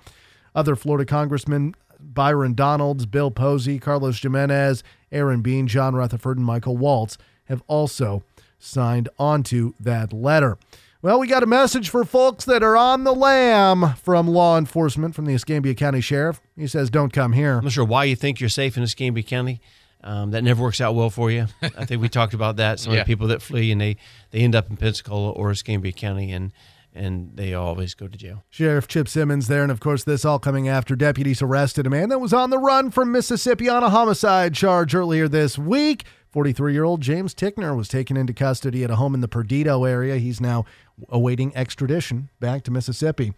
Other 0.54 0.76
Florida 0.76 1.06
congressmen, 1.06 1.76
Byron 2.00 2.54
Donalds, 2.54 3.06
Bill 3.06 3.32
Posey, 3.32 3.80
Carlos 3.80 4.20
Gimenez, 4.20 4.84
Aaron 5.12 5.42
Bean, 5.42 5.68
John 5.68 5.96
Rutherford, 5.96 6.38
and 6.38 6.46
Michael 6.46 6.76
Waltz, 6.76 7.18
have 7.46 7.64
also 7.68 8.24
signed 8.60 9.08
onto 9.18 9.74
that 9.80 10.12
letter. 10.12 10.58
Well, 11.04 11.20
we 11.20 11.28
got 11.28 11.44
a 11.44 11.48
message 11.48 11.90
for 11.90 12.06
folks 12.06 12.46
that 12.46 12.64
are 12.64 12.78
on 12.78 13.04
the 13.04 13.12
lam 13.14 13.94
from 14.02 14.26
law 14.26 14.58
enforcement 14.58 15.14
from 15.16 15.26
the 15.26 15.34
Escambia 15.34 15.76
County 15.76 16.00
Sheriff. 16.00 16.40
He 16.56 16.66
says, 16.66 16.90
don't 16.90 17.12
come 17.12 17.34
here. 17.34 17.58
I'm 17.58 17.66
not 17.66 17.74
sure 17.74 17.84
why 17.84 18.06
you 18.06 18.16
think 18.16 18.40
you're 18.40 18.48
safe 18.50 18.78
in 18.78 18.84
Escambia 18.84 19.22
County. 19.22 19.60
Um, 20.02 20.32
that 20.32 20.46
never 20.46 20.64
works 20.64 20.80
out 20.80 20.96
well 20.96 21.10
for 21.10 21.30
you. 21.30 21.48
I 21.62 21.84
think 21.84 22.02
we 22.02 22.08
talked 22.08 22.34
about 22.34 22.56
that. 22.56 22.80
Some 22.80 22.94
Yeah. 22.94 23.02
of 23.02 23.06
the 23.06 23.12
people 23.12 23.28
that 23.28 23.42
flee 23.42 23.70
and 23.74 23.82
they, 23.82 23.98
they 24.32 24.40
end 24.40 24.56
up 24.56 24.70
in 24.70 24.78
Pensacola 24.78 25.32
or 25.32 25.52
Escambia 25.52 25.92
County 25.92 26.32
and 26.32 26.54
and 26.96 27.32
they 27.36 27.56
always 27.56 27.96
go 27.96 28.08
to 28.08 28.16
jail. 28.16 28.44
Sheriff 28.52 28.88
Chip 28.88 29.08
Simmons 29.10 29.48
there. 29.48 29.64
And 29.64 29.72
of 29.72 29.80
course, 29.80 30.04
this 30.04 30.24
all 30.24 30.38
coming 30.38 30.70
after 30.70 30.96
deputies 30.96 31.42
arrested 31.42 31.88
a 31.88 31.90
man 31.90 32.10
that 32.10 32.20
was 32.20 32.34
on 32.34 32.52
the 32.52 32.60
run 32.60 32.92
from 32.92 33.12
Mississippi 33.12 33.68
on 33.68 33.84
a 33.84 33.90
homicide 33.90 34.54
charge 34.54 34.94
earlier 34.94 35.28
this 35.28 35.58
week. 35.58 36.06
43 36.34 36.74
year 36.74 36.84
old 36.84 37.00
James 37.00 37.36
Tickner 37.36 37.78
was 37.78 37.88
taken 37.88 38.18
into 38.18 38.34
custody 38.34 38.84
at 38.84 38.90
a 38.90 38.96
home 38.96 39.14
in 39.14 39.22
the 39.22 39.28
Perdido 39.28 39.84
area. 39.84 40.18
He's 40.18 40.42
now 40.42 40.66
awaiting 41.10 41.56
extradition 41.56 42.30
back 42.40 42.64
to 42.64 42.72
Mississippi. 42.72 43.34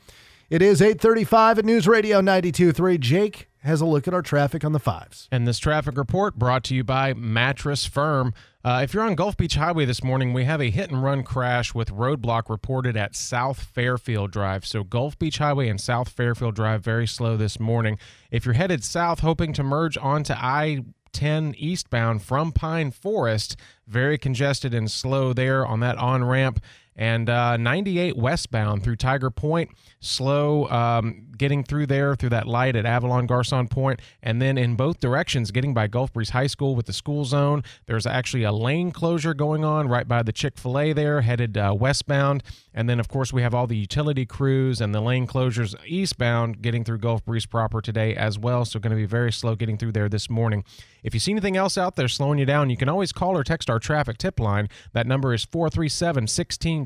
It 0.49 0.61
is 0.61 0.81
835 0.81 1.59
at 1.59 1.65
News 1.65 1.87
Radio 1.87 2.21
92.3. 2.21 2.97
Jake 2.99 3.49
has 3.63 3.81
a 3.81 3.85
look 3.85 4.07
at 4.07 4.13
our 4.13 4.21
traffic 4.21 4.63
on 4.63 4.71
the 4.71 4.79
fives. 4.79 5.27
And 5.29 5.45
this 5.45 5.59
traffic 5.59 5.97
report 5.97 6.35
brought 6.35 6.63
to 6.65 6.75
you 6.75 6.85
by 6.85 7.13
Mattress 7.13 7.85
Firm. 7.85 8.33
Uh, 8.63 8.79
if 8.83 8.93
you're 8.93 9.03
on 9.03 9.15
Gulf 9.15 9.35
Beach 9.35 9.55
Highway 9.55 9.83
this 9.83 10.03
morning, 10.03 10.31
we 10.31 10.45
have 10.45 10.61
a 10.61 10.69
hit 10.69 10.89
and 10.89 11.03
run 11.03 11.23
crash 11.23 11.73
with 11.73 11.89
roadblock 11.89 12.49
reported 12.49 12.95
at 12.95 13.15
South 13.15 13.61
Fairfield 13.61 14.31
Drive. 14.31 14.65
So, 14.65 14.83
Gulf 14.83 15.19
Beach 15.19 15.39
Highway 15.39 15.67
and 15.67 15.81
South 15.81 16.09
Fairfield 16.09 16.55
Drive 16.55 16.83
very 16.83 17.07
slow 17.07 17.35
this 17.35 17.59
morning. 17.59 17.97
If 18.31 18.45
you're 18.45 18.53
headed 18.53 18.83
south, 18.83 19.19
hoping 19.19 19.51
to 19.53 19.63
merge 19.63 19.97
onto 19.97 20.33
I 20.33 20.85
10 21.15 21.55
eastbound 21.57 22.21
from 22.21 22.51
Pine 22.51 22.91
Forest. 22.91 23.55
Very 23.87 24.17
congested 24.17 24.73
and 24.73 24.91
slow 24.91 25.31
there 25.31 25.65
on 25.65 25.79
that 25.79 25.97
on 25.97 26.25
ramp. 26.25 26.59
And 26.95 27.29
uh, 27.29 27.57
98 27.57 28.15
westbound 28.15 28.83
through 28.83 28.95
Tiger 28.95 29.29
Point, 29.29 29.69
slow 29.99 30.69
um, 30.69 31.27
getting 31.37 31.63
through 31.63 31.87
there 31.87 32.15
through 32.15 32.29
that 32.29 32.47
light 32.47 32.75
at 32.75 32.85
Avalon 32.85 33.25
Garson 33.25 33.67
Point, 33.67 34.01
and 34.23 34.41
then 34.41 34.57
in 34.57 34.75
both 34.75 34.99
directions 34.99 35.51
getting 35.51 35.73
by 35.73 35.87
Gulf 35.87 36.13
Breeze 36.13 36.29
High 36.29 36.47
School 36.47 36.75
with 36.75 36.85
the 36.85 36.93
school 36.93 37.25
zone. 37.25 37.63
There's 37.85 38.05
actually 38.05 38.43
a 38.43 38.51
lane 38.51 38.91
closure 38.91 39.33
going 39.33 39.65
on 39.65 39.89
right 39.89 40.07
by 40.07 40.23
the 40.23 40.31
Chick 40.31 40.57
fil 40.57 40.79
A 40.79 40.93
there, 40.93 41.21
headed 41.21 41.57
uh, 41.57 41.75
westbound. 41.77 42.43
And 42.73 42.89
then, 42.89 42.99
of 42.99 43.07
course, 43.07 43.31
we 43.31 43.41
have 43.41 43.53
all 43.53 43.67
the 43.67 43.77
utility 43.77 44.25
crews 44.25 44.81
and 44.81 44.93
the 44.93 45.01
lane 45.01 45.27
closures 45.27 45.75
eastbound 45.85 46.61
getting 46.61 46.83
through 46.83 46.99
Gulf 46.99 47.23
Breeze 47.25 47.45
proper 47.45 47.81
today 47.81 48.15
as 48.15 48.39
well. 48.39 48.65
So, 48.65 48.79
going 48.79 48.91
to 48.91 48.97
be 48.97 49.05
very 49.05 49.31
slow 49.31 49.55
getting 49.55 49.77
through 49.77 49.93
there 49.93 50.09
this 50.09 50.29
morning. 50.29 50.63
If 51.03 51.13
you 51.13 51.19
see 51.19 51.31
anything 51.31 51.55
else 51.55 51.77
out 51.77 51.95
there 51.95 52.07
slowing 52.07 52.39
you 52.39 52.45
down, 52.45 52.69
you 52.69 52.77
can 52.77 52.89
always 52.89 53.11
call 53.11 53.37
or 53.37 53.43
text 53.43 53.69
our 53.69 53.79
traffic 53.79 54.17
tip 54.17 54.39
line. 54.39 54.69
That 54.93 55.05
number 55.05 55.33
is 55.33 55.45
437 55.45 56.27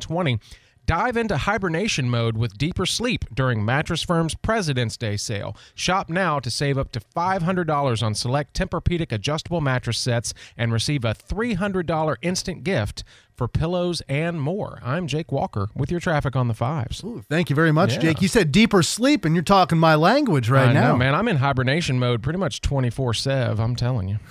1620. 0.08 0.40
Dive 0.86 1.18
into 1.18 1.38
hibernation 1.38 2.10
mode 2.10 2.36
with 2.36 2.58
deeper 2.58 2.84
sleep 2.88 3.24
during 3.32 3.64
Mattress 3.64 4.02
Firm's 4.02 4.34
President's 4.34 4.98
Day 4.98 5.18
sale. 5.18 5.56
Shop 5.76 6.10
now 6.10 6.40
to 6.40 6.50
save 6.50 6.80
up 6.80 6.92
to 6.94 7.00
$500 7.00 8.02
on 8.02 8.16
select 8.16 8.58
Tempur-Pedic 8.58 9.12
adjustable 9.12 9.62
mattress 9.62 10.00
sets 10.00 10.34
and 10.58 10.74
receive 10.74 11.06
a 11.06 11.14
$300 11.14 12.16
instant 12.24 12.64
gift 12.64 13.04
for 13.36 13.48
pillows 13.48 14.02
and 14.10 14.42
more. 14.42 14.80
I'm 14.84 15.06
Jake 15.06 15.32
Walker 15.32 15.68
with 15.76 15.92
your 15.92 16.00
traffic 16.00 16.36
on 16.36 16.48
the 16.48 16.56
fives. 16.56 17.04
Ooh, 17.04 17.24
thank 17.30 17.52
you 17.52 17.56
very 17.56 17.72
much, 17.72 17.94
Yeah. 17.94 18.00
Jake. 18.00 18.22
You 18.24 18.28
said 18.28 18.52
deeper 18.52 18.82
sleep, 18.82 19.26
and 19.26 19.36
you're 19.36 19.44
talking 19.44 19.78
my 19.78 19.94
language 19.94 20.50
right 20.50 20.70
I 20.70 20.74
now, 20.74 20.94
know, 20.94 20.98
man. 20.98 21.14
I'm 21.14 21.28
in 21.28 21.38
hibernation 21.38 22.00
mode 22.00 22.24
pretty 22.24 22.40
much 22.40 22.62
24 22.62 23.14
7. 23.14 23.64
I'm 23.64 23.76
telling 23.76 24.08
you. 24.10 24.18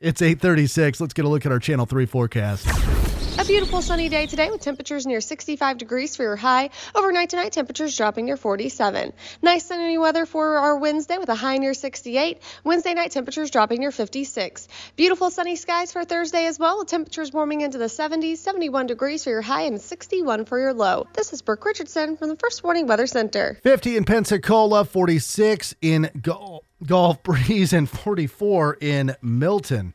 It's 0.00 0.20
8:36. 0.20 1.00
Let's 1.00 1.12
get 1.12 1.24
a 1.24 1.28
look 1.28 1.44
at 1.44 1.50
our 1.50 1.58
Channel 1.58 1.84
3 1.84 2.06
forecast. 2.06 3.17
A 3.38 3.44
beautiful 3.44 3.80
sunny 3.82 4.08
day 4.08 4.26
today 4.26 4.50
with 4.50 4.60
temperatures 4.62 5.06
near 5.06 5.20
65 5.20 5.78
degrees 5.78 6.16
for 6.16 6.24
your 6.24 6.34
high. 6.34 6.70
Overnight 6.92 7.30
tonight, 7.30 7.52
temperatures 7.52 7.96
dropping 7.96 8.24
near 8.24 8.36
47. 8.36 9.12
Nice 9.42 9.64
sunny 9.64 9.96
weather 9.96 10.26
for 10.26 10.56
our 10.56 10.76
Wednesday 10.76 11.18
with 11.18 11.28
a 11.28 11.36
high 11.36 11.58
near 11.58 11.72
68. 11.72 12.42
Wednesday 12.64 12.94
night, 12.94 13.12
temperatures 13.12 13.52
dropping 13.52 13.78
near 13.78 13.92
56. 13.92 14.66
Beautiful 14.96 15.30
sunny 15.30 15.54
skies 15.54 15.92
for 15.92 16.04
Thursday 16.04 16.46
as 16.46 16.58
well 16.58 16.78
with 16.78 16.88
temperatures 16.88 17.32
warming 17.32 17.60
into 17.60 17.78
the 17.78 17.84
70s, 17.84 18.38
71 18.38 18.88
degrees 18.88 19.22
for 19.22 19.30
your 19.30 19.42
high 19.42 19.62
and 19.62 19.80
61 19.80 20.44
for 20.44 20.58
your 20.58 20.74
low. 20.74 21.06
This 21.14 21.32
is 21.32 21.40
Brooke 21.40 21.64
Richardson 21.64 22.16
from 22.16 22.30
the 22.30 22.36
First 22.36 22.64
Warning 22.64 22.88
Weather 22.88 23.06
Center. 23.06 23.60
50 23.62 23.96
in 23.98 24.04
Pensacola, 24.04 24.84
46 24.84 25.76
in 25.80 26.10
Gul- 26.20 26.64
Gulf 26.84 27.22
Breeze, 27.22 27.72
and 27.72 27.88
44 27.88 28.78
in 28.80 29.14
Milton. 29.22 29.94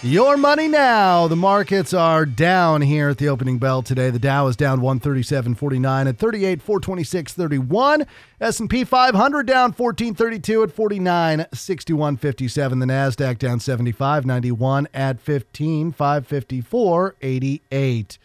Your 0.00 0.36
money 0.36 0.68
now. 0.68 1.26
The 1.26 1.34
markets 1.34 1.92
are 1.92 2.24
down 2.24 2.82
here 2.82 3.08
at 3.08 3.18
the 3.18 3.28
opening 3.28 3.58
bell 3.58 3.82
today. 3.82 4.10
The 4.10 4.20
Dow 4.20 4.46
is 4.46 4.54
down 4.54 4.80
137.49 4.80 6.08
at 6.08 6.16
38 6.16 6.64
426.31. 6.64 8.06
S&P 8.40 8.84
500 8.84 9.44
down 9.44 9.72
1432 9.72 10.62
at 10.62 10.68
49.61.57. 10.68 12.78
The 12.78 12.86
Nasdaq 12.86 13.38
down 13.38 13.58
75.91 13.58 14.86
at 14.94 15.20
15 15.20 15.92
554.88. 15.92 18.18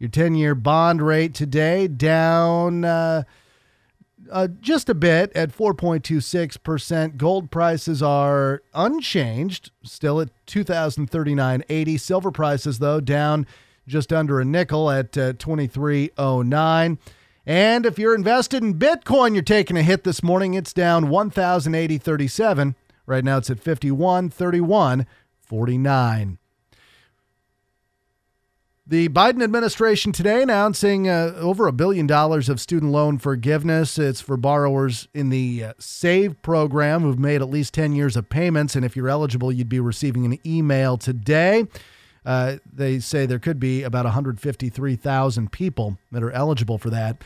Your 0.00 0.10
10-year 0.10 0.56
bond 0.56 1.00
rate 1.00 1.34
today 1.34 1.86
down 1.86 2.84
uh, 2.84 3.22
uh, 4.30 4.48
just 4.60 4.88
a 4.88 4.94
bit 4.94 5.32
at 5.34 5.56
4.26%. 5.56 7.16
Gold 7.16 7.50
prices 7.50 8.00
are 8.02 8.62
unchanged, 8.74 9.70
still 9.82 10.20
at 10.20 10.28
2039.80. 10.46 12.00
Silver 12.00 12.30
prices, 12.30 12.78
though, 12.78 13.00
down 13.00 13.46
just 13.86 14.12
under 14.12 14.38
a 14.40 14.44
nickel 14.44 14.90
at 14.90 15.16
uh, 15.18 15.32
2309. 15.34 16.98
And 17.46 17.86
if 17.86 17.98
you're 17.98 18.14
invested 18.14 18.62
in 18.62 18.74
Bitcoin, 18.74 19.32
you're 19.34 19.42
taking 19.42 19.76
a 19.76 19.82
hit 19.82 20.04
this 20.04 20.22
morning. 20.22 20.54
It's 20.54 20.72
down 20.72 21.06
1,080.37. 21.06 22.76
Right 23.06 23.24
now 23.24 23.38
it's 23.38 23.50
at 23.50 23.58
51.31.49. 23.58 26.36
The 28.90 29.08
Biden 29.08 29.40
administration 29.40 30.10
today 30.10 30.42
announcing 30.42 31.08
uh, 31.08 31.34
over 31.36 31.68
a 31.68 31.72
billion 31.72 32.08
dollars 32.08 32.48
of 32.48 32.60
student 32.60 32.90
loan 32.90 33.18
forgiveness. 33.18 33.96
It's 34.00 34.20
for 34.20 34.36
borrowers 34.36 35.06
in 35.14 35.28
the 35.28 35.62
uh, 35.62 35.72
SAVE 35.78 36.42
program 36.42 37.02
who've 37.02 37.16
made 37.16 37.40
at 37.40 37.48
least 37.48 37.72
10 37.72 37.92
years 37.92 38.16
of 38.16 38.28
payments. 38.28 38.74
And 38.74 38.84
if 38.84 38.96
you're 38.96 39.08
eligible, 39.08 39.52
you'd 39.52 39.68
be 39.68 39.78
receiving 39.78 40.24
an 40.24 40.40
email 40.44 40.96
today. 40.96 41.68
Uh, 42.26 42.56
they 42.66 42.98
say 42.98 43.26
there 43.26 43.38
could 43.38 43.60
be 43.60 43.84
about 43.84 44.06
153,000 44.06 45.52
people 45.52 45.96
that 46.10 46.24
are 46.24 46.32
eligible 46.32 46.76
for 46.76 46.90
that. 46.90 47.22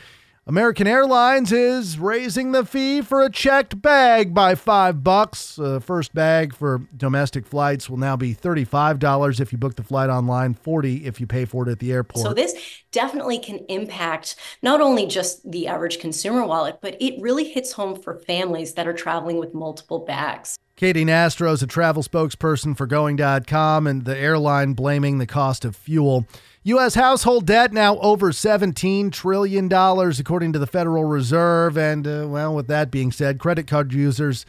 American 0.47 0.85
Airlines 0.85 1.51
is 1.51 1.97
raising 1.97 2.51
the 2.51 2.63
fee 2.63 3.01
for 3.01 3.23
a 3.23 3.31
checked 3.31 3.81
bag 3.81 4.31
by 4.31 4.53
five 4.53 5.03
bucks. 5.03 5.57
Uh, 5.57 5.79
first 5.79 6.13
bag 6.13 6.53
for 6.53 6.83
domestic 6.95 7.47
flights 7.47 7.89
will 7.89 7.97
now 7.97 8.15
be 8.15 8.31
thirty-five 8.31 8.99
dollars 8.99 9.39
if 9.39 9.51
you 9.51 9.57
book 9.57 9.75
the 9.75 9.81
flight 9.81 10.07
online, 10.07 10.53
forty 10.53 11.07
if 11.07 11.19
you 11.19 11.25
pay 11.25 11.45
for 11.45 11.67
it 11.67 11.71
at 11.71 11.79
the 11.79 11.91
airport. 11.91 12.23
So 12.23 12.31
this 12.31 12.53
definitely 12.91 13.39
can 13.39 13.57
impact 13.69 14.35
not 14.61 14.81
only 14.81 15.07
just 15.07 15.51
the 15.51 15.65
average 15.65 15.97
consumer 15.97 16.45
wallet, 16.45 16.77
but 16.79 16.95
it 17.01 17.19
really 17.19 17.45
hits 17.45 17.71
home 17.71 17.99
for 17.99 18.13
families 18.13 18.75
that 18.75 18.87
are 18.87 18.93
traveling 18.93 19.37
with 19.39 19.55
multiple 19.55 20.05
bags. 20.05 20.59
Katie 20.75 21.05
Nastro 21.05 21.53
is 21.53 21.63
a 21.63 21.67
travel 21.67 22.03
spokesperson 22.03 22.77
for 22.77 22.85
Going.com 22.85 23.87
and 23.87 24.05
the 24.05 24.15
airline 24.15 24.73
blaming 24.73 25.17
the 25.17 25.25
cost 25.25 25.65
of 25.65 25.75
fuel. 25.75 26.27
U.S. 26.67 26.95
household 26.95 27.45
debt 27.45 27.73
now 27.73 27.99
over 27.99 28.31
$17 28.31 29.11
trillion, 29.11 29.71
according 29.71 30.51
to 30.51 30.57
the 30.57 30.65
Federal 30.65 31.03
Reserve. 31.03 31.77
And, 31.77 32.07
uh, 32.07 32.25
well, 32.27 32.55
with 32.55 32.65
that 32.69 32.89
being 32.89 33.11
said, 33.11 33.37
credit 33.37 33.67
card 33.67 33.93
users 33.93 34.47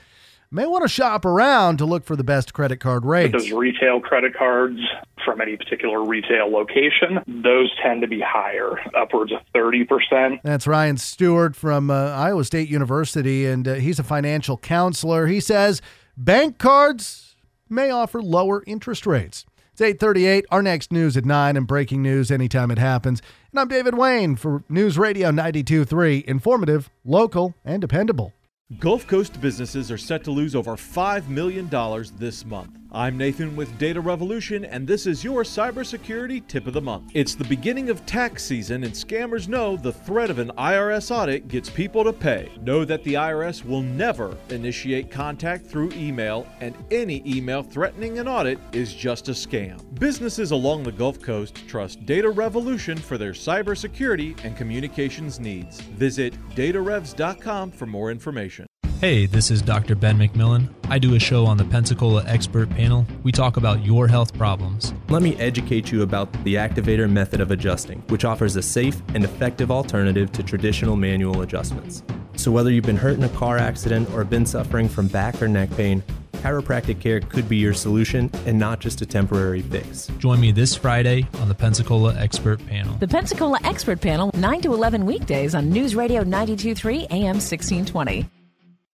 may 0.51 0.65
want 0.65 0.81
to 0.81 0.89
shop 0.89 1.27
around 1.27 1.77
to 1.77 1.85
look 1.85 2.07
for 2.07 2.17
the 2.17 2.25
best 2.25 2.55
credit 2.55 2.79
card 2.79 3.05
rates. 3.05 3.33
Those 3.33 3.53
retail 3.53 4.01
credit 4.01 4.35
cards 4.35 4.81
from 5.27 5.43
any 5.43 5.59
particular 5.59 6.03
retail 6.03 6.51
location, 6.51 7.21
those 7.27 7.71
tend 7.83 8.01
to 8.01 8.09
be 8.09 8.23
higher, 8.27 8.81
upwards 8.95 9.33
of 9.33 9.41
30%. 9.55 10.41
That's 10.43 10.67
Ryan 10.67 10.97
Stewart 10.97 11.55
from 11.55 11.91
uh, 11.91 12.13
Iowa 12.13 12.45
State 12.47 12.71
University, 12.71 13.45
and 13.45 13.69
uh, 13.69 13.75
he's 13.75 13.99
a 13.99 14.05
financial 14.05 14.57
counselor. 14.57 15.27
He 15.27 15.41
says 15.41 15.83
bank 16.17 16.57
cards 16.57 17.37
may 17.69 17.91
offer 17.91 18.23
lower 18.23 18.65
interest 18.67 19.07
rates. 19.07 19.45
It's 19.77 19.83
838. 19.83 20.47
Our 20.51 20.62
next 20.62 20.91
news 20.91 21.19
at 21.19 21.27
9 21.27 21.55
and 21.55 21.67
breaking 21.67 22.01
news 22.01 22.31
anytime 22.31 22.71
it 22.71 22.79
happens. 22.79 23.21
And 23.53 23.61
I'm 23.61 23.69
David 23.69 23.95
Wayne 23.95 24.35
for 24.35 24.65
News 24.71 24.97
Radio 24.97 25.31
92.3. 25.31 26.25
Informative, 26.25 26.89
local, 27.05 27.55
and 27.62 27.83
dependable. 27.83 28.33
Gulf 28.79 29.07
Coast 29.07 29.39
businesses 29.39 29.91
are 29.91 29.99
set 29.99 30.25
to 30.25 30.31
lose 30.31 30.57
over 30.57 30.77
$5 30.77 31.29
million 31.29 31.69
this 32.19 32.47
month. 32.47 32.71
I'm 32.97 33.19
Nathan 33.19 33.55
with 33.57 33.77
Data 33.77 34.01
Revolution, 34.01 34.65
and 34.65 34.89
this 34.89 35.07
is 35.07 35.23
your 35.23 35.43
cybersecurity 35.43 36.47
tip 36.49 36.67
of 36.67 36.73
the 36.73 36.81
month. 36.81 37.11
It's 37.13 37.35
the 37.35 37.45
beginning 37.45 37.91
of 37.91 38.07
tax 38.07 38.43
season, 38.43 38.85
and 38.85 38.93
scammers 38.95 39.49
know 39.49 39.77
the 39.77 39.93
threat 39.93 40.31
of 40.31 40.39
an 40.39 40.51
IRS 40.57 41.15
audit 41.15 41.47
gets 41.47 41.69
people 41.69 42.05
to 42.05 42.13
pay. 42.15 42.51
Know 42.63 42.87
that 42.87 43.05
the 43.05 43.13
IRS 43.13 43.63
will 43.67 43.83
never 43.83 44.35
initiate 44.49 45.11
contact 45.11 45.67
through 45.67 45.93
email, 45.93 46.47
and 46.63 46.75
any 46.91 47.23
email 47.27 47.63
threatening 47.63 48.19
an 48.19 48.29
audit 48.29 48.59
is 48.73 48.95
just 48.95 49.29
a 49.29 49.33
scam. 49.33 49.79
Businesses 50.01 50.53
along 50.53 50.85
the 50.85 50.93
Gulf 50.93 51.21
Coast 51.21 51.69
trust 51.69 52.07
Data 52.07 52.31
Revolution 52.31 52.97
for 52.97 53.19
their 53.19 53.33
cybersecurity 53.33 54.43
and 54.43 54.57
communications 54.57 55.39
needs. 55.39 55.83
Visit 55.83 56.33
datarevs.com 56.55 57.73
for 57.73 57.85
more 57.85 58.11
information. 58.11 58.67
Hey, 58.99 59.27
this 59.27 59.51
is 59.51 59.61
Dr. 59.61 59.95
Ben 59.95 60.17
McMillan. 60.17 60.73
I 60.89 60.99
do 60.99 61.15
a 61.17 61.19
show 61.19 61.45
on 61.45 61.59
the 61.59 61.67
Pensacola 61.67 62.25
Expert 62.27 62.71
Panel. 62.71 63.07
We 63.25 63.31
talk 63.31 63.59
about 63.59 63.85
your 63.85 64.09
health 64.09 64.33
problems. 64.39 64.95
Let 65.11 65.21
me 65.21 65.37
educate 65.37 65.93
you 65.93 66.01
about 66.01 66.33
the 66.45 66.55
Activator 66.55 67.09
method 67.09 67.43
of 67.43 67.51
adjusting, 67.51 67.99
which 68.09 68.25
offers 68.25 68.57
a 68.57 68.63
safe 68.63 69.03
and 69.13 69.23
effective 69.23 69.71
alternative 69.71 70.33
to 70.33 70.43
traditional 70.43 70.97
manual 70.97 71.43
adjustments. 71.43 72.03
So, 72.37 72.51
whether 72.51 72.71
you've 72.71 72.87
been 72.87 72.97
hurt 72.97 73.19
in 73.19 73.25
a 73.25 73.29
car 73.29 73.59
accident 73.59 74.09
or 74.15 74.25
been 74.25 74.47
suffering 74.47 74.89
from 74.89 75.09
back 75.09 75.43
or 75.43 75.49
neck 75.49 75.71
pain, 75.77 76.03
chiropractic 76.33 76.99
care 76.99 77.21
could 77.21 77.51
be 77.51 77.59
your 77.59 77.75
solution 77.75 78.31
and 78.47 78.59
not 78.59 78.81
just 78.81 79.03
a 79.03 79.07
temporary 79.07 79.61
fix. 79.61 80.07
Join 80.19 80.41
me 80.41 80.53
this 80.53 80.75
Friday 80.75 81.29
on 81.41 81.49
the 81.49 81.55
Pensacola 81.55 82.15
Expert 82.15 82.65
Panel. 82.67 82.97
The 82.97 83.09
Pensacola 83.09 83.59
Expert 83.63 84.01
Panel, 84.01 84.31
9 84.35 84.63
to 84.63 84.73
11 84.73 85.05
weekdays 85.05 85.55
on 85.55 85.69
News 85.69 85.95
Radio 85.95 86.23
923 86.23 87.09
AM 87.11 87.37
1620. 87.37 88.31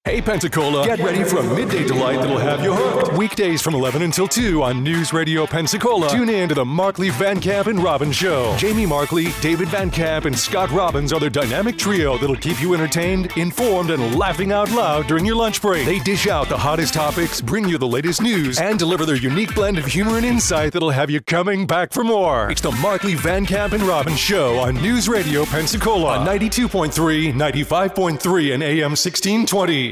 Hey 0.05 0.21
Pensacola, 0.21 0.85
get 0.85 0.99
ready 0.99 1.23
for 1.23 1.39
a 1.39 1.55
midday 1.55 1.87
delight 1.87 2.19
that'll 2.19 2.37
have 2.37 2.61
you 2.61 2.75
hooked. 2.75 3.17
Weekdays 3.17 3.63
from 3.63 3.75
11 3.75 4.03
until 4.03 4.27
2 4.27 4.61
on 4.61 4.83
News 4.83 5.13
Radio 5.13 5.47
Pensacola. 5.47 6.09
Tune 6.09 6.29
in 6.29 6.49
to 6.49 6.57
the 6.57 6.65
Markley, 6.65 7.11
Van 7.11 7.41
Camp, 7.41 7.69
and 7.69 7.79
Robbins 7.79 8.17
Show. 8.17 8.53
Jamie 8.59 8.85
Markley, 8.85 9.29
David 9.41 9.69
Van 9.69 9.93
Camp, 9.93 10.25
and 10.25 10.37
Scott 10.37 10.73
Robbins 10.73 11.13
are 11.13 11.21
the 11.21 11.31
dynamic 11.31 11.79
trio 11.79 12.19
that'll 12.19 12.35
keep 12.35 12.61
you 12.61 12.75
entertained, 12.75 13.31
informed, 13.37 13.91
and 13.93 14.19
laughing 14.19 14.51
out 14.51 14.69
loud 14.73 15.07
during 15.07 15.25
your 15.25 15.37
lunch 15.37 15.63
break. 15.63 15.87
They 15.87 16.01
dish 16.01 16.27
out 16.27 16.49
the 16.49 16.59
hottest 16.59 16.95
topics, 16.95 17.41
bring 17.41 17.69
you 17.69 17.79
the 17.79 17.87
latest 17.87 18.21
news, 18.21 18.59
and 18.59 18.81
deliver 18.81 19.07
their 19.07 19.15
unique 19.15 19.55
blend 19.55 19.79
of 19.79 19.85
humor 19.87 20.17
and 20.17 20.27
insight 20.27 20.73
that'll 20.73 20.91
have 20.91 21.11
you 21.11 21.21
coming 21.21 21.65
back 21.65 21.93
for 21.93 22.03
more. 22.03 22.51
It's 22.51 22.61
the 22.61 22.73
Markley, 22.73 23.15
Van 23.15 23.47
Camp, 23.47 23.73
and 23.73 23.85
Robbins 23.85 24.19
Show 24.19 24.59
on 24.59 24.75
News 24.83 25.09
Radio 25.09 25.45
Pensacola 25.45 26.19
on 26.19 26.27
92.3, 26.27 27.33
95.3, 27.33 28.55
and 28.55 28.63
AM 28.65 28.91
1620. 28.97 29.92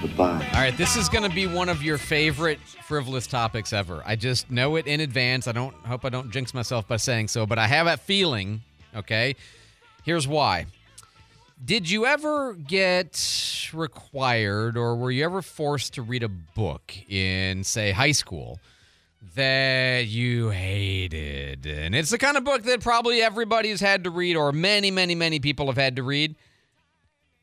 Goodbye. 0.00 0.48
All 0.54 0.60
right, 0.60 0.76
this 0.78 0.96
is 0.96 1.10
going 1.10 1.28
to 1.28 1.34
be 1.34 1.46
one 1.46 1.68
of 1.68 1.82
your 1.82 1.98
favorite 1.98 2.58
frivolous 2.60 3.26
topics 3.26 3.72
ever. 3.72 4.02
I 4.06 4.16
just 4.16 4.50
know 4.50 4.76
it 4.76 4.86
in 4.86 5.00
advance. 5.00 5.46
I 5.46 5.52
don't 5.52 5.74
hope 5.84 6.06
I 6.06 6.08
don't 6.08 6.30
jinx 6.30 6.54
myself 6.54 6.88
by 6.88 6.96
saying 6.96 7.28
so, 7.28 7.44
but 7.44 7.58
I 7.58 7.66
have 7.66 7.86
a 7.86 7.98
feeling, 7.98 8.62
okay? 8.96 9.36
Here's 10.02 10.26
why. 10.26 10.66
Did 11.62 11.90
you 11.90 12.06
ever 12.06 12.54
get 12.54 13.70
required 13.74 14.78
or 14.78 14.96
were 14.96 15.10
you 15.10 15.22
ever 15.24 15.42
forced 15.42 15.94
to 15.94 16.02
read 16.02 16.22
a 16.22 16.28
book 16.28 16.94
in 17.10 17.62
say 17.64 17.90
high 17.90 18.12
school 18.12 18.58
that 19.34 20.06
you 20.06 20.48
hated? 20.48 21.66
And 21.66 21.94
it's 21.94 22.08
the 22.08 22.16
kind 22.16 22.38
of 22.38 22.44
book 22.44 22.62
that 22.62 22.80
probably 22.80 23.20
everybody's 23.20 23.80
had 23.80 24.04
to 24.04 24.10
read 24.10 24.36
or 24.36 24.52
many 24.52 24.90
many 24.90 25.14
many 25.14 25.38
people 25.38 25.66
have 25.66 25.76
had 25.76 25.96
to 25.96 26.02
read. 26.02 26.34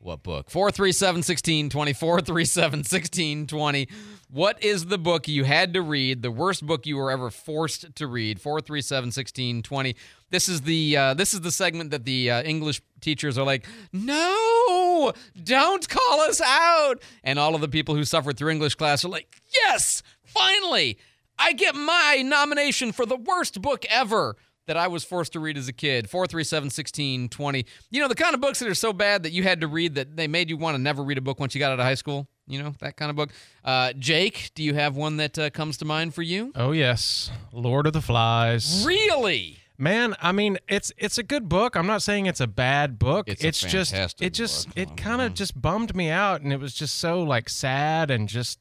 What 0.00 0.22
book? 0.22 0.48
437 0.48 1.18
1620. 1.18 1.92
437 1.92 2.78
1620. 2.78 3.88
What 4.30 4.62
is 4.62 4.86
the 4.86 4.98
book 4.98 5.26
you 5.26 5.42
had 5.42 5.74
to 5.74 5.82
read? 5.82 6.22
The 6.22 6.30
worst 6.30 6.64
book 6.64 6.86
you 6.86 6.96
were 6.96 7.10
ever 7.10 7.30
forced 7.30 7.96
to 7.96 8.06
read? 8.06 8.40
437 8.40 9.06
1620. 9.08 9.96
This 10.30 10.48
is 10.48 10.62
the 10.62 10.96
uh, 10.96 11.14
this 11.14 11.34
is 11.34 11.40
the 11.40 11.50
segment 11.50 11.90
that 11.90 12.04
the 12.04 12.30
uh, 12.30 12.42
English 12.42 12.80
teachers 13.00 13.36
are 13.36 13.44
like, 13.44 13.66
no, 13.92 15.12
don't 15.42 15.88
call 15.88 16.20
us 16.20 16.40
out. 16.40 17.02
And 17.24 17.38
all 17.38 17.56
of 17.56 17.60
the 17.60 17.68
people 17.68 17.96
who 17.96 18.04
suffered 18.04 18.36
through 18.36 18.50
English 18.50 18.76
class 18.76 19.04
are 19.04 19.08
like, 19.08 19.40
yes, 19.52 20.04
finally, 20.22 20.98
I 21.40 21.54
get 21.54 21.74
my 21.74 22.22
nomination 22.24 22.92
for 22.92 23.04
the 23.04 23.16
worst 23.16 23.60
book 23.60 23.84
ever 23.90 24.36
that 24.68 24.76
I 24.76 24.86
was 24.86 25.02
forced 25.02 25.32
to 25.32 25.40
read 25.40 25.56
as 25.56 25.66
a 25.66 25.72
kid. 25.72 26.08
437 26.08 26.66
1620. 26.66 27.66
You 27.90 28.00
know, 28.00 28.08
the 28.08 28.14
kind 28.14 28.34
of 28.34 28.40
books 28.40 28.60
that 28.60 28.68
are 28.68 28.74
so 28.74 28.92
bad 28.92 29.24
that 29.24 29.32
you 29.32 29.42
had 29.42 29.62
to 29.62 29.66
read 29.66 29.96
that 29.96 30.16
they 30.16 30.28
made 30.28 30.48
you 30.48 30.56
want 30.56 30.76
to 30.76 30.78
never 30.80 31.02
read 31.02 31.18
a 31.18 31.22
book 31.22 31.40
once 31.40 31.54
you 31.54 31.58
got 31.58 31.72
out 31.72 31.80
of 31.80 31.84
high 31.84 31.94
school. 31.94 32.28
You 32.46 32.62
know, 32.62 32.74
that 32.80 32.96
kind 32.96 33.10
of 33.10 33.16
book. 33.16 33.30
Uh, 33.64 33.92
Jake, 33.94 34.52
do 34.54 34.62
you 34.62 34.74
have 34.74 34.94
one 34.96 35.16
that 35.16 35.38
uh, 35.38 35.50
comes 35.50 35.78
to 35.78 35.84
mind 35.84 36.14
for 36.14 36.22
you? 36.22 36.52
Oh, 36.54 36.72
yes. 36.72 37.30
Lord 37.52 37.86
of 37.86 37.92
the 37.92 38.00
Flies. 38.00 38.86
Really? 38.86 39.58
Man, 39.80 40.16
I 40.20 40.32
mean, 40.32 40.58
it's 40.68 40.92
it's 40.98 41.18
a 41.18 41.22
good 41.22 41.48
book. 41.48 41.76
I'm 41.76 41.86
not 41.86 42.02
saying 42.02 42.26
it's 42.26 42.40
a 42.40 42.48
bad 42.48 42.98
book. 42.98 43.28
It's 43.28 43.62
a 43.62 43.68
just 43.68 43.92
fantastic 43.92 44.26
it 44.26 44.34
just 44.34 44.66
book. 44.66 44.76
it 44.76 44.96
kind 44.96 45.22
of 45.22 45.34
just 45.34 45.60
bummed 45.60 45.94
me 45.94 46.10
out, 46.10 46.40
and 46.40 46.52
it 46.52 46.58
was 46.58 46.74
just 46.74 46.96
so 46.96 47.22
like 47.22 47.48
sad 47.48 48.10
and 48.10 48.28
just 48.28 48.58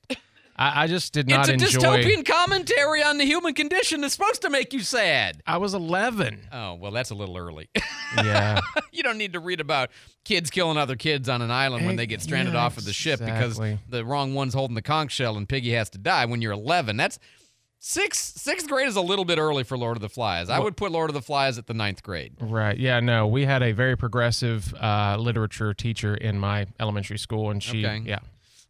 I, 0.58 0.84
I 0.84 0.88
just 0.88 1.14
did 1.14 1.28
not 1.30 1.48
it's 1.48 1.50
a 1.50 1.54
enjoy. 1.54 2.04
dystopian 2.04 2.26
commentary 2.26 3.04
on 3.04 3.18
the 3.18 3.26
human 3.26 3.54
condition 3.54 4.02
that's 4.02 4.14
supposed 4.16 4.42
to 4.42 4.50
make 4.50 4.74
you 4.74 4.80
sad. 4.80 5.42
I 5.46 5.58
was 5.58 5.74
11. 5.76 6.48
Oh, 6.52 6.74
well, 6.76 6.92
that's 6.92 7.12
a 7.12 7.16
little 7.16 7.38
early. 7.38 7.70
Yeah. 8.16 8.62
you 8.94 9.04
don't 9.04 9.18
need 9.18 9.34
to 9.34 9.40
read 9.42 9.60
about 9.60 9.92
kids 10.24 10.50
killing 10.50 10.78
other 10.78 10.96
kids 10.96 11.28
on 11.28 11.42
an 11.42 11.52
island 11.52 11.86
when 11.86 11.98
they 11.98 12.06
get 12.08 12.22
stranded 12.22 12.54
yeah, 12.54 12.62
off 12.64 12.78
of 12.78 12.86
the 12.86 12.94
ship 12.94 13.20
exactly. 13.20 13.72
because 13.74 13.80
the 13.90 14.06
wrong 14.06 14.34
one's 14.34 14.54
holding 14.54 14.76
the 14.76 14.82
conch 14.82 15.12
shell 15.12 15.36
and 15.36 15.48
Piggy 15.48 15.72
has 15.74 15.90
to 15.90 15.98
die 15.98 16.26
when 16.26 16.42
you're 16.42 16.54
11. 16.54 16.96
That's 16.96 17.20
sixth 17.80 18.40
sixth 18.40 18.68
grade 18.68 18.88
is 18.88 18.96
a 18.96 19.02
little 19.02 19.26
bit 19.26 19.38
early 19.38 19.64
for 19.64 19.78
Lord 19.78 19.98
of 19.98 20.02
the 20.02 20.10
Flies. 20.10 20.50
I 20.50 20.60
would 20.60 20.78
put 20.78 20.92
Lord 20.92 21.10
of 21.10 21.14
the 21.16 21.22
Flies 21.22 21.58
at 21.58 21.68
the 21.68 21.74
ninth 21.74 22.02
grade. 22.02 22.34
Right. 22.40 22.78
Yeah. 22.78 23.00
No, 23.02 23.28
we 23.28 23.46
had 23.46 23.62
a 23.62 23.74
very 23.74 23.98
progressive 23.98 24.74
uh, 24.76 25.18
literature 25.20 25.74
teacher 25.74 26.16
in 26.16 26.40
my 26.40 26.66
elementary 26.80 27.18
school, 27.20 27.52
and 27.52 27.62
she, 27.62 27.86
Okay. 27.86 28.02
yeah, 28.06 28.20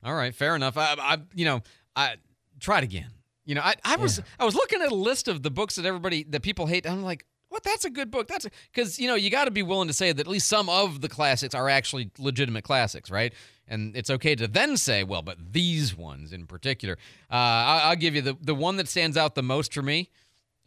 All 0.04 0.16
right, 0.16 0.34
fair 0.34 0.56
enough. 0.56 0.78
I, 0.78 0.96
I 1.00 1.18
you 1.36 1.46
know, 1.46 1.62
I 1.98 2.16
try 2.60 2.78
it 2.78 2.84
again. 2.86 3.10
You 3.46 3.56
know, 3.56 3.62
I, 3.62 3.76
I 3.84 3.96
was 3.96 4.22
I 4.40 4.46
was 4.46 4.56
looking 4.56 4.82
at 4.82 4.92
a 4.92 4.96
list 4.96 5.28
of 5.28 5.42
the 5.42 5.50
books 5.50 5.76
that 5.76 5.86
everybody 5.86 6.24
that 6.26 6.42
people 6.42 6.68
hate. 6.68 6.86
And 6.86 6.94
I'm 6.96 7.04
like, 7.04 7.26
what? 7.50 7.64
That's 7.64 7.86
a 7.86 7.90
good 7.90 8.12
book. 8.12 8.28
That's 8.28 8.46
because 8.74 9.00
you 9.00 9.08
know 9.08 9.16
you 9.16 9.30
got 9.30 9.46
to 9.46 9.52
be 9.52 9.64
willing 9.64 9.88
to 9.88 9.94
say 9.94 10.12
that 10.12 10.20
at 10.20 10.28
least 10.28 10.48
some 10.48 10.70
of 10.70 11.02
the 11.02 11.10
classics 11.10 11.56
are 11.56 11.70
actually 11.70 12.12
legitimate 12.20 12.64
classics, 12.66 13.10
right? 13.10 13.34
And 13.70 13.96
it's 13.96 14.10
okay 14.10 14.36
to 14.36 14.48
then 14.48 14.78
say, 14.78 15.04
well, 15.04 15.22
but 15.22 15.38
these 15.54 15.98
ones 15.98 16.34
in 16.34 16.46
particular. 16.46 16.98
Uh, 17.32 17.36
I, 17.36 17.82
I'll 17.86 17.96
give 17.96 18.16
you 18.16 18.22
the 18.22 18.38
the 18.40 18.56
one 18.56 18.76
that 18.78 18.88
stands 18.90 19.18
out 19.18 19.36
the 19.36 19.44
most 19.44 19.74
for 19.74 19.82
me. 19.82 20.10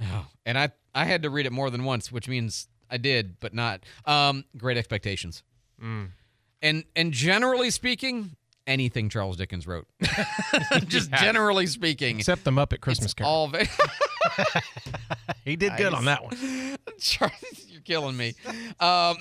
Oh, 0.03 0.27
and 0.47 0.59
I 0.59 0.71
I 0.95 1.05
had 1.05 1.23
to 1.25 1.31
read 1.31 1.45
it 1.47 1.53
more 1.53 1.69
than 1.71 1.85
once, 1.85 2.11
which 2.11 2.29
means 2.29 2.67
I 2.91 2.97
did, 2.97 3.39
but 3.41 3.53
not. 3.53 3.85
Um, 4.07 4.45
Great 4.57 4.79
Expectations. 4.79 5.43
And 6.63 6.85
and 6.97 7.13
generally 7.13 7.71
speaking, 7.71 8.37
anything 8.71 9.09
Charles 9.09 9.37
Dickens 9.37 9.67
wrote. 9.67 9.87
Just 10.87 11.11
Yeah. 11.11 11.21
generally 11.23 11.67
speaking. 11.67 12.19
except 12.19 12.45
the 12.45 12.51
Muppet 12.51 12.81
Christmas 12.81 13.13
Carol. 13.13 13.31
all 13.33 13.49
very 13.49 13.69
he 15.45 15.57
did 15.57 15.77
good 15.77 15.93
on 15.95 16.05
that 16.07 16.23
one. 16.25 16.37
Charles, 17.01 17.67
you're 17.69 17.81
killing 17.83 18.17
me. 18.17 18.35
Um, 18.79 19.17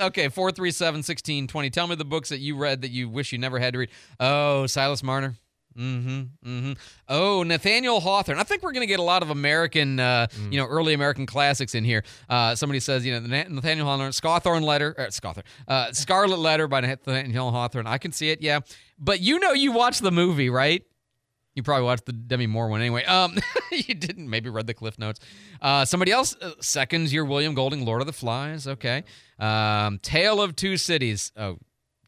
okay, 0.00 0.28
437 0.28 0.98
1620. 0.98 1.70
Tell 1.70 1.86
me 1.86 1.94
the 1.96 2.04
books 2.04 2.28
that 2.28 2.38
you 2.38 2.56
read 2.56 2.82
that 2.82 2.90
you 2.90 3.08
wish 3.08 3.32
you 3.32 3.38
never 3.38 3.58
had 3.58 3.72
to 3.74 3.80
read. 3.80 3.90
Oh, 4.20 4.66
Silas 4.66 5.02
Marner. 5.02 5.36
Mm-hmm. 5.76 6.20
Mm-hmm. 6.48 6.72
Oh, 7.08 7.42
Nathaniel 7.42 8.00
Hawthorne. 8.00 8.38
I 8.38 8.42
think 8.42 8.62
we're 8.62 8.72
going 8.72 8.82
to 8.82 8.86
get 8.86 9.00
a 9.00 9.02
lot 9.04 9.22
of 9.22 9.30
American, 9.30 9.98
uh, 10.00 10.26
Mm. 10.38 10.52
you 10.52 10.58
know, 10.60 10.66
early 10.66 10.94
American 10.94 11.26
classics 11.26 11.74
in 11.74 11.84
here. 11.84 12.04
Uh, 12.28 12.54
somebody 12.54 12.80
says, 12.80 13.04
you 13.04 13.18
know, 13.18 13.20
Nathaniel 13.48 13.86
Hawthorne, 13.86 14.12
Scawthorne 14.12 14.62
Letter, 14.62 14.94
or 14.98 15.06
Scawthorne, 15.06 15.44
uh, 15.68 15.92
Scarlet 15.92 16.38
Letter 16.38 16.68
by 16.68 16.80
Nathaniel 16.80 17.50
Hawthorne. 17.50 17.86
I 17.86 17.98
can 17.98 18.12
see 18.12 18.30
it, 18.30 18.40
yeah. 18.42 18.60
But 18.98 19.20
you 19.20 19.38
know, 19.38 19.52
you 19.52 19.72
watched 19.72 20.02
the 20.02 20.12
movie, 20.12 20.50
right? 20.50 20.84
You 21.54 21.62
probably 21.62 21.84
watched 21.84 22.06
the 22.06 22.12
Demi 22.14 22.46
Moore 22.46 22.68
one 22.68 22.80
anyway. 22.80 23.04
Um, 23.04 23.36
you 23.70 23.94
didn't. 23.94 24.30
Maybe 24.30 24.48
read 24.48 24.66
the 24.66 24.72
Cliff 24.74 24.98
Notes. 24.98 25.20
Uh, 25.60 25.84
somebody 25.84 26.10
else 26.10 26.34
uh, 26.40 26.52
seconds 26.60 27.12
your 27.12 27.26
William 27.26 27.52
Golding, 27.54 27.84
Lord 27.84 28.00
of 28.00 28.06
the 28.06 28.12
Flies. 28.14 28.66
Okay. 28.66 29.04
Um, 29.38 29.98
Tale 29.98 30.40
of 30.40 30.56
Two 30.56 30.78
Cities. 30.78 31.30
Oh, 31.36 31.58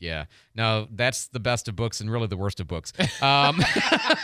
yeah. 0.05 0.27
No, 0.55 0.87
that's 0.90 1.29
the 1.29 1.40
best 1.40 1.67
of 1.69 1.77
books 1.77 2.01
and 2.01 2.11
really 2.11 2.27
the 2.27 2.37
worst 2.37 2.61
of 2.61 2.67
books. 2.69 2.93
Um, 3.23 3.62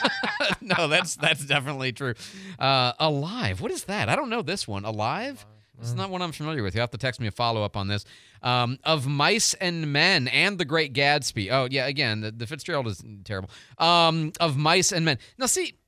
no, 0.61 0.89
that's 0.89 1.17
that's 1.17 1.45
definitely 1.45 1.93
true. 1.93 2.15
Uh, 2.59 2.93
Alive. 2.99 3.61
What 3.61 3.71
is 3.71 3.85
that? 3.85 4.09
I 4.09 4.17
don't 4.17 4.29
know 4.29 4.43
this 4.43 4.69
one. 4.69 4.85
Alive. 4.85 5.45
This 5.79 5.89
is 5.89 5.95
not 5.95 6.11
one 6.11 6.21
I'm 6.21 6.33
familiar 6.33 6.63
with. 6.63 6.75
You 6.75 6.83
have 6.83 6.91
to 6.91 6.99
text 6.99 7.21
me 7.21 7.27
a 7.27 7.31
follow 7.31 7.65
up 7.65 7.75
on 7.75 7.89
this. 7.89 8.05
Um, 8.43 8.79
of 8.85 9.07
Mice 9.07 9.55
and 9.55 9.91
Men 9.91 10.29
and 10.29 10.59
The 10.59 10.67
Great 10.67 10.93
Gatsby. 10.93 11.51
Oh 11.51 11.69
yeah, 11.71 11.87
again, 11.87 12.21
the, 12.21 12.31
the 12.31 12.47
Fitzgerald 12.47 12.87
is 12.87 13.03
terrible. 13.25 13.49
Um, 13.79 14.33
of 14.41 14.59
Mice 14.59 14.93
and 14.93 15.07
Men. 15.07 15.19
Now 15.39 15.47
see, 15.47 15.79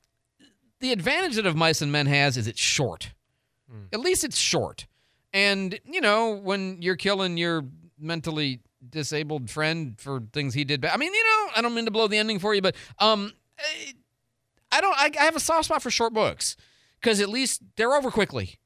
the 0.81 0.93
advantage 0.93 1.37
that 1.37 1.45
of 1.45 1.57
Mice 1.57 1.83
and 1.83 1.93
Men 1.93 2.07
has 2.07 2.39
is 2.39 2.47
it's 2.47 2.61
short. 2.61 3.13
At 3.93 4.01
least 4.01 4.25
it's 4.25 4.39
short. 4.39 4.87
And 5.33 5.79
you 5.85 6.01
know, 6.01 6.35
when 6.37 6.81
you're 6.81 6.97
killing 6.97 7.37
your 7.37 7.65
mentally 7.99 8.61
disabled 8.89 9.51
friend 9.51 9.99
for 9.99 10.23
things 10.33 10.55
he 10.55 10.65
did, 10.65 10.81
bad, 10.81 10.93
I 10.93 10.97
mean, 10.97 11.13
you 11.13 11.25
know, 11.25 11.53
I 11.57 11.63
don't 11.63 11.75
mean 11.75 11.85
to 11.85 11.91
blow 11.91 12.09
the 12.09 12.19
ending 12.19 12.39
for 12.39 12.55
you, 12.55 12.63
but 12.63 12.75
um, 12.99 13.33
I 14.71 14.81
don't. 14.81 14.97
I, 14.97 15.11
I 15.21 15.25
have 15.25 15.37
a 15.37 15.41
soft 15.41 15.67
spot 15.67 15.83
for 15.83 15.91
short 15.91 16.15
books 16.15 16.57
because 17.01 17.21
at 17.21 17.29
least 17.29 17.63
they're 17.77 17.93
over 17.93 18.11
quickly. 18.11 18.59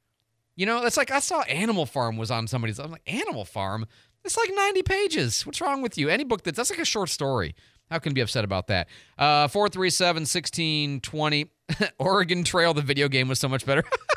You 0.54 0.64
know, 0.64 0.84
it's 0.84 0.96
like 0.96 1.10
I 1.10 1.18
saw 1.18 1.42
Animal 1.42 1.84
Farm 1.84 2.16
was 2.16 2.30
on 2.30 2.46
somebody's. 2.46 2.78
I'm 2.78 2.90
like 2.90 3.02
Animal 3.06 3.44
Farm. 3.44 3.86
It's 4.24 4.36
like 4.36 4.50
90 4.52 4.82
pages. 4.82 5.46
What's 5.46 5.60
wrong 5.60 5.82
with 5.82 5.96
you? 5.96 6.08
Any 6.08 6.24
book 6.24 6.42
that's 6.42 6.56
that's 6.56 6.70
like 6.70 6.78
a 6.78 6.84
short 6.84 7.10
story. 7.10 7.54
How 7.90 7.98
can 7.98 8.10
you 8.10 8.14
be 8.14 8.20
upset 8.20 8.44
about 8.44 8.66
that? 8.68 8.88
Uh, 9.16 9.48
437 9.48 10.22
1620. 10.22 11.50
Oregon 11.98 12.42
Trail, 12.42 12.74
the 12.74 12.82
video 12.82 13.08
game 13.08 13.28
was 13.28 13.38
so 13.38 13.48
much 13.48 13.64
better. 13.66 13.84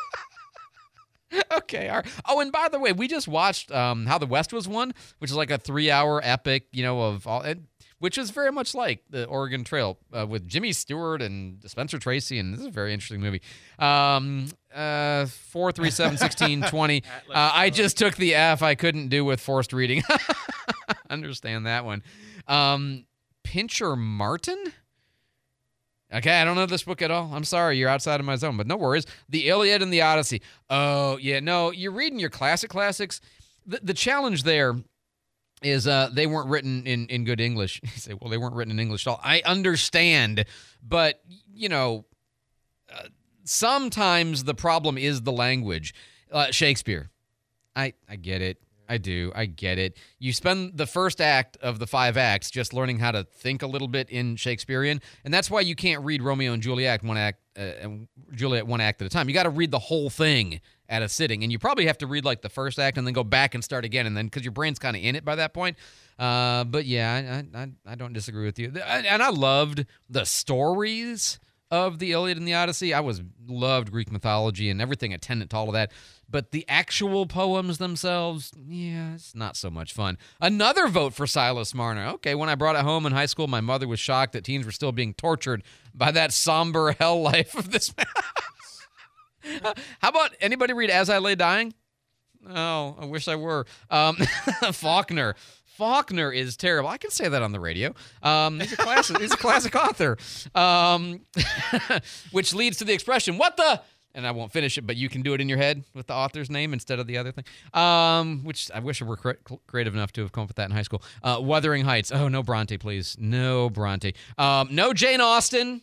okay. 1.51 1.89
right. 1.89 2.05
Oh, 2.27 2.39
and 2.39 2.51
by 2.51 2.69
the 2.69 2.79
way, 2.79 2.91
we 2.91 3.07
just 3.07 3.27
watched 3.27 3.71
um, 3.71 4.05
How 4.05 4.17
the 4.17 4.25
West 4.25 4.53
Was 4.53 4.67
Won, 4.67 4.93
which 5.19 5.31
is 5.31 5.37
like 5.37 5.51
a 5.51 5.57
three 5.57 5.91
hour 5.91 6.21
epic, 6.23 6.67
you 6.71 6.83
know, 6.83 7.01
of 7.01 7.27
all. 7.27 7.41
And 7.41 7.67
which 7.99 8.17
is 8.17 8.29
very 8.31 8.51
much 8.51 8.73
like 8.73 9.03
the 9.09 9.25
Oregon 9.25 9.63
Trail 9.63 9.97
uh, 10.17 10.25
with 10.25 10.47
Jimmy 10.47 10.71
Stewart 10.71 11.21
and 11.21 11.59
Spencer 11.69 11.99
Tracy, 11.99 12.39
and 12.39 12.53
this 12.53 12.61
is 12.61 12.67
a 12.67 12.71
very 12.71 12.93
interesting 12.93 13.19
movie. 13.19 13.41
Um, 13.77 14.47
uh, 14.73 15.25
four 15.25 15.71
three 15.71 15.91
seven 15.91 16.17
sixteen 16.17 16.61
twenty. 16.63 17.03
Uh, 17.29 17.51
I 17.53 17.69
just 17.69 17.97
took 17.97 18.15
the 18.15 18.35
F. 18.35 18.63
I 18.63 18.75
couldn't 18.75 19.09
do 19.09 19.25
with 19.25 19.39
forced 19.39 19.73
reading. 19.73 20.03
Understand 21.09 21.65
that 21.65 21.85
one. 21.85 22.03
Um, 22.47 23.05
Pincher 23.43 23.95
Martin. 23.95 24.73
Okay, 26.11 26.41
I 26.41 26.43
don't 26.43 26.55
know 26.55 26.65
this 26.65 26.83
book 26.83 27.01
at 27.03 27.11
all. 27.11 27.31
I'm 27.33 27.43
sorry, 27.43 27.77
you're 27.77 27.89
outside 27.89 28.19
of 28.19 28.25
my 28.25 28.35
zone, 28.35 28.57
but 28.57 28.65
no 28.65 28.77
worries. 28.77 29.05
The 29.29 29.47
Iliad 29.47 29.83
and 29.83 29.93
the 29.93 30.01
Odyssey. 30.01 30.41
Oh, 30.69 31.17
yeah, 31.17 31.39
no, 31.39 31.71
you're 31.71 31.91
reading 31.91 32.19
your 32.19 32.31
classic 32.31 32.71
classics. 32.71 33.21
The, 33.67 33.79
the 33.83 33.93
challenge 33.93 34.41
there 34.43 34.75
is 35.61 35.87
uh, 35.87 36.09
they 36.11 36.25
weren't 36.25 36.49
written 36.49 36.87
in, 36.87 37.05
in 37.07 37.25
good 37.25 37.39
English. 37.39 37.79
You 37.83 37.89
say, 37.89 38.13
well, 38.19 38.31
they 38.31 38.37
weren't 38.37 38.55
written 38.55 38.71
in 38.71 38.79
English 38.79 39.05
at 39.05 39.11
all. 39.11 39.19
I 39.23 39.41
understand, 39.45 40.45
but, 40.81 41.21
you 41.53 41.69
know, 41.69 42.05
uh, 42.91 43.09
sometimes 43.43 44.45
the 44.45 44.55
problem 44.55 44.97
is 44.97 45.21
the 45.21 45.31
language. 45.31 45.93
Uh, 46.31 46.49
Shakespeare. 46.51 47.11
I, 47.75 47.93
I 48.09 48.15
get 48.15 48.41
it. 48.41 48.57
I 48.89 48.97
do. 48.97 49.31
I 49.35 49.45
get 49.45 49.77
it. 49.77 49.95
You 50.17 50.33
spend 50.33 50.75
the 50.75 50.87
first 50.87 51.21
act 51.21 51.57
of 51.61 51.77
the 51.77 51.85
five 51.85 52.17
acts 52.17 52.49
just 52.49 52.73
learning 52.73 52.97
how 52.97 53.11
to 53.11 53.23
think 53.23 53.61
a 53.61 53.67
little 53.67 53.87
bit 53.87 54.09
in 54.09 54.35
Shakespearean, 54.35 54.99
and 55.23 55.31
that's 55.31 55.51
why 55.51 55.61
you 55.61 55.75
can't 55.75 56.03
read 56.03 56.23
Romeo 56.23 56.53
and 56.53 56.61
Juliet 56.61 57.03
one 57.03 57.15
act, 57.15 57.39
uh, 57.57 57.87
Juliet 58.33 58.65
one 58.65 58.81
act 58.81 59.01
at 59.01 59.05
a 59.05 59.09
time. 59.09 59.29
You 59.29 59.35
got 59.35 59.43
to 59.43 59.51
read 59.51 59.69
the 59.69 59.79
whole 59.79 60.09
thing 60.09 60.59
at 60.89 61.03
a 61.03 61.07
sitting, 61.07 61.43
and 61.43 61.51
you 61.51 61.59
probably 61.59 61.85
have 61.85 61.99
to 61.99 62.07
read 62.07 62.25
like 62.25 62.41
the 62.41 62.49
first 62.49 62.79
act 62.79 62.97
and 62.97 63.05
then 63.05 63.13
go 63.13 63.23
back 63.23 63.53
and 63.53 63.63
start 63.63 63.85
again, 63.85 64.07
and 64.07 64.17
then 64.17 64.25
because 64.25 64.43
your 64.43 64.51
brain's 64.51 64.79
kind 64.79 64.97
of 64.97 65.03
in 65.03 65.15
it 65.15 65.23
by 65.23 65.35
that 65.35 65.53
point. 65.53 65.77
Uh, 66.17 66.63
but 66.63 66.85
yeah, 66.85 67.45
I, 67.53 67.59
I 67.59 67.67
I 67.85 67.95
don't 67.95 68.13
disagree 68.13 68.45
with 68.45 68.57
you, 68.57 68.73
and 68.83 69.21
I 69.21 69.29
loved 69.29 69.85
the 70.09 70.25
stories 70.25 71.39
of 71.71 71.99
the 71.99 72.11
Iliad 72.11 72.37
and 72.37 72.47
the 72.47 72.53
Odyssey. 72.53 72.93
I 72.93 72.99
was 72.99 73.21
loved 73.47 73.91
Greek 73.91 74.11
mythology 74.11 74.69
and 74.69 74.81
everything 74.81 75.13
attendant 75.13 75.51
to 75.51 75.57
all 75.57 75.67
of 75.67 75.73
that. 75.73 75.91
But 76.29 76.51
the 76.51 76.65
actual 76.67 77.25
poems 77.25 77.79
themselves, 77.79 78.51
yeah, 78.67 79.15
it's 79.15 79.33
not 79.33 79.55
so 79.55 79.69
much 79.69 79.93
fun. 79.93 80.17
Another 80.39 80.87
vote 80.87 81.13
for 81.13 81.25
Silas 81.25 81.73
Marner. 81.73 82.05
Okay, 82.07 82.35
when 82.35 82.49
I 82.49 82.55
brought 82.55 82.75
it 82.75 82.83
home 82.83 83.05
in 83.05 83.13
high 83.13 83.25
school, 83.25 83.47
my 83.47 83.61
mother 83.61 83.87
was 83.87 83.99
shocked 83.99 84.33
that 84.33 84.43
teens 84.43 84.65
were 84.65 84.71
still 84.71 84.91
being 84.91 85.13
tortured 85.13 85.63
by 85.93 86.11
that 86.11 86.31
somber 86.31 86.91
hell 86.99 87.21
life 87.21 87.55
of 87.55 87.71
this 87.71 87.93
man. 87.97 88.05
How 89.99 90.09
about 90.09 90.31
anybody 90.39 90.73
read 90.73 90.89
As 90.89 91.09
I 91.09 91.17
Lay 91.17 91.35
Dying? 91.35 91.73
Oh, 92.47 92.95
I 92.99 93.05
wish 93.05 93.27
I 93.27 93.35
were. 93.35 93.65
Um, 93.89 94.15
Faulkner. 94.73 95.35
Faulkner 95.79 96.29
is 96.29 96.57
terrible. 96.57 96.89
I 96.89 96.97
can 96.97 97.09
say 97.09 97.29
that 97.29 97.41
on 97.41 97.53
the 97.53 97.59
radio. 97.59 97.93
Um, 98.21 98.59
he's 98.59 98.73
a 98.73 98.77
classic. 98.77 99.17
he's 99.17 99.31
a 99.31 99.37
classic 99.37 99.73
author, 99.75 100.17
um, 100.53 101.21
which 102.31 102.53
leads 102.53 102.77
to 102.79 102.83
the 102.83 102.91
expression 102.91 103.37
"What 103.37 103.55
the." 103.55 103.81
And 104.13 104.27
I 104.27 104.31
won't 104.31 104.51
finish 104.51 104.77
it, 104.77 104.85
but 104.85 104.97
you 104.97 105.07
can 105.07 105.21
do 105.21 105.33
it 105.35 105.39
in 105.39 105.47
your 105.47 105.57
head 105.59 105.85
with 105.93 106.07
the 106.07 106.13
author's 106.15 106.49
name 106.49 106.73
instead 106.73 106.99
of 106.99 107.07
the 107.07 107.17
other 107.17 107.31
thing. 107.31 107.45
Um, 107.73 108.43
which 108.43 108.69
I 108.73 108.79
wish 108.79 109.01
I 109.01 109.05
were 109.05 109.15
cre- 109.15 109.33
creative 109.67 109.93
enough 109.93 110.11
to 110.13 110.21
have 110.21 110.33
come 110.33 110.43
up 110.43 110.49
with 110.49 110.57
that 110.57 110.65
in 110.65 110.71
high 110.75 110.81
school. 110.81 111.01
Uh, 111.23 111.37
Wuthering 111.39 111.85
Heights. 111.85 112.11
Oh 112.11 112.27
no, 112.27 112.43
Bronte, 112.43 112.77
please. 112.77 113.15
No 113.17 113.69
Bronte. 113.69 114.13
Um, 114.37 114.67
no 114.71 114.91
Jane 114.91 115.21
Austen. 115.21 115.81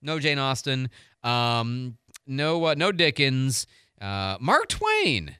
No 0.00 0.20
Jane 0.20 0.38
Austen. 0.38 0.90
Um, 1.24 1.96
no, 2.24 2.66
uh, 2.66 2.74
no 2.76 2.92
Dickens. 2.92 3.66
Uh, 4.00 4.36
Mark 4.40 4.68
Twain. 4.68 5.36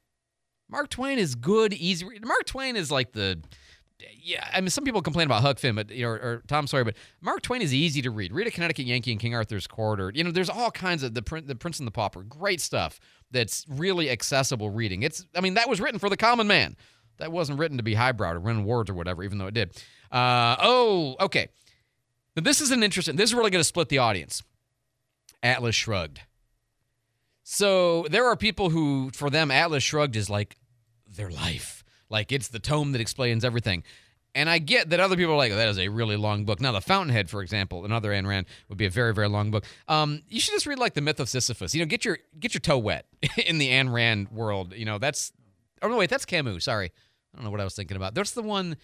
Mark 0.69 0.91
Twain 0.91 1.19
is 1.19 1.35
good, 1.35 1.73
easy. 1.73 2.07
Mark 2.23 2.45
Twain 2.45 2.75
is 2.75 2.91
like 2.91 3.13
the 3.13 3.41
yeah, 4.23 4.49
I 4.53 4.61
mean, 4.61 4.71
some 4.71 4.85
people 4.85 5.03
complain 5.03 5.27
about 5.27 5.43
Huck 5.43 5.59
Finn, 5.59 5.75
but 5.75 5.91
or, 5.91 6.15
or 6.15 6.43
Tom 6.47 6.67
Sawyer, 6.67 6.85
but 6.85 6.95
Mark 7.21 7.43
Twain 7.43 7.63
is 7.63 7.75
easy 7.75 8.03
to 8.03 8.11
read. 8.11 8.33
Read 8.33 8.47
a 8.47 8.51
Connecticut 8.51 8.87
Yankee 8.87 9.11
and 9.11 9.21
King 9.21 9.35
Arthur's 9.35 9.67
Court, 9.67 10.01
or 10.01 10.13
you 10.15 10.23
know, 10.23 10.31
there's 10.31 10.51
all 10.51 10.71
kinds 10.71 11.03
of 11.03 11.15
the 11.15 11.43
the 11.45 11.55
Prince 11.55 11.79
and 11.79 11.87
the 11.87 11.93
Pauper, 11.93 12.23
great 12.23 12.61
stuff. 12.61 13.01
That's 13.31 13.67
really 13.69 14.09
accessible 14.09 14.71
reading. 14.71 15.03
It's, 15.03 15.27
I 15.37 15.41
mean, 15.41 15.55
that 15.55 15.69
was 15.69 15.81
written 15.81 15.99
for 15.99 16.09
the 16.09 16.17
common 16.17 16.47
man. 16.47 16.77
That 17.19 17.31
wasn't 17.33 17.59
written 17.59 17.77
to 17.77 17.83
be 17.83 17.95
highbrow 17.95 18.33
or 18.33 18.41
win 18.41 18.59
awards 18.59 18.89
or 18.89 18.95
whatever, 18.95 19.23
even 19.25 19.39
though 19.39 19.49
it 19.49 19.55
did. 19.55 19.77
Uh, 20.11 20.57
oh, 20.61 21.17
okay. 21.21 21.49
Now 22.37 22.43
this 22.43 22.61
is 22.61 22.71
an 22.71 22.83
interesting. 22.83 23.17
This 23.17 23.31
is 23.31 23.35
really 23.35 23.51
going 23.51 23.61
to 23.61 23.65
split 23.65 23.89
the 23.89 23.99
audience. 23.99 24.43
Atlas 25.43 25.75
Shrugged. 25.75 26.21
So 27.43 28.07
there 28.11 28.27
are 28.27 28.37
people 28.37 28.71
who, 28.71 29.11
for 29.13 29.31
them, 29.31 29.51
Atlas 29.51 29.83
Shrugged 29.83 30.17
is 30.17 30.29
like 30.31 30.57
their 31.07 31.31
life. 31.31 31.78
Like 32.11 32.33
it's 32.33 32.49
the 32.49 32.59
tome 32.59 32.93
that 32.93 33.01
explains 33.01 33.45
everything. 33.45 33.83
And 34.35 34.49
I 34.49 34.59
get 34.59 34.91
that 34.91 35.01
other 35.01 35.17
people 35.17 35.33
are 35.33 35.37
like, 35.37 35.53
oh, 35.53 35.57
that 35.57 35.69
is 35.69 35.79
a 35.79 35.89
really 35.89 36.17
long 36.17 36.45
book. 36.45 36.61
Now, 36.61 36.71
The 36.73 36.81
Fountainhead, 36.81 37.31
for 37.31 37.43
example, 37.43 37.85
another 37.85 38.11
Ayn 38.11 38.27
Rand 38.27 38.47
would 38.69 38.79
be 38.79 38.85
a 38.85 38.91
very, 38.91 39.15
very 39.15 39.29
long 39.29 39.51
book. 39.51 39.65
Um, 39.89 40.23
you 40.29 40.39
should 40.39 40.53
just 40.53 40.67
read 40.67 40.79
like 40.79 40.95
The 40.95 41.01
Myth 41.01 41.19
of 41.19 41.29
Sisyphus. 41.29 41.75
You 41.75 41.81
know, 41.81 41.87
get 41.87 42.05
your 42.05 42.19
get 42.39 42.55
your 42.55 42.61
toe 42.61 42.79
wet 42.79 43.07
in 43.47 43.59
the 43.59 43.71
Ayn 43.71 43.93
Rand 43.93 44.31
world. 44.31 44.75
You 44.77 44.85
know, 44.85 44.99
that's 44.99 45.33
oh 45.83 45.89
no, 45.89 45.97
wait, 45.97 46.11
that's 46.11 46.25
Camus. 46.25 46.65
Sorry, 46.65 46.93
I 47.33 47.37
don't 47.37 47.45
know 47.45 47.51
what 47.51 47.61
I 47.61 47.65
was 47.65 47.75
thinking 47.75 47.97
about. 47.97 48.15
That's 48.15 48.33
the 48.33 48.43
one 48.43 48.77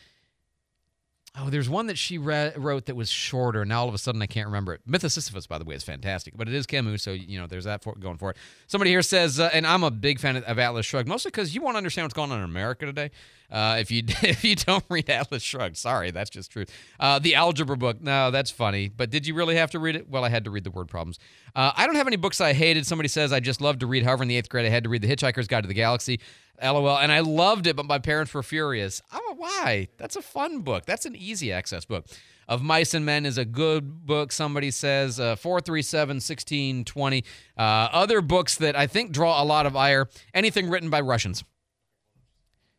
Oh, 1.37 1.51
there's 1.51 1.69
one 1.69 1.89
that 1.89 1.99
she 1.99 2.17
re- 2.17 2.53
wrote 2.57 2.87
that 2.87 2.95
was 2.95 3.11
shorter. 3.11 3.65
Now 3.65 3.81
all 3.81 3.89
of 3.89 3.95
a 3.95 3.99
sudden 3.99 4.23
I 4.23 4.27
can't 4.27 4.47
remember 4.47 4.73
it. 4.73 4.83
Myth 4.87 5.03
of 5.03 5.11
Sisyphus, 5.11 5.49
by 5.49 5.59
the 5.59 5.65
way, 5.65 5.75
is 5.75 5.83
fantastic, 5.83 6.37
but 6.37 6.47
it 6.47 6.55
is 6.55 6.65
Camus, 6.65 7.03
so 7.03 7.11
you 7.11 7.41
know 7.41 7.49
there's 7.49 7.65
that 7.65 7.83
for, 7.83 7.97
going 7.97 8.19
for 8.19 8.31
it. 8.31 8.37
Somebody 8.69 8.91
here 8.91 9.03
says, 9.03 9.41
uh, 9.41 9.51
and 9.53 9.67
I'm 9.67 9.83
a 9.83 9.91
big 9.91 10.21
fan 10.21 10.37
of, 10.37 10.45
of 10.45 10.61
Atlas 10.61 10.87
Shrugged, 10.87 11.09
mostly 11.09 11.33
because 11.33 11.53
you 11.53 11.61
won't 11.61 11.77
understand 11.77 12.05
what's 12.05 12.15
going 12.15 12.31
on 12.31 12.39
in 12.39 12.45
America 12.45 12.87
today 12.87 13.11
uh, 13.51 13.79
if 13.81 13.91
you 13.91 14.05
if 14.23 14.45
you 14.45 14.55
don't 14.55 14.85
read 14.89 15.11
Atlas 15.11 15.43
Shrugged. 15.43 15.77
Sorry, 15.77 16.13
that's 16.13 16.31
just 16.31 16.53
truth. 16.53 16.71
Uh, 17.01 17.19
the 17.19 17.35
algebra 17.35 17.77
book, 17.77 18.01
no, 18.01 18.31
that's 18.31 18.53
funny, 18.53 18.89
but 18.89 19.11
did 19.11 19.27
you 19.27 19.35
really 19.35 19.57
have 19.57 19.73
to 19.73 19.81
read 19.81 19.97
it? 19.97 20.09
Well, 20.09 20.25
I 20.25 20.29
had 20.29 20.45
to 20.45 20.51
read 20.51 20.63
the 20.63 20.71
word 20.71 20.87
problems. 20.87 21.19
Uh, 21.57 21.73
I 21.77 21.87
don't 21.87 21.97
have 21.97 22.07
any 22.07 22.17
books 22.17 22.41
I 22.41 22.53
hated. 22.53 22.87
Somebody 22.87 23.09
says 23.09 23.33
I 23.33 23.41
just 23.41 23.61
loved 23.61 23.81
to 23.81 23.89
read. 23.89 24.05
However, 24.05 24.23
in 24.23 24.29
the 24.29 24.37
eighth 24.37 24.49
grade, 24.49 24.67
I 24.67 24.71
had 24.71 24.85
to 24.85 24.89
read 24.89 25.03
The 25.03 25.09
Hitchhiker's 25.09 25.49
Guide 25.49 25.63
to 25.63 25.69
the 25.69 25.75
Galaxy. 25.75 26.21
LOL. 26.63 26.99
And 26.99 27.13
I 27.13 27.21
loved 27.21 27.67
it, 27.67 27.77
but 27.77 27.87
my 27.87 27.99
parents 27.99 28.33
were 28.33 28.43
furious. 28.43 29.03
Oh, 29.13 29.35
why? 29.37 29.89
That's 29.99 30.17
a 30.17 30.23
fun 30.23 30.61
book. 30.61 30.87
That's 30.87 31.07
an 31.07 31.17
easy 31.17 31.53
access 31.53 31.85
book. 31.85 32.07
Of 32.47 32.63
Mice 32.63 32.93
and 32.93 33.07
Men 33.07 33.25
is 33.25 33.39
a 33.39 33.45
good 33.45 34.05
book, 34.05 34.31
somebody 34.31 34.71
says. 34.71 35.19
Uh, 35.19 35.37
437 35.37 36.17
1620. 36.17 37.25
Uh, 37.57 37.61
other 37.61 38.21
books 38.21 38.57
that 38.57 38.77
I 38.77 38.87
think 38.87 39.13
draw 39.13 39.43
a 39.43 39.45
lot 39.45 39.65
of 39.65 39.75
ire 39.77 40.09
anything 40.35 40.69
written 40.69 40.91
by 40.91 41.01
Russians. 41.01 41.43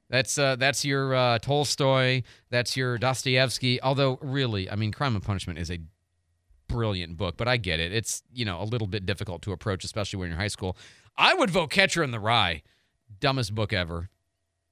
That's 0.09 0.37
uh, 0.37 0.55
that's 0.55 0.85
your 0.85 1.15
uh, 1.15 1.39
Tolstoy. 1.39 2.21
That's 2.51 2.77
your 2.77 2.99
Dostoevsky. 2.99 3.81
Although, 3.81 4.19
really, 4.21 4.69
I 4.69 4.75
mean, 4.75 4.91
Crime 4.91 5.15
and 5.15 5.23
Punishment 5.23 5.57
is 5.57 5.71
a 5.71 5.79
brilliant 6.67 7.17
book, 7.17 7.37
but 7.37 7.47
I 7.47 7.57
get 7.57 7.79
it. 7.79 7.91
It's 7.91 8.21
you 8.31 8.45
know 8.45 8.61
a 8.61 8.65
little 8.65 8.87
bit 8.87 9.07
difficult 9.07 9.41
to 9.43 9.51
approach, 9.51 9.83
especially 9.83 10.19
when 10.19 10.27
you're 10.27 10.35
in 10.35 10.41
high 10.41 10.47
school. 10.47 10.77
I 11.17 11.33
would 11.33 11.49
vote 11.49 11.71
Catcher 11.71 12.03
in 12.03 12.11
the 12.11 12.19
Rye 12.19 12.61
dumbest 13.19 13.53
book 13.55 13.73
ever. 13.73 14.09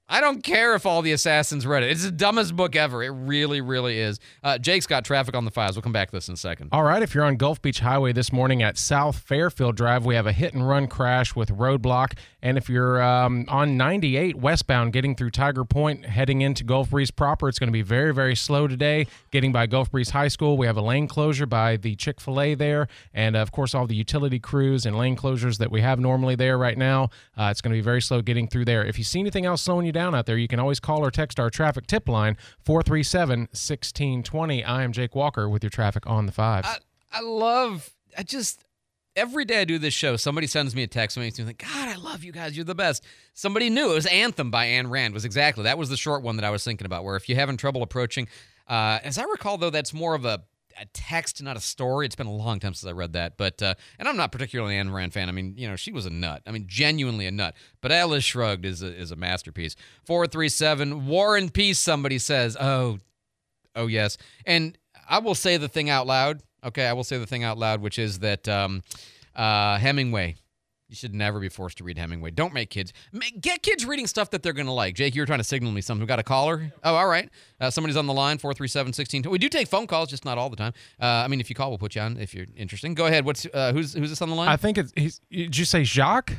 I 0.09 0.19
don't 0.19 0.43
care 0.43 0.75
if 0.75 0.85
all 0.85 1.01
the 1.01 1.13
assassins 1.13 1.65
read 1.65 1.81
it. 1.81 1.89
It's 1.89 2.03
the 2.03 2.11
dumbest 2.11 2.57
book 2.57 2.75
ever. 2.75 3.01
It 3.01 3.11
really, 3.11 3.61
really 3.61 3.99
is. 3.99 4.19
Uh, 4.43 4.57
Jake's 4.57 4.85
got 4.85 5.05
traffic 5.05 5.33
on 5.33 5.45
the 5.45 5.51
files. 5.51 5.77
We'll 5.77 5.81
come 5.81 5.93
back 5.93 6.09
to 6.09 6.17
this 6.17 6.27
in 6.27 6.33
a 6.33 6.37
second. 6.37 6.69
All 6.73 6.83
right. 6.83 7.01
If 7.01 7.15
you're 7.15 7.23
on 7.23 7.37
Gulf 7.37 7.61
Beach 7.61 7.79
Highway 7.79 8.11
this 8.11 8.33
morning 8.33 8.61
at 8.61 8.77
South 8.77 9.17
Fairfield 9.17 9.77
Drive, 9.77 10.05
we 10.05 10.15
have 10.15 10.27
a 10.27 10.33
hit 10.33 10.53
and 10.53 10.67
run 10.67 10.87
crash 10.87 11.37
with 11.37 11.49
roadblock. 11.49 12.17
And 12.41 12.57
if 12.57 12.69
you're 12.69 13.01
um, 13.01 13.45
on 13.47 13.77
98 13.77 14.35
westbound 14.35 14.91
getting 14.91 15.15
through 15.15 15.29
Tiger 15.29 15.63
Point, 15.63 16.05
heading 16.05 16.41
into 16.41 16.65
Gulf 16.65 16.89
Breeze 16.89 17.09
proper, 17.09 17.47
it's 17.47 17.57
going 17.57 17.69
to 17.69 17.73
be 17.73 17.81
very, 17.81 18.13
very 18.13 18.35
slow 18.35 18.67
today. 18.67 19.07
Getting 19.31 19.53
by 19.53 19.67
Gulf 19.67 19.89
Breeze 19.89 20.09
High 20.09 20.27
School, 20.27 20.57
we 20.57 20.65
have 20.65 20.75
a 20.75 20.81
lane 20.81 21.07
closure 21.07 21.45
by 21.45 21.77
the 21.77 21.95
Chick 21.95 22.19
fil 22.19 22.41
A 22.41 22.55
there. 22.55 22.89
And 23.13 23.37
of 23.37 23.53
course, 23.53 23.73
all 23.73 23.87
the 23.87 23.95
utility 23.95 24.39
crews 24.39 24.85
and 24.85 24.97
lane 24.97 25.15
closures 25.15 25.59
that 25.59 25.71
we 25.71 25.79
have 25.79 25.97
normally 26.01 26.35
there 26.35 26.57
right 26.57 26.77
now. 26.77 27.09
Uh, 27.37 27.45
it's 27.45 27.61
going 27.61 27.71
to 27.71 27.77
be 27.77 27.81
very 27.81 28.01
slow 28.01 28.21
getting 28.21 28.49
through 28.49 28.65
there. 28.65 28.83
If 28.83 28.97
you 28.97 29.05
see 29.05 29.21
anything 29.21 29.45
else 29.45 29.61
slowing 29.61 29.85
you 29.85 29.92
down 29.93 30.13
out 30.13 30.25
there, 30.25 30.37
you 30.37 30.47
can 30.47 30.59
always 30.59 30.79
call 30.79 31.05
or 31.05 31.11
text 31.11 31.39
our 31.39 31.49
traffic 31.49 31.87
tip 31.87 32.09
line 32.09 32.37
437 32.65 33.39
1620. 33.39 34.63
I 34.63 34.83
am 34.83 34.91
Jake 34.91 35.15
Walker 35.15 35.47
with 35.47 35.63
your 35.63 35.69
traffic 35.69 36.05
on 36.07 36.25
the 36.25 36.31
five. 36.31 36.65
I, 36.65 36.77
I 37.11 37.21
love, 37.21 37.91
I 38.17 38.23
just, 38.23 38.65
every 39.15 39.45
day 39.45 39.61
I 39.61 39.65
do 39.65 39.77
this 39.77 39.93
show, 39.93 40.15
somebody 40.15 40.47
sends 40.47 40.75
me 40.75 40.83
a 40.83 40.87
text 40.87 41.17
and 41.17 41.25
makes 41.25 41.39
me 41.39 41.45
think, 41.45 41.59
God, 41.59 41.87
I 41.87 41.95
love 41.95 42.23
you 42.23 42.31
guys. 42.31 42.55
You're 42.55 42.65
the 42.65 42.75
best. 42.75 43.03
Somebody 43.33 43.69
knew 43.69 43.91
it 43.91 43.95
was 43.95 44.05
Anthem 44.07 44.51
by 44.51 44.67
Ayn 44.67 44.89
Rand. 44.89 45.13
Was 45.13 45.25
exactly 45.25 45.63
that 45.63 45.77
was 45.77 45.89
the 45.89 45.97
short 45.97 46.23
one 46.23 46.35
that 46.37 46.45
I 46.45 46.49
was 46.49 46.63
thinking 46.63 46.85
about. 46.85 47.03
Where 47.03 47.15
if 47.15 47.29
you're 47.29 47.37
having 47.37 47.57
trouble 47.57 47.83
approaching, 47.83 48.27
uh, 48.67 48.99
as 49.03 49.17
I 49.17 49.23
recall, 49.23 49.57
though, 49.57 49.69
that's 49.69 49.93
more 49.93 50.15
of 50.15 50.25
a 50.25 50.43
a 50.79 50.85
text, 50.93 51.41
not 51.41 51.57
a 51.57 51.59
story. 51.59 52.05
It's 52.05 52.15
been 52.15 52.27
a 52.27 52.33
long 52.33 52.59
time 52.59 52.73
since 52.73 52.89
I 52.89 52.93
read 52.93 53.13
that, 53.13 53.37
but 53.37 53.61
uh, 53.61 53.75
and 53.99 54.07
I'm 54.07 54.17
not 54.17 54.31
particularly 54.31 54.77
an 54.77 54.89
Ayn 54.89 54.93
Rand 54.93 55.13
fan. 55.13 55.29
I 55.29 55.31
mean, 55.31 55.55
you 55.57 55.67
know, 55.67 55.75
she 55.75 55.91
was 55.91 56.05
a 56.05 56.09
nut. 56.09 56.41
I 56.45 56.51
mean, 56.51 56.65
genuinely 56.67 57.27
a 57.27 57.31
nut. 57.31 57.55
But 57.81 57.91
Atlas 57.91 58.23
Shrugged 58.23 58.65
is 58.65 58.81
a, 58.81 58.87
is 58.87 59.11
a 59.11 59.15
masterpiece. 59.15 59.75
Four 60.05 60.27
three 60.27 60.49
seven 60.49 61.07
War 61.07 61.37
and 61.37 61.53
Peace. 61.53 61.79
Somebody 61.79 62.19
says, 62.19 62.57
oh, 62.59 62.99
oh 63.75 63.87
yes, 63.87 64.17
and 64.45 64.77
I 65.09 65.19
will 65.19 65.35
say 65.35 65.57
the 65.57 65.69
thing 65.69 65.89
out 65.89 66.07
loud. 66.07 66.41
Okay, 66.63 66.87
I 66.87 66.93
will 66.93 67.03
say 67.03 67.17
the 67.17 67.27
thing 67.27 67.43
out 67.43 67.57
loud, 67.57 67.81
which 67.81 67.99
is 67.99 68.19
that 68.19 68.47
um, 68.47 68.83
uh, 69.35 69.77
Hemingway. 69.77 70.35
You 70.93 70.95
should 70.95 71.15
never 71.15 71.39
be 71.39 71.49
forced 71.49 71.79
to 71.79 71.83
read 71.83 71.97
Hemingway. 71.97 72.29
Don't 72.29 72.53
make 72.53 72.69
kids 72.69 72.93
make, 73.11 73.41
get 73.41 73.63
kids 73.63 73.83
reading 73.83 74.05
stuff 74.05 74.29
that 74.29 74.43
they're 74.43 74.53
going 74.53 74.67
to 74.67 74.71
like. 74.71 74.93
Jake, 74.93 75.15
you 75.15 75.23
were 75.23 75.25
trying 75.25 75.39
to 75.39 75.43
signal 75.43 75.71
me 75.71 75.81
something. 75.81 76.01
We 76.03 76.05
got 76.05 76.19
a 76.19 76.23
caller. 76.23 76.71
Oh, 76.83 76.93
all 76.93 77.07
right. 77.07 77.31
Uh, 77.59 77.71
somebody's 77.71 77.97
on 77.97 78.05
the 78.05 78.13
line. 78.13 78.37
Four 78.37 78.53
three 78.53 78.67
seven 78.67 78.93
sixteen. 78.93 79.23
We 79.27 79.39
do 79.39 79.49
take 79.49 79.67
phone 79.67 79.87
calls, 79.87 80.07
just 80.11 80.23
not 80.23 80.37
all 80.37 80.51
the 80.51 80.55
time. 80.55 80.71
Uh, 81.01 81.05
I 81.05 81.27
mean, 81.29 81.39
if 81.39 81.49
you 81.49 81.55
call, 81.55 81.71
we'll 81.71 81.79
put 81.79 81.95
you 81.95 82.01
on 82.01 82.17
if 82.17 82.35
you're 82.35 82.45
interested. 82.55 82.93
Go 82.95 83.07
ahead. 83.07 83.25
What's 83.25 83.47
uh, 83.51 83.73
who's 83.73 83.95
who's 83.95 84.11
this 84.11 84.21
on 84.21 84.29
the 84.29 84.35
line? 84.35 84.49
I 84.49 84.55
think 84.55 84.77
it's. 84.77 84.93
He's, 84.95 85.19
did 85.31 85.57
you 85.57 85.65
say 85.65 85.83
Jacques? 85.83 86.33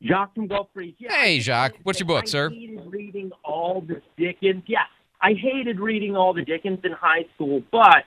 Jacques 0.00 0.32
from 0.36 0.46
Gulf 0.46 0.68
Breeze. 0.72 0.94
Yeah, 0.98 1.16
Hey, 1.16 1.40
Jacques. 1.40 1.74
What's 1.82 1.98
your 1.98 2.06
book, 2.06 2.24
I 2.24 2.28
sir? 2.28 2.50
hated 2.50 2.80
reading 2.86 3.32
all 3.44 3.80
the 3.80 4.00
Dickens. 4.16 4.62
Yeah, 4.68 4.82
I 5.20 5.32
hated 5.32 5.80
reading 5.80 6.14
all 6.14 6.32
the 6.32 6.44
Dickens 6.44 6.78
in 6.84 6.92
high 6.92 7.24
school, 7.34 7.60
but 7.72 8.04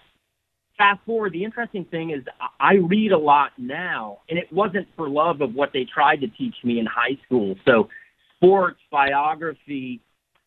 fast 0.78 1.00
forward, 1.06 1.34
the 1.34 1.44
interesting 1.44 1.86
thing 1.86 2.12
is 2.12 2.24
I 2.60 2.76
read 2.76 3.12
a 3.12 3.18
lot 3.18 3.52
now, 3.58 4.20
and 4.30 4.38
it 4.38 4.52
wasn't 4.52 4.88
for 4.96 5.10
love 5.10 5.42
of 5.42 5.54
what 5.54 5.72
they 5.74 5.86
tried 5.86 6.18
to 6.22 6.28
teach 6.28 6.56
me 6.64 6.80
in 6.80 6.86
high 6.86 7.18
school. 7.26 7.56
So, 7.66 7.90
sports, 8.38 8.80
biography, 8.92 10.02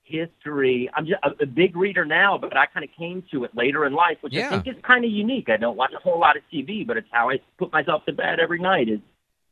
history. 0.05 0.91
I'm 0.95 1.07
just 1.07 1.21
a, 1.23 1.43
a 1.43 1.47
big 1.47 1.77
reader 1.77 2.05
now, 2.05 2.37
but 2.39 2.57
I 2.57 2.67
kind 2.67 2.85
of 2.85 2.91
came 2.99 3.23
to 3.33 3.45
it 3.45 3.53
later 3.55 3.87
in 3.87 3.93
life, 3.93 4.19
which 4.21 4.33
Yeah. 4.33 4.49
I 4.49 4.61
think 4.61 4.77
is 4.77 4.83
kind 4.83 5.05
of 5.05 5.11
unique. 5.11 5.49
I 5.49 5.57
don't 5.57 5.77
watch 5.77 5.93
a 5.97 6.01
whole 6.01 6.19
lot 6.19 6.37
of 6.37 6.43
TV, 6.53 6.87
but 6.87 6.97
it's 6.97 7.09
how 7.13 7.31
I 7.31 7.39
put 7.59 7.73
myself 7.73 8.05
to 8.07 8.13
bed 8.13 8.41
every 8.41 8.61
night 8.61 8.89
is 8.89 9.01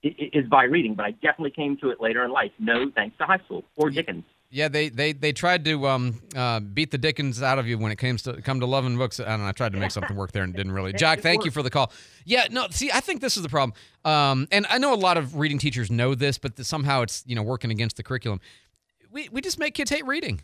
is 0.02 0.46
by 0.46 0.64
reading. 0.64 0.94
But 0.94 1.06
I 1.06 1.10
definitely 1.12 1.50
came 1.50 1.76
to 1.78 1.90
it 1.90 2.00
later 2.00 2.24
in 2.24 2.30
life. 2.30 2.52
No, 2.58 2.90
thanks 2.94 3.16
to 3.18 3.24
high 3.24 3.38
school 3.38 3.64
or 3.76 3.90
Dickens. 3.90 4.24
Yeah, 4.50 4.68
they 4.68 4.88
they 4.88 5.12
they 5.12 5.32
tried 5.32 5.64
to 5.66 5.86
um, 5.86 6.22
uh, 6.34 6.60
beat 6.60 6.90
the 6.90 6.96
Dickens 6.96 7.42
out 7.42 7.58
of 7.58 7.66
you 7.66 7.76
when 7.76 7.92
it 7.92 7.96
comes 7.96 8.22
to 8.22 8.40
come 8.40 8.60
to 8.60 8.66
loving 8.66 8.96
books. 8.96 9.20
I 9.20 9.26
don't 9.26 9.40
know. 9.40 9.46
I 9.46 9.52
tried 9.52 9.72
to 9.72 9.78
make 9.78 9.90
something 9.90 10.16
work 10.16 10.32
there 10.32 10.42
and 10.42 10.54
didn't 10.54 10.72
really. 10.72 10.92
Jack, 10.94 11.20
thank 11.20 11.44
you 11.44 11.50
for 11.50 11.62
the 11.62 11.68
call. 11.68 11.92
Yeah, 12.24 12.46
no, 12.50 12.66
see, 12.70 12.90
I 12.90 13.00
think 13.00 13.20
this 13.20 13.36
is 13.36 13.42
the 13.42 13.50
problem. 13.50 13.74
Um, 14.06 14.48
and 14.50 14.66
I 14.70 14.78
know 14.78 14.94
a 14.94 14.96
lot 14.96 15.18
of 15.18 15.36
reading 15.36 15.58
teachers 15.58 15.90
know 15.90 16.14
this, 16.14 16.38
but 16.38 16.58
somehow 16.64 17.02
it's 17.02 17.24
you 17.26 17.36
know 17.36 17.42
working 17.42 17.70
against 17.70 17.98
the 17.98 18.02
curriculum. 18.02 18.40
We 19.10 19.28
we 19.28 19.42
just 19.42 19.58
make 19.58 19.74
kids 19.74 19.90
hate 19.90 20.06
reading. 20.06 20.40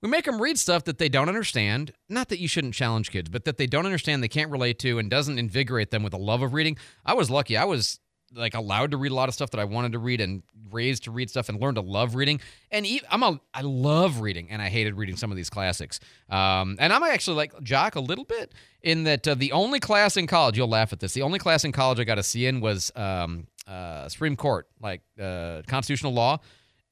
We 0.00 0.08
make 0.08 0.24
them 0.24 0.40
read 0.40 0.58
stuff 0.58 0.84
that 0.84 0.98
they 0.98 1.08
don't 1.08 1.28
understand. 1.28 1.92
Not 2.08 2.28
that 2.28 2.38
you 2.38 2.48
shouldn't 2.48 2.74
challenge 2.74 3.10
kids, 3.10 3.28
but 3.28 3.44
that 3.44 3.58
they 3.58 3.66
don't 3.66 3.84
understand, 3.84 4.22
they 4.22 4.28
can't 4.28 4.50
relate 4.50 4.78
to, 4.80 4.98
and 4.98 5.10
doesn't 5.10 5.38
invigorate 5.38 5.90
them 5.90 6.02
with 6.04 6.14
a 6.14 6.18
love 6.18 6.40
of 6.40 6.54
reading. 6.54 6.78
I 7.04 7.14
was 7.14 7.30
lucky. 7.30 7.56
I 7.56 7.64
was 7.64 7.98
like 8.34 8.54
allowed 8.54 8.90
to 8.90 8.96
read 8.96 9.12
a 9.12 9.14
lot 9.14 9.28
of 9.28 9.34
stuff 9.34 9.50
that 9.50 9.60
I 9.60 9.64
wanted 9.64 9.92
to 9.92 9.98
read 9.98 10.20
and 10.20 10.42
raised 10.70 11.04
to 11.04 11.10
read 11.10 11.30
stuff 11.30 11.48
and 11.48 11.60
learned 11.60 11.76
to 11.76 11.80
love 11.80 12.14
reading. 12.14 12.40
And 12.70 12.86
I'm 13.10 13.22
a 13.22 13.40
I 13.54 13.62
love 13.62 14.20
reading, 14.20 14.50
and 14.50 14.60
I 14.60 14.68
hated 14.68 14.96
reading 14.96 15.16
some 15.16 15.30
of 15.30 15.36
these 15.36 15.50
classics. 15.50 16.00
Um, 16.28 16.76
and 16.78 16.92
I'm 16.92 17.02
actually 17.02 17.36
like 17.36 17.52
Jacques 17.62 17.96
a 17.96 18.00
little 18.00 18.24
bit 18.24 18.52
in 18.82 19.04
that 19.04 19.26
uh, 19.26 19.34
the 19.34 19.52
only 19.52 19.80
class 19.80 20.16
in 20.16 20.26
college 20.26 20.56
you'll 20.56 20.68
laugh 20.68 20.92
at 20.92 21.00
this. 21.00 21.14
The 21.14 21.22
only 21.22 21.38
class 21.38 21.64
in 21.64 21.72
college 21.72 21.98
I 21.98 22.04
got 22.04 22.18
a 22.18 22.22
C 22.22 22.46
in 22.46 22.60
was 22.60 22.92
um, 22.96 23.46
uh, 23.66 24.08
Supreme 24.08 24.36
Court, 24.36 24.68
like 24.80 25.02
uh, 25.20 25.62
constitutional 25.66 26.12
law 26.12 26.38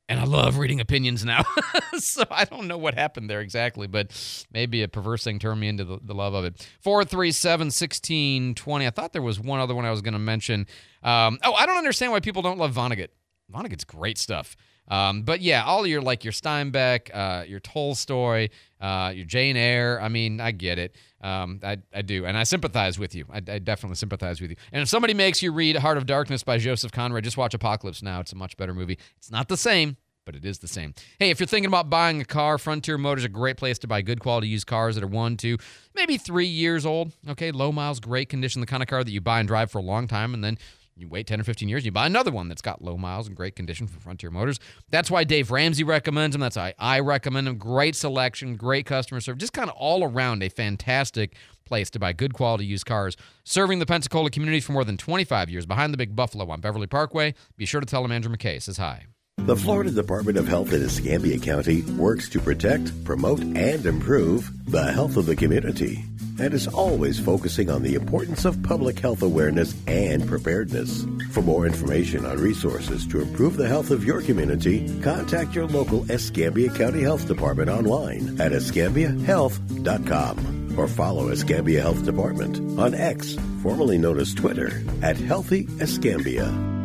and 0.08 0.20
I 0.20 0.24
love 0.24 0.58
reading 0.58 0.80
opinions 0.80 1.24
now. 1.24 1.44
so 1.98 2.24
I 2.30 2.44
don't 2.44 2.68
know 2.68 2.78
what 2.78 2.94
happened 2.94 3.28
there 3.28 3.40
exactly, 3.40 3.86
but 3.86 4.12
maybe 4.52 4.82
a 4.82 4.88
perverse 4.88 5.24
thing 5.24 5.38
turned 5.38 5.60
me 5.60 5.68
into 5.68 5.84
the, 5.84 5.98
the 6.02 6.14
love 6.14 6.34
of 6.34 6.44
it. 6.44 6.66
437 6.80 7.66
1620. 7.66 8.86
I 8.86 8.90
thought 8.90 9.12
there 9.12 9.22
was 9.22 9.40
one 9.40 9.60
other 9.60 9.74
one 9.74 9.84
I 9.84 9.90
was 9.90 10.02
going 10.02 10.14
to 10.14 10.18
mention. 10.18 10.66
Um, 11.02 11.38
oh, 11.42 11.54
I 11.54 11.66
don't 11.66 11.78
understand 11.78 12.12
why 12.12 12.20
people 12.20 12.42
don't 12.42 12.58
love 12.58 12.74
Vonnegut. 12.74 13.08
Vonnegut's 13.52 13.84
great 13.84 14.18
stuff. 14.18 14.56
Um, 14.88 15.22
but 15.22 15.40
yeah, 15.40 15.64
all 15.64 15.86
your 15.86 16.00
like 16.00 16.24
your 16.24 16.32
Steinbeck, 16.32 17.10
uh, 17.12 17.44
your 17.44 17.60
Tolstoy, 17.60 18.48
uh, 18.80 19.12
your 19.14 19.24
Jane 19.24 19.56
Eyre. 19.56 20.00
I 20.00 20.08
mean, 20.08 20.40
I 20.40 20.52
get 20.52 20.78
it. 20.78 20.94
Um, 21.20 21.60
I, 21.62 21.78
I 21.92 22.02
do, 22.02 22.24
and 22.24 22.36
I 22.36 22.44
sympathize 22.44 22.98
with 22.98 23.14
you. 23.14 23.24
I, 23.32 23.38
I 23.38 23.58
definitely 23.58 23.96
sympathize 23.96 24.40
with 24.40 24.50
you. 24.50 24.56
And 24.70 24.82
if 24.82 24.88
somebody 24.88 25.14
makes 25.14 25.42
you 25.42 25.50
read 25.50 25.76
Heart 25.76 25.96
of 25.96 26.06
Darkness 26.06 26.44
by 26.44 26.58
Joseph 26.58 26.92
Conrad, 26.92 27.24
just 27.24 27.36
watch 27.36 27.54
Apocalypse 27.54 28.02
Now. 28.02 28.20
It's 28.20 28.32
a 28.32 28.36
much 28.36 28.56
better 28.56 28.74
movie. 28.74 28.98
It's 29.16 29.30
not 29.30 29.48
the 29.48 29.56
same, 29.56 29.96
but 30.24 30.36
it 30.36 30.44
is 30.44 30.58
the 30.58 30.68
same. 30.68 30.94
Hey, 31.18 31.30
if 31.30 31.40
you're 31.40 31.46
thinking 31.46 31.68
about 31.68 31.90
buying 31.90 32.20
a 32.20 32.24
car, 32.24 32.58
Frontier 32.58 32.98
Motors 32.98 33.22
is 33.22 33.26
a 33.26 33.30
great 33.30 33.56
place 33.56 33.78
to 33.80 33.88
buy 33.88 34.02
good 34.02 34.20
quality 34.20 34.46
used 34.48 34.66
cars 34.66 34.94
that 34.94 35.02
are 35.02 35.08
one, 35.08 35.36
two, 35.36 35.56
maybe 35.94 36.16
three 36.16 36.46
years 36.46 36.86
old. 36.86 37.12
Okay, 37.28 37.50
low 37.50 37.72
miles, 37.72 37.98
great 37.98 38.28
condition, 38.28 38.60
the 38.60 38.66
kind 38.66 38.82
of 38.82 38.88
car 38.88 39.02
that 39.02 39.10
you 39.10 39.20
buy 39.20 39.40
and 39.40 39.48
drive 39.48 39.70
for 39.70 39.78
a 39.78 39.82
long 39.82 40.06
time, 40.06 40.34
and 40.34 40.44
then 40.44 40.58
you 40.96 41.08
wait 41.08 41.26
10 41.26 41.40
or 41.40 41.44
15 41.44 41.68
years, 41.68 41.84
you 41.84 41.92
buy 41.92 42.06
another 42.06 42.30
one 42.30 42.48
that's 42.48 42.62
got 42.62 42.82
low 42.82 42.96
miles 42.96 43.26
and 43.26 43.36
great 43.36 43.54
condition 43.54 43.86
from 43.86 44.00
Frontier 44.00 44.30
Motors. 44.30 44.58
That's 44.90 45.10
why 45.10 45.24
Dave 45.24 45.50
Ramsey 45.50 45.84
recommends 45.84 46.34
them. 46.34 46.40
That's 46.40 46.56
why 46.56 46.74
I 46.78 47.00
recommend 47.00 47.46
them. 47.46 47.58
Great 47.58 47.94
selection, 47.94 48.56
great 48.56 48.86
customer 48.86 49.20
service, 49.20 49.40
just 49.40 49.52
kind 49.52 49.68
of 49.68 49.76
all 49.76 50.04
around 50.04 50.42
a 50.42 50.48
fantastic 50.48 51.36
place 51.64 51.90
to 51.90 51.98
buy 51.98 52.12
good 52.12 52.32
quality 52.32 52.64
used 52.64 52.86
cars. 52.86 53.16
Serving 53.44 53.78
the 53.78 53.86
Pensacola 53.86 54.30
community 54.30 54.60
for 54.60 54.72
more 54.72 54.84
than 54.84 54.96
25 54.96 55.50
years 55.50 55.66
behind 55.66 55.92
the 55.92 55.98
Big 55.98 56.16
Buffalo 56.16 56.48
on 56.50 56.60
Beverly 56.60 56.86
Parkway. 56.86 57.34
Be 57.56 57.66
sure 57.66 57.80
to 57.80 57.86
tell 57.86 58.02
them 58.02 58.12
Andrew 58.12 58.34
McKay 58.34 58.62
says 58.62 58.78
hi. 58.78 59.06
The 59.38 59.54
Florida 59.54 59.90
Department 59.90 60.38
of 60.38 60.48
Health 60.48 60.72
in 60.72 60.80
Escambia 60.82 61.38
County 61.38 61.82
works 61.82 62.28
to 62.30 62.40
protect, 62.40 63.04
promote, 63.04 63.40
and 63.40 63.84
improve 63.86 64.50
the 64.68 64.90
health 64.90 65.16
of 65.16 65.26
the 65.26 65.36
community 65.36 66.04
and 66.40 66.52
is 66.52 66.66
always 66.66 67.20
focusing 67.20 67.70
on 67.70 67.82
the 67.82 67.94
importance 67.94 68.44
of 68.44 68.60
public 68.62 68.98
health 68.98 69.22
awareness 69.22 69.74
and 69.86 70.26
preparedness. 70.26 71.06
For 71.30 71.42
more 71.42 71.64
information 71.66 72.26
on 72.26 72.38
resources 72.38 73.06
to 73.08 73.20
improve 73.20 73.56
the 73.56 73.68
health 73.68 73.92
of 73.92 74.04
your 74.04 74.20
community, 74.20 75.00
contact 75.00 75.54
your 75.54 75.66
local 75.66 76.10
Escambia 76.10 76.70
County 76.70 77.02
Health 77.02 77.28
Department 77.28 77.70
online 77.70 78.40
at 78.40 78.50
escambiahealth.com 78.52 80.78
or 80.78 80.88
follow 80.88 81.28
Escambia 81.28 81.82
Health 81.82 82.04
Department 82.04 82.58
on 82.80 82.94
X, 82.94 83.36
formerly 83.62 83.98
known 83.98 84.18
as 84.18 84.34
Twitter, 84.34 84.82
at 85.02 85.16
Healthy 85.16 85.68
Escambia. 85.80 86.75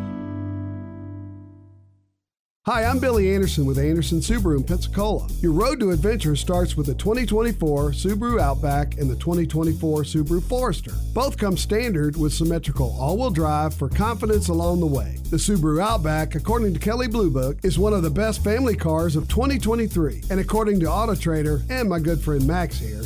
Hi, 2.64 2.84
I'm 2.84 3.00
Billy 3.00 3.34
Anderson 3.34 3.66
with 3.66 3.76
Anderson 3.76 4.20
Subaru 4.20 4.56
in 4.58 4.62
Pensacola. 4.62 5.26
Your 5.40 5.50
road 5.50 5.80
to 5.80 5.90
adventure 5.90 6.36
starts 6.36 6.76
with 6.76 6.86
the 6.86 6.94
2024 6.94 7.90
Subaru 7.90 8.40
Outback 8.40 8.98
and 8.98 9.10
the 9.10 9.16
2024 9.16 10.04
Subaru 10.04 10.40
Forester. 10.44 10.92
Both 11.12 11.38
come 11.38 11.56
standard 11.56 12.16
with 12.16 12.32
symmetrical 12.32 12.96
all-wheel 13.00 13.30
drive 13.30 13.74
for 13.74 13.88
confidence 13.88 14.46
along 14.46 14.78
the 14.78 14.86
way. 14.86 15.16
The 15.30 15.38
Subaru 15.38 15.82
Outback, 15.82 16.36
according 16.36 16.72
to 16.74 16.78
Kelley 16.78 17.08
Blue 17.08 17.30
Book, 17.30 17.58
is 17.64 17.80
one 17.80 17.94
of 17.94 18.04
the 18.04 18.10
best 18.10 18.44
family 18.44 18.76
cars 18.76 19.16
of 19.16 19.26
2023, 19.26 20.22
and 20.30 20.38
according 20.38 20.78
to 20.78 20.86
Auto 20.86 21.16
Trader 21.16 21.62
and 21.68 21.88
my 21.88 21.98
good 21.98 22.20
friend 22.20 22.46
Max 22.46 22.78
here, 22.78 23.02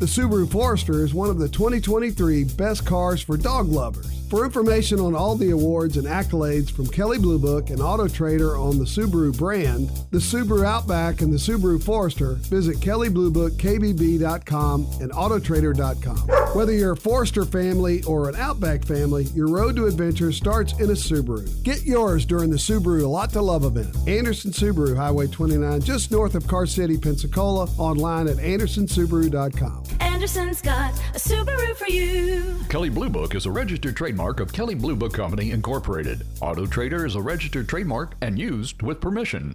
the 0.00 0.06
Subaru 0.06 0.50
Forester 0.50 1.04
is 1.04 1.14
one 1.14 1.30
of 1.30 1.38
the 1.38 1.48
2023 1.48 2.42
best 2.56 2.84
cars 2.84 3.22
for 3.22 3.36
dog 3.36 3.68
lovers. 3.68 4.18
For 4.28 4.44
information 4.44 5.00
on 5.00 5.14
all 5.14 5.36
the 5.36 5.52
awards 5.52 5.96
and 5.96 6.06
accolades 6.06 6.70
from 6.70 6.86
Kelley 6.86 7.18
Blue 7.18 7.38
Book 7.38 7.70
and 7.70 7.80
Auto 7.80 8.06
Trader 8.06 8.58
on 8.58 8.78
the 8.78 8.84
Subaru 8.84 9.34
brand, 9.34 9.88
the 10.10 10.18
Subaru 10.18 10.66
Outback, 10.66 11.22
and 11.22 11.32
the 11.32 11.38
Subaru 11.38 11.82
Forester, 11.82 12.34
visit 12.34 12.76
kellybluebookkbb.com 12.76 14.86
and 15.00 15.10
autotrader.com. 15.12 16.18
Whether 16.54 16.72
you're 16.72 16.92
a 16.92 16.96
Forester 16.96 17.46
family 17.46 18.02
or 18.02 18.28
an 18.28 18.36
Outback 18.36 18.84
family, 18.84 19.24
your 19.34 19.48
road 19.48 19.76
to 19.76 19.86
adventure 19.86 20.30
starts 20.30 20.74
in 20.74 20.90
a 20.90 20.94
Subaru. 20.94 21.62
Get 21.62 21.84
yours 21.84 22.26
during 22.26 22.50
the 22.50 22.58
Subaru 22.58 23.04
A 23.04 23.08
Lot 23.08 23.30
to 23.30 23.40
Love 23.40 23.64
event. 23.64 23.96
Anderson 24.06 24.50
Subaru, 24.50 24.94
Highway 24.94 25.28
29, 25.28 25.80
just 25.80 26.10
north 26.10 26.34
of 26.34 26.46
Car 26.46 26.66
City, 26.66 26.98
Pensacola, 26.98 27.66
online 27.78 28.28
at 28.28 28.36
andersonsubaru.com. 28.36 29.84
Anderson's 30.18 30.60
got 30.60 30.92
a 31.14 31.18
Subaru 31.18 31.76
for 31.76 31.88
you. 31.88 32.56
Kelley 32.68 32.88
Blue 32.88 33.08
Book 33.08 33.36
is 33.36 33.46
a 33.46 33.52
registered 33.52 33.96
trademark 33.96 34.40
of 34.40 34.52
Kelley 34.52 34.74
Blue 34.74 34.96
Book 34.96 35.12
Company 35.12 35.52
Incorporated. 35.52 36.26
Auto 36.40 36.66
Trader 36.66 37.06
is 37.06 37.14
a 37.14 37.22
registered 37.22 37.68
trademark 37.68 38.16
and 38.20 38.36
used 38.36 38.82
with 38.82 39.00
permission. 39.00 39.54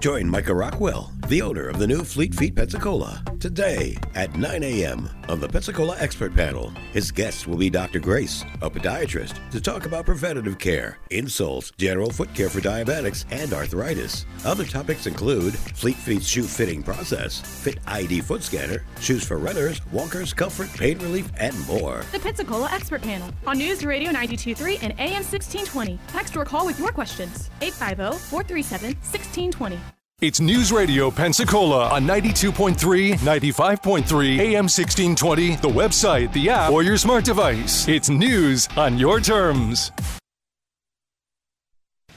Join 0.00 0.28
Micah 0.28 0.54
Rockwell, 0.54 1.10
the 1.26 1.42
owner 1.42 1.68
of 1.68 1.80
the 1.80 1.86
new 1.86 2.04
Fleet 2.04 2.32
Feet 2.32 2.54
Pensacola, 2.54 3.20
today 3.40 3.96
at 4.14 4.36
9 4.36 4.62
a.m. 4.62 5.08
on 5.28 5.40
the 5.40 5.48
Pensacola 5.48 5.96
Expert 5.98 6.36
Panel. 6.36 6.70
His 6.92 7.10
guests 7.10 7.48
will 7.48 7.56
be 7.56 7.68
Dr. 7.68 7.98
Grace, 7.98 8.44
a 8.62 8.70
podiatrist, 8.70 9.50
to 9.50 9.60
talk 9.60 9.86
about 9.86 10.06
preventative 10.06 10.56
care, 10.60 10.98
insoles, 11.10 11.76
general 11.78 12.10
foot 12.10 12.32
care 12.32 12.48
for 12.48 12.60
diabetics, 12.60 13.24
and 13.32 13.52
arthritis. 13.52 14.24
Other 14.44 14.64
topics 14.64 15.06
include 15.06 15.58
Fleet 15.58 15.96
Feet's 15.96 16.28
shoe 16.28 16.44
fitting 16.44 16.80
process, 16.80 17.40
Fit 17.40 17.80
ID 17.88 18.20
foot 18.20 18.44
scanner, 18.44 18.84
shoes 19.00 19.24
for 19.24 19.38
runners, 19.38 19.80
walkers, 19.90 20.32
comfort, 20.32 20.70
pain 20.74 20.98
relief, 21.00 21.32
and 21.38 21.58
more. 21.66 22.04
The 22.12 22.20
Pensacola 22.20 22.70
Expert 22.70 23.02
Panel 23.02 23.30
on 23.48 23.58
News 23.58 23.84
Radio 23.84 24.12
923 24.12 24.76
and 24.76 24.92
AM 25.00 25.24
1620. 25.24 25.98
Text 26.06 26.36
or 26.36 26.44
call 26.44 26.66
with 26.66 26.78
your 26.78 26.92
questions. 26.92 27.50
850 27.60 28.16
437 28.28 28.90
1620. 28.94 29.87
It's 30.20 30.40
News 30.40 30.72
Radio 30.72 31.12
Pensacola 31.12 31.90
on 31.90 32.04
92.3, 32.04 33.18
95.3, 33.18 34.38
AM 34.40 34.64
1620, 34.64 35.54
the 35.54 35.68
website, 35.68 36.32
the 36.32 36.50
app, 36.50 36.72
or 36.72 36.82
your 36.82 36.96
smart 36.96 37.24
device. 37.24 37.86
It's 37.86 38.08
news 38.08 38.68
on 38.76 38.98
your 38.98 39.20
terms. 39.20 39.92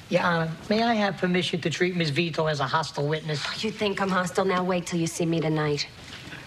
Your 0.09 0.23
Honor, 0.23 0.51
may 0.67 0.81
I 0.81 0.95
have 0.95 1.17
permission 1.17 1.61
to 1.61 1.69
treat 1.69 1.95
Miss 1.95 2.09
Vito 2.09 2.47
as 2.47 2.59
a 2.59 2.65
hostile 2.65 3.07
witness? 3.07 3.45
Oh, 3.45 3.53
you 3.59 3.69
think 3.69 4.01
I'm 4.01 4.09
hostile? 4.09 4.45
Now 4.45 4.63
wait 4.63 4.87
till 4.87 4.99
you 4.99 5.05
see 5.05 5.27
me 5.27 5.39
tonight. 5.39 5.87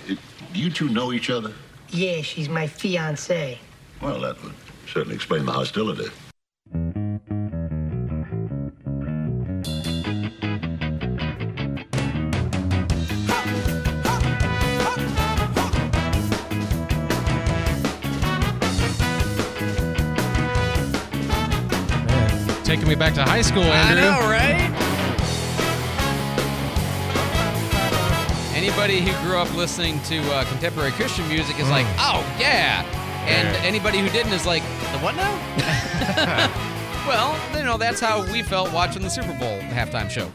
Do 0.09 0.17
You 0.55 0.71
two 0.71 0.89
know 0.89 1.13
each 1.13 1.31
other? 1.31 1.53
Yeah, 1.91 2.21
she's 2.23 2.49
my 2.49 2.67
fiancée. 2.67 3.59
Well, 4.03 4.19
that 4.23 4.43
would 4.43 4.55
certainly 4.89 5.15
explain 5.15 5.47
the 5.47 5.53
hostility. 5.53 6.11
Taking 22.85 22.99
me 22.99 23.03
back 23.03 23.15
to 23.15 23.23
high 23.23 23.41
school, 23.41 23.63
Andrew. 23.63 24.05
I 24.05 24.21
know, 24.21 24.29
right? 24.29 24.61
Anybody 28.55 29.01
who 29.01 29.11
grew 29.27 29.39
up 29.39 29.51
listening 29.57 30.03
to 30.03 30.19
uh, 30.35 30.45
contemporary 30.45 30.91
Christian 30.93 31.27
music 31.27 31.59
is 31.59 31.71
like, 31.71 31.87
oh 31.99 32.21
yeah, 32.39 32.85
and 33.27 33.49
Yeah. 33.49 33.63
anybody 33.63 34.01
who 34.01 34.11
didn't 34.11 34.35
is 34.35 34.45
like, 34.45 34.63
the 34.93 34.99
what 34.99 35.17
now? 35.17 35.33
well, 37.09 37.59
you 37.59 37.65
know 37.65 37.79
that's 37.79 38.01
how 38.01 38.31
we 38.31 38.43
felt 38.43 38.71
watching 38.71 39.01
the 39.01 39.09
Super 39.09 39.33
Bowl 39.39 39.61
halftime 39.71 40.11
show. 40.11 40.31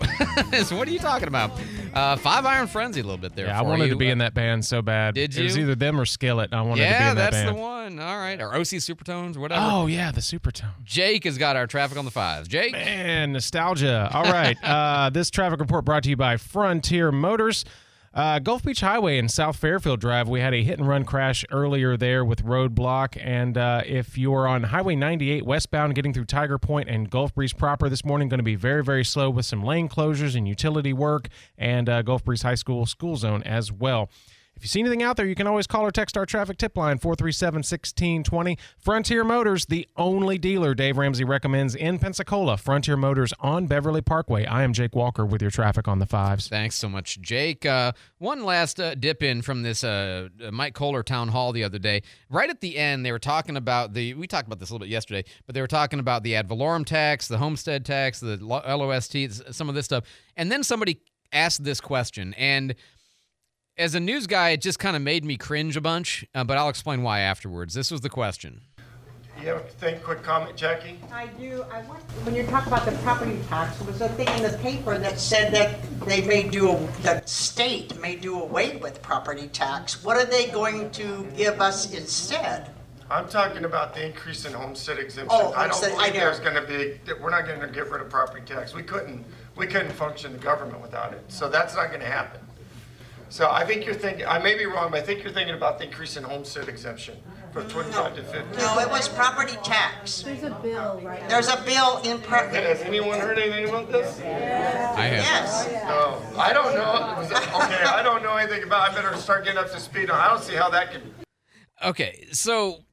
so 0.64 0.76
what 0.76 0.88
are 0.88 0.92
you 0.92 0.98
talking 0.98 1.28
about? 1.28 1.52
Uh, 1.94 2.16
Five 2.16 2.46
Iron 2.46 2.68
Frenzy 2.68 3.00
a 3.00 3.04
little 3.04 3.18
bit 3.18 3.36
there. 3.36 3.48
Yeah, 3.48 3.60
I 3.60 3.62
wanted 3.62 3.86
you. 3.86 3.92
to 3.92 3.96
be 3.96 4.10
in 4.10 4.20
that 4.20 4.34
band 4.34 4.66
so 4.66 4.82
bad. 4.82 5.16
Did 5.16 5.36
you? 5.36 5.42
It 5.42 5.44
was 5.46 5.58
either 5.58 5.76
them 5.76 6.00
or 6.00 6.06
Skillet. 6.06 6.54
I 6.54 6.62
wanted 6.62 6.84
to 6.84 6.90
be 6.90 6.96
in 6.96 7.16
that 7.16 7.16
band. 7.16 7.18
Yeah, 7.18 7.30
that's 7.30 7.52
the 7.52 7.54
one. 7.54 8.00
All 8.00 8.18
right, 8.18 8.40
or 8.40 8.54
OC 8.54 8.80
Supertones, 8.80 9.38
whatever. 9.38 9.62
Oh 9.64 9.88
yeah, 9.88 10.12
the 10.12 10.22
Supertone. 10.22 10.84
Jake 10.84 11.24
has 11.24 11.38
got 11.38 11.56
our 11.56 11.68
traffic 11.68 11.98
on 11.98 12.06
the 12.06 12.12
fives. 12.12 12.48
Jake, 12.48 12.74
Man, 12.74 13.34
nostalgia. 13.34 14.10
All 14.14 14.24
right. 14.24 14.58
uh, 14.64 15.10
this 15.10 15.30
traffic 15.30 15.60
report 15.60 15.86
brought 15.86 16.04
to 16.04 16.10
you 16.10 16.18
by 16.18 16.38
Frontier 16.38 17.12
Motors. 17.12 17.66
Uh, 18.12 18.40
Gulf 18.40 18.64
Beach 18.64 18.82
Highway 18.82 19.20
and 19.20 19.30
South 19.30 19.58
Fairfield 19.58 20.00
Drive, 20.00 20.28
we 20.28 20.42
had 20.42 20.54
a 20.54 20.64
hit 20.64 20.80
and 20.80 20.88
run 20.88 21.06
crash 21.06 21.46
earlier 21.52 21.96
there 21.96 22.26
with 22.26 22.44
roadblock. 22.44 23.16
And 23.24 23.56
uh, 23.56 23.84
if 23.86 24.18
you're 24.18 24.48
on 24.48 24.64
Highway 24.64 24.96
98 24.96 25.46
westbound 25.46 25.94
getting 25.94 26.14
through 26.14 26.26
Tiger 26.26 26.58
Point 26.58 26.90
and 26.90 27.10
Gulf 27.10 27.36
Breeze 27.36 27.54
proper 27.54 27.88
this 27.88 28.04
morning, 28.04 28.28
going 28.28 28.40
to 28.40 28.44
be 28.44 28.56
very, 28.56 28.84
very 28.84 29.06
slow 29.06 29.30
with 29.30 29.46
some 29.46 29.64
lane 29.64 29.88
closures 29.88 30.36
and 30.36 30.48
utility 30.48 30.92
work 30.92 31.28
and 31.58 31.88
uh, 31.88 32.02
Gulf 32.02 32.24
Breeze 32.24 32.42
High 32.42 32.56
School 32.56 32.88
school 32.88 33.16
zone 33.16 33.44
as 33.44 33.72
well. 33.72 34.10
If 34.60 34.66
you 34.66 34.68
see 34.68 34.82
anything 34.82 35.02
out 35.02 35.16
there, 35.16 35.26
you 35.26 35.36
can 35.36 35.48
always 35.48 35.68
call 35.68 35.86
or 35.86 35.92
text 35.92 36.18
our 36.18 36.26
traffic 36.26 36.58
tip 36.58 36.76
line 36.76 36.98
437 36.98 37.60
1620. 37.60 38.58
Frontier 38.78 39.24
Motors, 39.24 39.66
the 39.68 39.88
only 39.96 40.38
dealer 40.38 40.76
Dave 40.76 40.98
Ramsey 40.98 41.24
recommends 41.24 41.76
in 41.76 41.98
Pensacola. 41.98 42.58
Frontier 42.58 42.98
Motors 42.98 43.32
on 43.40 43.68
Beverly 43.68 44.02
Parkway. 44.02 44.46
I 44.46 44.64
am 44.64 44.74
Jake 44.74 44.98
Walker 44.98 45.26
with 45.26 45.42
your 45.42 45.50
traffic 45.50 45.88
on 45.88 46.00
the 46.00 46.06
fives. 46.06 46.50
Thanks 46.50 46.76
so 46.76 46.90
much, 46.90 47.22
Jake. 47.22 47.66
Uh, 47.66 47.94
one 48.18 48.44
last 48.44 48.82
uh, 48.82 48.96
dip 48.96 49.24
in 49.24 49.42
from 49.42 49.64
this 49.64 49.82
uh, 49.82 50.28
Mike 50.52 50.74
Kohler 50.74 51.04
town 51.04 51.30
hall 51.30 51.54
the 51.54 51.64
other 51.64 51.80
day. 51.80 52.04
Right 52.30 52.50
at 52.50 52.60
the 52.60 52.78
end, 52.78 53.06
they 53.06 53.14
were 53.14 53.18
talking 53.18 53.56
about 53.56 53.94
the. 53.94 54.14
We 54.16 54.28
talked 54.28 54.48
about 54.48 54.60
this 54.60 54.72
a 54.72 54.74
little 54.74 54.86
bit 54.86 54.92
yesterday, 54.92 55.24
but 55.46 55.56
they 55.56 55.62
were 55.62 55.68
talking 55.68 56.00
about 56.00 56.24
the 56.24 56.36
ad 56.36 56.50
valorem 56.50 56.84
tax, 56.84 57.30
the 57.30 57.38
homestead 57.38 57.86
tax, 57.86 58.20
the 58.20 58.36
lo- 58.36 58.62
LOST, 58.68 59.54
some 59.54 59.70
of 59.70 59.76
this 59.76 59.86
stuff. 59.86 60.04
And 60.36 60.52
then 60.52 60.64
somebody 60.64 61.00
asked 61.32 61.64
this 61.64 61.80
question, 61.80 62.34
and 62.34 62.76
as 63.80 63.96
a 63.96 64.00
news 64.00 64.28
guy, 64.28 64.50
it 64.50 64.62
just 64.62 64.78
kind 64.78 64.96
of 64.96 65.02
made 65.02 65.24
me 65.24 65.38
cringe 65.38 65.78
a 65.78 65.82
bunch. 65.82 66.26
Uh, 66.36 66.44
but 66.44 66.58
I'll 66.58 66.70
explain 66.70 67.02
why 67.02 67.22
afterwards. 67.22 67.74
This 67.74 67.90
was 67.90 68.02
the 68.02 68.10
question. 68.10 68.62
You 69.42 69.48
have 69.48 69.58
a 69.58 69.60
thing, 69.62 70.02
quick 70.02 70.22
comment, 70.22 70.58
Jackie? 70.58 71.00
I 71.14 71.28
do. 71.28 71.64
I 71.72 71.82
want, 71.84 72.02
when 72.26 72.36
you 72.36 72.44
talk 72.48 72.68
about 72.68 72.86
the 72.86 72.92
property 72.98 73.40
tax, 73.48 73.78
there 73.78 73.88
was 73.88 74.02
a 74.02 74.10
thing 74.10 74.28
in 74.36 74.44
the 74.44 74.58
paper 74.58 74.98
that 74.98 75.18
said 75.18 75.54
that 75.54 75.80
they 76.06 76.22
may 76.28 76.44
do, 76.50 76.72
a- 76.72 76.76
the 77.04 77.22
state 77.26 77.98
may 78.02 78.18
do 78.18 78.42
away 78.42 78.76
with 78.78 79.02
property 79.02 79.48
tax. 79.48 80.04
What 80.04 80.18
are 80.18 80.26
they 80.26 80.48
going 80.48 80.92
to 80.92 81.26
give 81.38 81.62
us 81.62 81.94
instead? 81.94 82.70
I'm 83.10 83.30
talking 83.30 83.64
about 83.64 83.96
the 83.96 84.06
increase 84.06 84.44
in 84.44 84.52
homestead 84.52 85.00
exemption. 85.00 85.30
Oh, 85.32 85.54
I 85.54 85.68
don't 85.68 85.72
homestead, 85.72 85.92
I 85.94 85.96
believe 85.96 86.14
know. 86.16 86.20
there's 86.20 86.40
gonna 86.42 86.68
be, 86.68 87.00
that 87.06 87.20
we're 87.20 87.32
not 87.32 87.48
gonna 87.48 87.70
get 87.72 87.90
rid 87.90 88.02
of 88.02 88.10
property 88.10 88.46
tax. 88.46 88.76
We 88.76 88.84
couldn't, 88.84 89.26
we 89.56 89.66
couldn't 89.68 89.94
function 89.94 90.34
the 90.34 90.38
government 90.38 90.82
without 90.82 91.14
it. 91.14 91.24
So 91.30 91.50
that's 91.50 91.76
not 91.76 91.92
gonna 91.92 92.06
happen. 92.06 92.42
So 93.30 93.50
I 93.50 93.64
think 93.64 93.86
you're 93.86 93.94
thinking, 93.96 94.26
I 94.26 94.40
may 94.40 94.58
be 94.58 94.66
wrong, 94.66 94.90
but 94.92 95.02
I 95.02 95.04
think 95.04 95.24
you're 95.24 95.32
thinking 95.32 95.56
about 95.56 95.78
the 95.78 95.86
increase 95.86 96.18
in 96.18 96.24
homestead 96.24 96.68
exemption 96.68 97.16
from 97.54 97.68
twenty-five 97.70 98.16
to 98.16 98.24
fifty. 98.24 98.58
No, 98.58 98.80
it 98.80 98.90
was 98.90 99.08
property 99.08 99.56
tax. 99.64 100.24
There's 100.24 100.44
a 100.44 100.50
bill 100.62 101.00
right 101.04 101.28
There's 101.30 101.48
a 101.48 101.62
bill 101.64 102.02
in. 102.04 102.20
pro- 102.22 102.48
Has 102.50 102.82
anyone 102.82 103.20
heard 103.20 103.38
anything 103.38 103.70
about 103.70 103.92
this? 103.92 104.20
I 104.20 104.24
have. 104.26 105.24
Yes. 105.24 105.70
No, 105.86 106.22
I 106.40 106.54
don't 106.54 106.74
know. 106.74 107.16
Okay, 107.64 107.84
I 107.84 108.02
don't 108.04 108.24
know 108.24 108.36
anything 108.36 108.64
about, 108.64 108.90
I 108.90 108.94
better 108.96 109.16
start 109.18 109.46
getting 109.46 109.60
up 109.60 109.72
to 109.72 109.80
speed 109.80 110.10
on, 110.10 110.20
I 110.20 110.28
don't 110.28 110.42
see 110.44 110.56
how 110.56 110.70
that 110.72 110.92
could 110.92 111.02
Okay, 111.86 112.26
so 112.32 112.84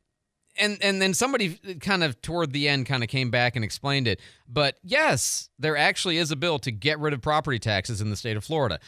and 0.58 0.78
and 0.82 1.00
then 1.02 1.12
somebody 1.14 1.54
kind 1.80 2.04
of 2.04 2.20
toward 2.22 2.52
the 2.52 2.68
end 2.68 2.86
kind 2.86 3.02
of 3.02 3.08
came 3.08 3.30
back 3.30 3.56
and 3.56 3.64
explained 3.64 4.06
it. 4.06 4.20
But 4.48 4.76
yes, 4.84 5.48
there 5.58 5.76
actually 5.76 6.18
is 6.18 6.30
a 6.30 6.36
bill 6.36 6.58
to 6.60 6.70
get 6.70 6.98
rid 6.98 7.12
of 7.12 7.20
property 7.20 7.58
taxes 7.58 8.00
in 8.00 8.10
the 8.10 8.16
state 8.16 8.36
of 8.36 8.44
Florida. 8.44 8.78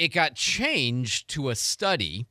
It 0.00 0.14
got 0.14 0.34
changed 0.34 1.28
to 1.32 1.50
a 1.50 1.54
study 1.54 2.26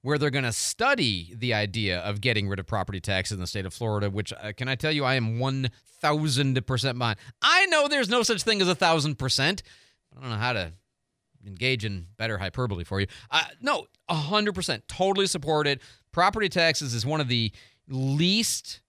where 0.00 0.16
they're 0.16 0.30
going 0.30 0.44
to 0.44 0.52
study 0.52 1.34
the 1.36 1.52
idea 1.52 1.98
of 1.98 2.22
getting 2.22 2.48
rid 2.48 2.58
of 2.58 2.66
property 2.66 2.98
taxes 2.98 3.34
in 3.34 3.40
the 3.40 3.46
state 3.46 3.66
of 3.66 3.74
Florida, 3.74 4.08
which 4.08 4.32
uh, 4.32 4.52
can 4.56 4.68
I 4.68 4.74
tell 4.74 4.90
you, 4.90 5.04
I 5.04 5.16
am 5.16 5.38
1000% 5.38 6.98
behind. 6.98 7.18
I 7.42 7.66
know 7.66 7.88
there's 7.88 8.08
no 8.08 8.22
such 8.22 8.42
thing 8.42 8.62
as 8.62 8.70
a 8.70 8.74
1000%. 8.74 9.62
I 10.16 10.20
don't 10.20 10.30
know 10.30 10.36
how 10.36 10.54
to 10.54 10.72
engage 11.46 11.84
in 11.84 12.06
better 12.16 12.38
hyperbole 12.38 12.84
for 12.84 13.00
you. 13.00 13.06
Uh, 13.30 13.44
no, 13.60 13.84
100%. 14.10 14.82
Totally 14.88 15.26
support 15.26 15.66
it. 15.66 15.82
Property 16.10 16.48
taxes 16.48 16.94
is 16.94 17.04
one 17.04 17.20
of 17.20 17.28
the 17.28 17.52
least 17.86 18.80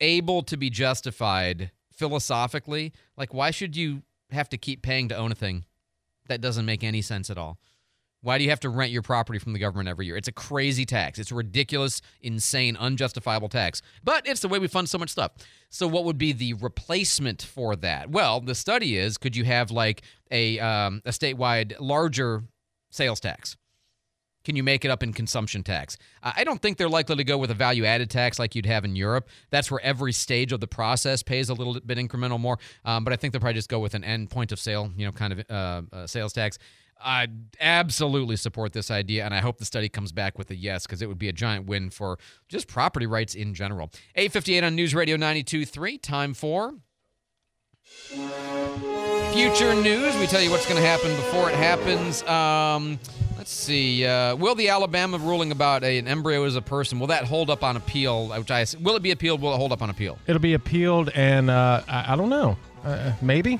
able 0.00 0.42
to 0.42 0.56
be 0.56 0.68
justified 0.68 1.70
philosophically. 1.92 2.92
Like, 3.16 3.32
why 3.32 3.52
should 3.52 3.76
you 3.76 4.02
have 4.32 4.48
to 4.48 4.58
keep 4.58 4.82
paying 4.82 5.08
to 5.10 5.16
own 5.16 5.30
a 5.30 5.36
thing? 5.36 5.64
That 6.28 6.40
doesn't 6.40 6.64
make 6.64 6.82
any 6.82 7.02
sense 7.02 7.30
at 7.30 7.38
all. 7.38 7.58
Why 8.24 8.38
do 8.38 8.44
you 8.44 8.50
have 8.50 8.60
to 8.60 8.70
rent 8.70 8.90
your 8.90 9.02
property 9.02 9.38
from 9.38 9.52
the 9.52 9.58
government 9.58 9.86
every 9.86 10.06
year? 10.06 10.16
It's 10.16 10.28
a 10.28 10.32
crazy 10.32 10.86
tax. 10.86 11.18
It's 11.18 11.30
a 11.30 11.34
ridiculous, 11.34 12.00
insane, 12.22 12.74
unjustifiable 12.74 13.50
tax. 13.50 13.82
But 14.02 14.26
it's 14.26 14.40
the 14.40 14.48
way 14.48 14.58
we 14.58 14.66
fund 14.66 14.88
so 14.88 14.96
much 14.96 15.10
stuff. 15.10 15.32
So, 15.68 15.86
what 15.86 16.04
would 16.04 16.16
be 16.16 16.32
the 16.32 16.54
replacement 16.54 17.42
for 17.42 17.76
that? 17.76 18.08
Well, 18.10 18.40
the 18.40 18.54
study 18.54 18.96
is 18.96 19.18
could 19.18 19.36
you 19.36 19.44
have 19.44 19.70
like 19.70 20.02
a, 20.30 20.58
um, 20.58 21.02
a 21.04 21.10
statewide 21.10 21.74
larger 21.78 22.44
sales 22.90 23.20
tax? 23.20 23.58
Can 24.44 24.56
you 24.56 24.62
make 24.62 24.84
it 24.84 24.90
up 24.90 25.02
in 25.02 25.12
consumption 25.12 25.62
tax? 25.62 25.96
I 26.22 26.44
don't 26.44 26.60
think 26.60 26.76
they're 26.76 26.88
likely 26.88 27.16
to 27.16 27.24
go 27.24 27.38
with 27.38 27.50
a 27.50 27.54
value 27.54 27.84
added 27.84 28.10
tax 28.10 28.38
like 28.38 28.54
you'd 28.54 28.66
have 28.66 28.84
in 28.84 28.94
Europe. 28.94 29.28
That's 29.50 29.70
where 29.70 29.80
every 29.80 30.12
stage 30.12 30.52
of 30.52 30.60
the 30.60 30.66
process 30.66 31.22
pays 31.22 31.48
a 31.48 31.54
little 31.54 31.80
bit 31.80 31.98
incremental 31.98 32.38
more. 32.38 32.58
Um, 32.84 33.04
but 33.04 33.12
I 33.12 33.16
think 33.16 33.32
they'll 33.32 33.40
probably 33.40 33.54
just 33.54 33.70
go 33.70 33.80
with 33.80 33.94
an 33.94 34.04
end 34.04 34.30
point 34.30 34.52
of 34.52 34.60
sale, 34.60 34.92
you 34.96 35.06
know, 35.06 35.12
kind 35.12 35.32
of 35.32 35.50
uh, 35.50 35.82
uh, 35.92 36.06
sales 36.06 36.32
tax. 36.32 36.58
I 37.02 37.28
absolutely 37.60 38.36
support 38.36 38.72
this 38.72 38.90
idea, 38.90 39.24
and 39.24 39.34
I 39.34 39.40
hope 39.40 39.58
the 39.58 39.64
study 39.64 39.88
comes 39.88 40.12
back 40.12 40.38
with 40.38 40.50
a 40.50 40.56
yes 40.56 40.86
because 40.86 41.02
it 41.02 41.08
would 41.08 41.18
be 41.18 41.28
a 41.28 41.32
giant 41.32 41.66
win 41.66 41.90
for 41.90 42.18
just 42.48 42.68
property 42.68 43.06
rights 43.06 43.34
in 43.34 43.52
general. 43.54 43.90
858 44.14 44.64
on 44.64 44.74
News 44.74 44.94
Radio 44.94 45.16
92.3. 45.16 46.00
Time 46.00 46.34
for 46.34 46.74
future 49.34 49.74
news. 49.74 50.16
We 50.16 50.26
tell 50.28 50.40
you 50.40 50.50
what's 50.50 50.64
going 50.66 50.80
to 50.80 50.86
happen 50.86 51.10
before 51.16 51.50
it 51.50 51.56
happens. 51.56 52.22
Um, 52.22 53.00
let's 53.36 53.50
see. 53.50 54.06
Uh, 54.06 54.36
will 54.36 54.54
the 54.54 54.68
Alabama 54.68 55.18
ruling 55.18 55.50
about 55.50 55.82
a, 55.82 55.98
an 55.98 56.06
embryo 56.06 56.44
as 56.44 56.54
a 56.54 56.62
person 56.62 57.00
will 57.00 57.08
that 57.08 57.24
hold 57.24 57.50
up 57.50 57.64
on 57.64 57.76
appeal? 57.76 58.28
Which 58.28 58.50
I 58.52 58.64
will 58.80 58.94
it 58.94 59.02
be 59.02 59.10
appealed? 59.10 59.40
Will 59.42 59.52
it 59.52 59.56
hold 59.56 59.72
up 59.72 59.82
on 59.82 59.90
appeal? 59.90 60.18
It'll 60.28 60.40
be 60.40 60.54
appealed, 60.54 61.08
and 61.16 61.50
uh, 61.50 61.82
I, 61.88 62.12
I 62.12 62.16
don't 62.16 62.28
know. 62.28 62.56
Uh, 62.84 63.12
maybe. 63.20 63.58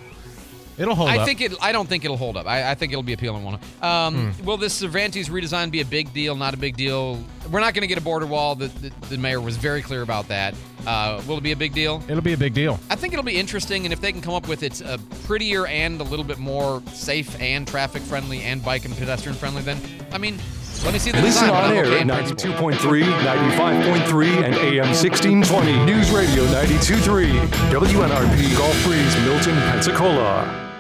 It'll 0.79 0.95
hold 0.95 1.09
I 1.11 1.19
up. 1.19 1.27
think 1.27 1.41
it. 1.41 1.53
I 1.61 1.73
don't 1.73 1.89
think 1.89 2.05
it'll 2.05 2.17
hold 2.17 2.37
up. 2.37 2.47
I, 2.47 2.71
I 2.71 2.75
think 2.77 2.93
it'll 2.93 3.03
be 3.03 3.13
appealing 3.13 3.43
one. 3.45 3.59
Um, 3.83 4.33
Hmm. 4.33 4.45
Will 4.45 4.57
this 4.57 4.75
Cervantes 4.75 5.29
redesign 5.29 5.71
be 5.73 5.81
a 5.81 5.85
big 5.85 6.13
deal? 6.13 6.37
Not 6.37 6.55
a 6.55 6.57
big 6.57 6.77
deal. 6.77 7.19
We're 7.51 7.61
not 7.61 7.75
going 7.75 7.83
to 7.83 7.87
get 7.87 7.99
a 7.99 8.03
border 8.03 8.27
wall. 8.27 8.55
The, 8.55 8.69
the, 8.69 8.91
the 9.11 9.19
mayor 9.19 9.41
was 9.41 9.57
very 9.57 9.83
clear 9.83 10.03
about 10.03 10.29
that. 10.29 10.55
Uh, 10.87 11.23
will 11.27 11.39
it 11.39 11.43
be 11.43 11.53
a 11.53 11.57
big 11.57 11.73
deal? 11.73 12.03
It'll 12.09 12.23
be 12.23 12.33
a 12.33 12.39
big 12.39 12.55
deal. 12.55 12.79
I 12.91 12.97
think 12.97 13.13
it'll 13.13 13.25
be 13.25 13.37
interesting, 13.37 13.85
and 13.85 13.93
if 13.93 14.01
they 14.01 14.13
can 14.13 14.21
come 14.21 14.35
up 14.35 14.49
with 14.49 14.63
it's 14.63 14.81
a 14.81 14.99
prettier 15.25 15.67
and 15.67 16.01
a 16.01 16.05
little 16.05 16.25
bit 16.25 16.39
more 16.39 16.83
safe 16.93 17.41
and 17.41 17.67
traffic 17.67 18.03
friendly 18.03 18.41
and 18.43 18.63
bike 18.65 18.85
and 18.85 18.97
pedestrian 18.97 19.37
friendly, 19.37 19.63
then 19.63 19.81
I 20.13 20.19
mean, 20.19 20.39
let 20.85 20.93
me 20.93 20.99
see 20.99 21.11
the 21.13 21.23
Listen 21.23 21.45
design. 21.45 21.51
but 21.51 21.65
on 21.65 21.73
air 21.73 21.85
okay 21.87 22.01
at 22.01 22.07
92.3, 22.07 22.77
95.3, 22.77 24.45
and 24.45 24.55
AM 24.57 24.87
1620. 24.89 25.85
News 25.87 26.11
Radio 26.11 26.45
92.3. 26.47 27.47
WNRP 27.71 28.57
Gulf 28.59 28.85
Breeze, 28.85 29.17
Milton, 29.25 29.55
Pensacola. 29.71 30.74